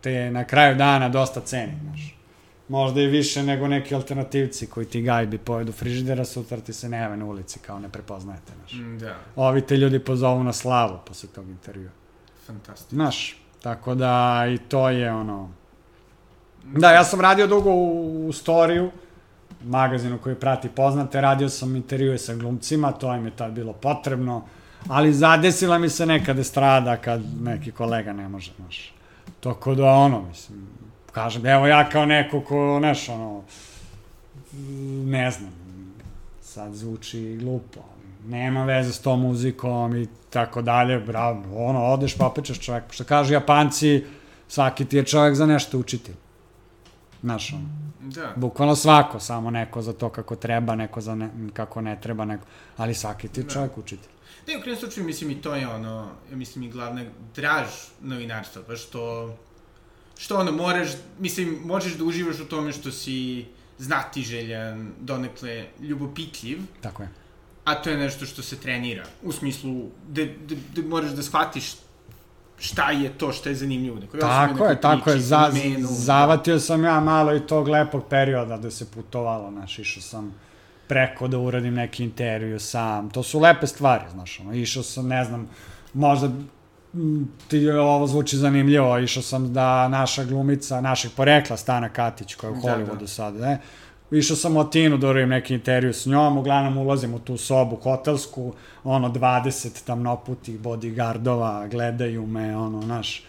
te 0.01 0.31
na 0.31 0.43
kraju 0.43 0.75
dana 0.75 1.09
dosta 1.09 1.41
ceni, 1.41 1.73
znaš. 1.83 2.15
Možda 2.67 3.01
i 3.01 3.07
više 3.07 3.43
nego 3.43 3.67
neki 3.67 3.95
alternativci 3.95 4.67
koji 4.67 4.85
ti 4.85 5.01
gajbi 5.01 5.37
pojedu 5.37 5.71
frižidera, 5.71 6.25
sutra 6.25 6.57
ti 6.57 6.73
se 6.73 6.89
ne 6.89 6.97
jave 6.97 7.17
na 7.17 7.25
ulici 7.25 7.59
kao 7.59 7.79
ne 7.79 7.89
prepoznajete, 7.89 8.51
znaš. 8.59 8.73
Mm, 8.73 8.97
da. 8.97 9.15
Ovi 9.35 9.61
te 9.61 9.77
ljudi 9.77 9.99
pozovu 9.99 10.43
na 10.43 10.53
slavu 10.53 10.99
posle 11.07 11.29
tog 11.29 11.49
intervjua. 11.49 11.98
Fantastično. 12.49 12.95
Znaš, 12.95 13.37
tako 13.61 13.95
da 13.95 14.45
i 14.53 14.57
to 14.57 14.89
je 14.89 15.11
ono... 15.11 15.49
Da, 16.63 16.91
ja 16.91 17.03
sam 17.03 17.21
radio 17.21 17.47
dugo 17.47 17.69
u, 17.69 18.27
u 18.27 18.33
storiju, 18.33 18.91
magazinu 19.63 20.17
koji 20.17 20.35
prati 20.35 20.69
poznate, 20.69 21.21
radio 21.21 21.49
sam 21.49 21.75
intervjue 21.75 22.17
sa 22.17 22.35
glumcima, 22.35 22.91
to 22.91 23.15
im 23.15 23.25
je 23.25 23.31
tad 23.31 23.51
bilo 23.51 23.73
potrebno, 23.73 24.45
ali 24.87 25.13
zadesila 25.13 25.77
mi 25.77 25.89
se 25.89 26.05
nekad 26.05 26.39
estrada 26.39 26.97
kad 26.97 27.21
neki 27.41 27.71
kolega 27.71 28.13
ne 28.13 28.29
može, 28.29 28.51
znaš. 28.57 28.93
Toko 29.39 29.75
da 29.75 29.85
ono, 29.85 30.21
mislim, 30.21 30.67
kažem, 31.11 31.45
evo 31.45 31.67
ja 31.67 31.89
kao 31.89 32.05
neko 32.05 32.41
ko, 32.41 32.77
znaš, 32.79 33.09
ono, 33.09 33.43
ne 35.05 35.31
znam, 35.31 35.51
sad 36.41 36.73
zvuči 36.73 37.37
glupo, 37.41 37.79
nema 38.25 38.65
veze 38.65 38.93
s 38.93 38.99
tom 38.99 39.21
muzikom 39.21 39.95
i 39.95 40.07
tako 40.29 40.61
dalje, 40.61 40.99
bravo, 40.99 41.43
ono, 41.65 41.85
odeš, 41.85 42.17
popečeš 42.17 42.59
čovjek, 42.59 42.83
što 42.91 43.03
kažu 43.03 43.33
Japanci, 43.33 44.03
svaki 44.47 44.85
ti 44.85 44.97
je 44.97 45.05
čovjek 45.05 45.35
za 45.35 45.45
nešto 45.45 45.77
učiti. 45.77 46.11
Znaš, 47.21 47.53
ono, 47.53 47.69
da. 47.99 48.33
bukvalno 48.35 48.75
svako, 48.75 49.19
samo 49.19 49.51
neko 49.51 49.81
za 49.81 49.93
to 49.93 50.09
kako 50.09 50.35
treba, 50.35 50.75
neko 50.75 51.01
za 51.01 51.15
ne, 51.15 51.29
kako 51.53 51.81
ne 51.81 52.01
treba, 52.01 52.25
neko, 52.25 52.45
ali 52.77 52.93
svaki 52.93 53.27
ti 53.27 53.39
je 53.39 53.43
da. 53.43 53.49
čovjek 53.49 53.77
učiti. 53.77 54.07
Da, 54.47 54.57
u 54.59 54.61
krenom 54.61 54.79
slučaju, 54.79 55.05
mislim, 55.05 55.31
i 55.31 55.41
to 55.41 55.55
je 55.55 55.67
ono, 55.67 56.07
ja 56.31 56.37
mislim, 56.37 56.63
i 56.63 56.69
glavna 56.69 57.05
draž 57.35 57.67
novinarstva, 58.01 58.61
pa 58.67 58.75
što, 58.75 59.33
što 60.17 60.37
ono, 60.37 60.51
moraš, 60.51 60.89
mislim, 61.19 61.59
možeš 61.65 61.93
da 61.93 62.03
uživaš 62.03 62.39
u 62.39 62.45
tome 62.45 62.71
što 62.71 62.91
si 62.91 63.45
znatiželjan, 63.77 64.91
donekle 64.99 65.65
ljubopitljiv. 65.79 66.59
Tako 66.81 67.03
je 67.03 67.18
a 67.69 67.75
to 67.75 67.89
je 67.89 67.97
nešto 67.97 68.25
što 68.25 68.41
se 68.41 68.55
trenira. 68.55 69.03
U 69.23 69.31
smislu, 69.31 69.85
da, 70.07 70.25
da, 70.25 70.55
da 70.75 70.87
moraš 70.87 71.11
da 71.11 71.23
shvatiš 71.23 71.71
šta 72.59 72.91
je 72.91 73.09
to 73.09 73.31
što 73.31 73.49
je 73.49 73.55
zanimljivo. 73.55 73.99
Neko, 73.99 74.17
tako 74.17 74.65
je, 74.65 74.81
tako 74.81 75.09
je. 75.09 75.19
Za, 75.19 75.49
menu, 75.53 75.87
zavatio 75.91 76.59
sam 76.59 76.83
ja 76.83 76.99
malo 76.99 77.35
i 77.35 77.39
tog 77.39 77.67
lepog 77.67 78.03
perioda 78.09 78.57
da 78.57 78.71
se 78.71 78.91
putovalo, 78.91 79.51
znaš, 79.51 79.79
išao 79.79 80.01
sam 80.01 80.33
preko 80.87 81.27
da 81.27 81.37
uradim 81.37 81.73
neki 81.73 82.03
intervju 82.03 82.59
sam. 82.59 83.09
To 83.09 83.23
su 83.23 83.39
lepe 83.39 83.67
stvari, 83.67 84.03
znaš, 84.11 84.39
ono, 84.39 84.53
išao 84.53 84.83
sam, 84.83 85.07
ne 85.07 85.23
znam, 85.25 85.49
možda 85.93 86.29
ti 87.47 87.69
ovo 87.69 88.07
zvuči 88.07 88.37
zanimljivo, 88.37 88.99
išao 88.99 89.23
sam 89.23 89.53
da 89.53 89.87
naša 89.87 90.23
glumica, 90.23 90.81
našeg 90.81 91.11
porekla, 91.15 91.57
Stana 91.57 91.89
Katić, 91.89 92.35
koja 92.35 92.49
je 92.49 92.57
u 92.57 92.61
Da, 92.61 92.67
Hollywoodu 92.67 92.99
da. 92.99 93.07
sad, 93.07 93.35
ne? 93.35 93.59
Išao 94.11 94.37
sam 94.37 94.57
u 94.57 94.59
Atinu 94.59 94.97
da 94.97 95.07
uradim 95.09 95.29
neki 95.29 95.53
intervju 95.53 95.93
s 95.93 96.05
njom, 96.05 96.37
uglavnom 96.37 96.77
ulazim 96.77 97.13
u 97.13 97.19
tu 97.19 97.37
sobu 97.37 97.75
hotelsku, 97.75 98.53
ono, 98.83 99.09
20 99.09 99.85
tamnoputih 99.85 100.59
bodyguardova, 100.59 101.69
gledaju 101.69 102.25
me, 102.25 102.57
ono, 102.57 102.81
naš, 102.81 103.23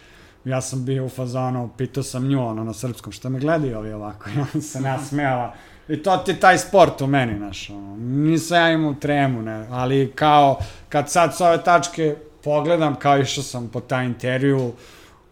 ja 0.45 0.61
sam 0.61 0.85
bio 0.85 1.05
u 1.05 1.09
fazonu, 1.09 1.69
pitao 1.77 2.03
sam 2.03 2.27
nju, 2.27 2.47
ono, 2.47 2.63
na 2.63 2.73
srpskom, 2.73 3.13
šta 3.13 3.29
me 3.29 3.39
gledaju 3.39 3.77
ovi 3.77 3.93
ovako, 3.93 4.29
i 4.29 4.33
ona 4.33 4.61
se 4.61 4.81
nasmejala, 4.81 5.53
I 5.87 6.03
to 6.03 6.17
ti 6.17 6.33
taj 6.39 6.57
sport 6.57 7.01
u 7.01 7.07
meni, 7.07 7.37
znaš, 7.37 7.69
ono, 7.69 7.97
nisam 7.97 8.57
ja 8.57 8.71
imao 8.71 8.93
tremu, 8.93 9.41
ne, 9.41 9.67
ali 9.69 10.11
kao, 10.15 10.59
kad 10.89 11.09
sad 11.09 11.35
s 11.37 11.41
ove 11.41 11.63
tačke 11.63 12.15
pogledam, 12.43 12.95
kao 12.95 13.19
išao 13.19 13.43
sam 13.43 13.67
po 13.67 13.79
taj 13.79 14.05
intervju, 14.05 14.73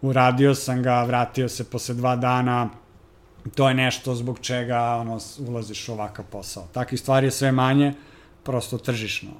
uradio 0.02 0.54
sam 0.54 0.82
ga, 0.82 1.04
vratio 1.04 1.48
se 1.48 1.70
posle 1.70 1.94
dva 1.94 2.16
dana, 2.16 2.68
to 3.54 3.68
je 3.68 3.74
nešto 3.74 4.14
zbog 4.14 4.38
čega 4.38 4.80
ono, 4.80 5.18
ulaziš 5.48 5.88
u 5.88 5.92
ovakav 5.92 6.24
posao. 6.30 6.66
Takvih 6.72 7.00
stvari 7.00 7.26
je 7.26 7.30
sve 7.30 7.52
manje, 7.52 7.94
prosto 8.42 8.78
tržišno. 8.78 9.30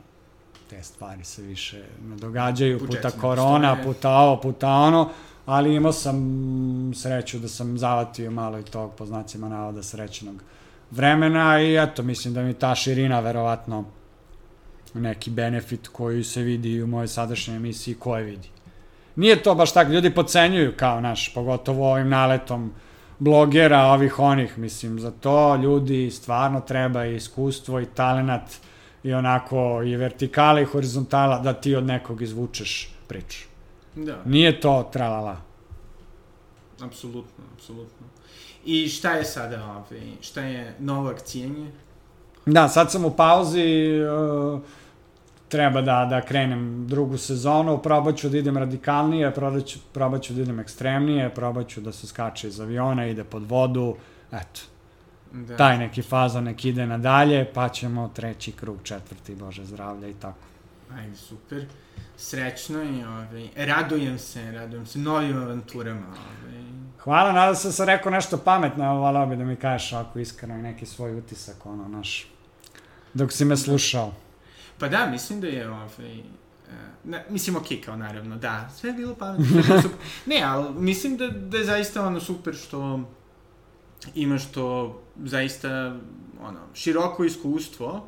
Te 0.71 0.83
stvari 0.83 1.25
se 1.25 1.43
više 1.43 1.85
ne 2.09 2.17
događaju, 2.17 2.87
puta 2.87 3.11
korona, 3.11 3.75
postoje. 3.75 3.95
puta 3.95 4.11
ovo, 4.11 4.41
puta 4.41 4.69
ono, 4.69 5.11
ali 5.47 5.75
imao 5.75 5.93
sam 5.93 6.93
sreću 6.95 7.39
da 7.39 7.49
sam 7.49 7.79
zavatio 7.79 8.31
malo 8.31 8.59
i 8.59 8.63
tog, 8.63 8.93
po 8.95 9.07
znacima 9.07 9.49
navoda, 9.49 9.83
srećnog 9.83 10.43
vremena 10.91 11.63
i 11.63 11.77
eto, 11.77 12.03
mislim 12.03 12.35
da 12.35 12.43
mi 12.43 12.55
ta 12.55 12.75
širina 12.75 13.21
verovatno 13.21 13.85
neki 14.95 15.31
benefit 15.31 15.89
koji 15.89 16.25
se 16.25 16.43
vidi 16.43 16.83
u 16.83 16.87
mojoj 16.87 17.09
sadašnjoj 17.09 17.57
emisiji, 17.57 17.95
ko 17.95 18.17
je 18.17 18.25
vidi. 18.25 18.49
Nije 19.17 19.43
to 19.43 19.55
baš 19.55 19.73
tako, 19.73 19.91
ljudi 19.91 20.15
pocenjuju 20.15 20.73
kao 20.77 21.01
naš, 21.01 21.35
pogotovo 21.35 21.93
ovim 21.93 22.09
naletom 22.09 22.73
blogera, 23.21 23.83
ovih 23.85 24.19
onih, 24.19 24.59
mislim, 24.59 25.01
za 25.01 25.11
to 25.11 25.57
ljudi 25.57 26.11
stvarno 26.11 26.61
treba 26.61 27.07
i 27.07 27.17
iskustvo 27.17 27.81
i 27.81 27.87
talenat 27.87 28.43
i 29.03 29.13
onako 29.13 29.83
i 29.83 29.97
vertikala 29.97 30.61
i 30.61 30.65
horizontala 30.65 31.39
da 31.39 31.53
ti 31.53 31.75
od 31.75 31.85
nekog 31.87 32.23
izvučeš 32.23 32.95
priču. 33.07 33.45
Da, 33.95 34.23
Nije 34.25 34.61
to 34.61 34.89
tralala. 34.93 35.37
apsolutno, 36.81 37.45
apsolutno. 37.55 38.07
I 38.65 38.89
šta 38.89 39.13
je 39.13 39.25
sada, 39.25 39.65
ovaj, 39.65 40.01
šta 40.21 40.41
je 40.41 40.75
novo 40.79 41.09
akcijenje? 41.09 41.71
Da, 42.47 42.69
sad 42.69 42.93
sam 42.93 43.05
u 43.05 43.11
pauzi, 43.11 43.91
uh, 44.55 44.61
treba 45.51 45.83
da, 45.83 46.07
da 46.11 46.21
krenem 46.23 46.87
drugu 46.89 47.19
sezonu, 47.19 47.79
probat 47.83 48.17
ću 48.17 48.29
da 48.29 48.39
idem 48.39 48.57
radikalnije, 48.57 49.35
probat 49.35 49.67
ću, 49.67 49.79
probat 49.93 50.23
ću 50.23 50.35
da 50.35 50.43
idem 50.43 50.61
ekstremnije, 50.61 51.31
probat 51.35 51.69
ću 51.69 51.81
da 51.81 51.93
se 51.93 52.07
skače 52.07 52.49
iz 52.49 52.61
aviona, 52.61 53.07
ide 53.07 53.25
pod 53.25 53.51
vodu, 53.51 53.97
eto, 54.33 54.61
Da. 55.33 55.57
taj 55.57 55.79
neki 55.79 56.03
fazon 56.03 56.45
nek 56.45 56.65
ide 56.65 56.87
nadalje, 56.87 57.45
pa 57.55 57.69
ćemo 57.69 58.09
treći 58.15 58.53
krug, 58.53 58.79
četvrti, 58.83 59.35
bože 59.35 59.65
zdravlja 59.65 60.09
i 60.09 60.15
tako. 60.15 60.47
Ajde, 60.95 61.17
super. 61.17 61.67
Srećno 62.17 62.83
i 62.83 63.05
ovaj, 63.05 63.49
radujem 63.57 64.19
se, 64.19 64.53
radujem 64.53 64.87
se 64.87 64.99
novim 64.99 65.43
avanturama. 65.43 66.07
Ovaj. 66.07 66.63
Hvala, 66.99 67.33
nadam 67.33 67.55
se 67.55 67.69
da 67.69 67.73
sam 67.73 67.87
rekao 67.87 68.13
nešto 68.13 68.39
pametno, 68.39 68.85
evo 68.85 68.95
volao 68.95 69.27
bi 69.27 69.37
da 69.37 69.45
mi 69.45 69.57
kažeš 69.57 69.93
ako 69.93 70.19
iskreno 70.19 70.59
i 70.59 70.63
neki 70.63 70.87
svoj 70.87 71.19
utisak, 71.19 71.67
ono, 71.67 71.89
naš, 71.89 72.27
dok 73.15 73.33
si 73.33 73.45
me 73.45 73.57
slušao. 73.57 74.13
Pa 74.81 74.89
da, 74.89 75.07
mislim 75.07 75.41
da 75.41 75.47
je 75.47 75.71
ovaj, 75.71 76.19
e, 76.19 76.23
ne, 77.05 77.25
mislim, 77.29 77.57
okej, 77.57 77.81
kao 77.81 77.97
naravno, 77.97 78.37
da, 78.37 78.69
sve 78.77 78.91
je 78.91 78.95
bilo 78.95 79.15
pametno. 79.15 79.63
ne, 80.27 80.43
ali 80.43 80.75
mislim 80.75 81.17
da, 81.17 81.29
da 81.29 81.59
je 81.59 81.65
zaista 81.65 82.07
ono 82.07 82.21
super 82.21 82.55
što 82.55 83.01
imaš 84.15 84.53
to 84.53 85.01
zaista 85.25 85.97
ono, 86.43 86.59
široko 86.75 87.25
iskustvo, 87.25 88.07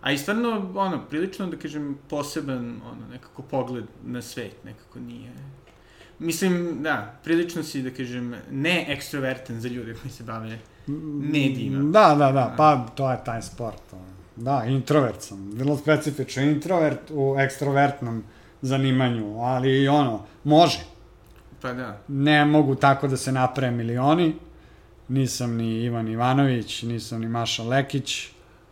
a 0.00 0.12
i 0.12 0.18
stvarno, 0.18 0.72
ono, 0.74 1.06
prilično, 1.10 1.46
da 1.46 1.56
kažem, 1.56 1.98
poseban, 2.08 2.80
ono, 2.92 3.08
nekako 3.10 3.42
pogled 3.42 3.84
na 4.04 4.22
svet, 4.22 4.64
nekako 4.64 4.98
nije... 4.98 5.32
Mislim, 6.18 6.82
da, 6.82 7.20
prilično 7.24 7.62
si, 7.62 7.82
da 7.82 7.90
kažem, 7.90 8.34
ne 8.50 8.84
ekstrovertan 8.88 9.60
za 9.60 9.68
ljude 9.68 9.94
koji 9.94 10.12
se 10.12 10.24
bave 10.24 10.58
medijima. 11.32 11.90
Da, 11.90 12.14
da, 12.14 12.32
da, 12.32 12.54
pa 12.56 12.86
to 12.94 13.10
je 13.10 13.24
taj 13.24 13.42
sport. 13.42 13.92
ono. 13.92 14.15
Da, 14.36 14.64
introvert 14.66 15.22
sam, 15.22 15.50
vrlo 15.50 15.76
specifično. 15.76 16.42
Introvert 16.42 17.10
u 17.10 17.36
ekstrovertnom 17.38 18.24
zanimanju, 18.62 19.40
ali 19.40 19.82
i 19.82 19.88
ono, 19.88 20.24
može. 20.44 20.78
Pa 21.62 21.72
da, 21.72 22.00
Ne 22.08 22.44
mogu 22.44 22.74
tako 22.74 23.08
da 23.08 23.16
se 23.16 23.32
naprave 23.32 23.70
milioni, 23.70 24.34
nisam 25.08 25.56
ni 25.56 25.82
Ivan 25.82 26.08
Ivanović, 26.08 26.82
nisam 26.82 27.20
ni 27.20 27.28
Maša 27.28 27.62
Lekić, 27.62 28.28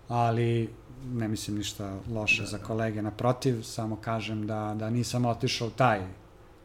ali 0.08 0.68
ne 1.12 1.28
mislim 1.28 1.56
ništa 1.56 1.98
loše 2.14 2.42
Da, 2.42 2.48
za 2.48 2.58
da. 2.58 2.64
kolege, 2.64 3.02
naprotiv, 3.02 3.62
samo 3.62 3.96
kažem 3.96 4.46
da, 4.46 4.74
da 4.78 4.90
nisam 4.90 5.24
otišao 5.24 5.70
taj, 5.70 6.00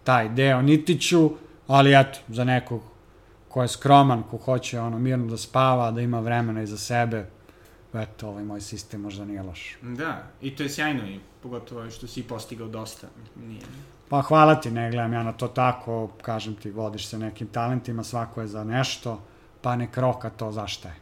taj 0.03 0.29
deo, 0.29 0.61
niti 0.61 0.99
ću, 1.01 1.31
ali 1.67 1.99
eto, 1.99 2.19
za 2.27 2.43
nekog 2.43 2.81
ko 3.49 3.61
je 3.61 3.67
skroman, 3.67 4.23
ko 4.23 4.37
hoće 4.37 4.79
ono 4.79 4.99
mirno 4.99 5.27
da 5.27 5.37
spava, 5.37 5.91
da 5.91 6.01
ima 6.01 6.19
vremena 6.19 6.61
i 6.61 6.67
za 6.67 6.77
sebe, 6.77 7.25
eto, 7.93 8.27
ovaj 8.27 8.43
moj 8.43 8.61
sistem 8.61 9.01
možda 9.01 9.25
nije 9.25 9.43
loš. 9.43 9.77
da, 9.81 10.23
i 10.41 10.55
to 10.55 10.63
je 10.63 10.69
sjajno 10.69 11.07
i 11.07 11.19
pogotovo 11.43 11.89
što 11.91 12.07
si 12.07 12.23
postigao 12.23 12.67
dosta, 12.67 13.07
nije... 13.35 13.61
Pa 14.09 14.21
hvala 14.21 14.55
ti, 14.55 14.71
ne 14.71 14.91
gledam 14.91 15.13
ja 15.13 15.23
na 15.23 15.31
to 15.31 15.47
tako, 15.47 16.07
kažem 16.21 16.55
ti, 16.55 16.71
vodiš 16.71 17.07
se 17.07 17.19
nekim 17.19 17.47
talentima, 17.47 18.03
svako 18.03 18.41
je 18.41 18.47
za 18.47 18.63
nešto, 18.63 19.21
pa 19.61 19.75
nek 19.75 19.97
roka 19.97 20.29
to 20.29 20.51
zašto 20.51 20.87
je. 20.87 20.95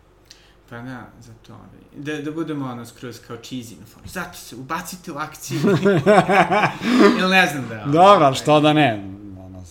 Pa 0.69 0.75
da, 0.77 1.05
zato 1.19 1.53
ovaj, 1.53 1.67
da, 1.95 2.21
da 2.21 2.31
budemo 2.31 2.65
ono 2.71 2.85
skroz 2.85 3.19
kao 3.27 3.37
cheesy 3.37 3.79
na 3.79 3.85
fonu. 3.85 4.07
Zato 4.07 4.37
se 4.37 4.55
ubacite 4.55 5.11
u 5.11 5.17
akciju. 5.17 5.59
Ili 7.19 7.31
ne 7.31 7.47
znam 7.47 7.67
da... 7.69 7.75
ovaj, 7.75 7.91
Dobro, 7.91 8.25
ali 8.25 8.35
što 8.35 8.59
da 8.59 8.73
ne, 8.73 8.93
ono, 9.39 9.63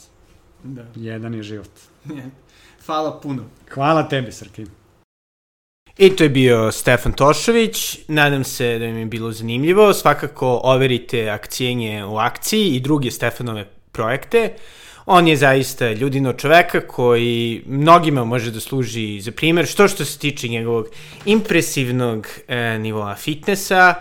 Da, 0.65 0.85
jedan 0.95 1.35
je 1.35 1.43
život. 1.43 1.71
Hvala 2.87 3.21
puno. 3.21 3.45
Hvala 3.75 4.09
tebi, 4.09 4.33
Srki. 4.33 4.67
I 5.99 6.11
to 6.11 6.25
je 6.25 6.29
bio 6.29 6.73
Stefan 6.73 7.13
Tošović, 7.13 7.99
nadam 8.09 8.45
se 8.45 8.79
da 8.79 8.85
im 8.85 8.99
je 8.99 9.07
bilo 9.07 9.33
zanimljivo, 9.33 9.95
svakako 9.95 10.61
overite 10.65 11.31
akcijenje 11.31 12.05
u 12.05 12.17
akciji 12.19 12.69
i 12.69 12.81
druge 12.81 13.11
Stefanove 13.11 13.65
projekte. 13.93 14.53
On 15.07 15.29
je 15.29 15.37
zaista 15.37 15.93
ljudino 15.93 16.33
čoveka 16.33 16.81
koji 16.81 17.63
mnogima 17.67 18.25
može 18.25 18.51
da 18.51 18.61
služi 18.61 19.21
za 19.21 19.33
primer, 19.33 19.67
što 19.67 19.89
što 19.89 20.05
se 20.05 20.19
tiče 20.19 20.49
njegovog 20.49 20.87
impresivnog 21.25 22.27
e, 22.49 22.79
nivoa 22.79 23.15
fitnessa, 23.15 23.95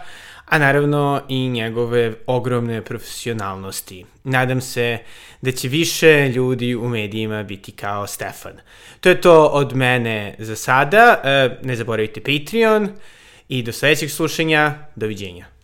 a 0.46 0.58
naravno 0.58 1.22
i 1.30 1.50
njegove 1.50 2.14
ogromne 2.28 2.82
profesionalnosti. 2.82 4.06
Nadam 4.24 4.62
se 4.62 4.98
da 5.42 5.52
će 5.52 5.68
više 5.68 6.30
ljudi 6.30 6.76
u 6.76 6.90
medijima 6.90 7.44
biti 7.44 7.72
kao 7.72 8.08
Stefan. 8.08 8.54
To 9.00 9.10
je 9.10 9.22
to 9.22 9.46
od 9.46 9.76
mene 9.76 10.36
za 10.40 10.56
sada. 10.56 11.22
E, 11.24 11.50
ne 11.64 11.76
zaboravite 11.76 12.22
Patreon 12.22 12.90
i 13.50 13.64
do 13.64 13.72
sledećeg 13.72 14.12
slušanja. 14.12 14.74
Doviđenja. 14.96 15.55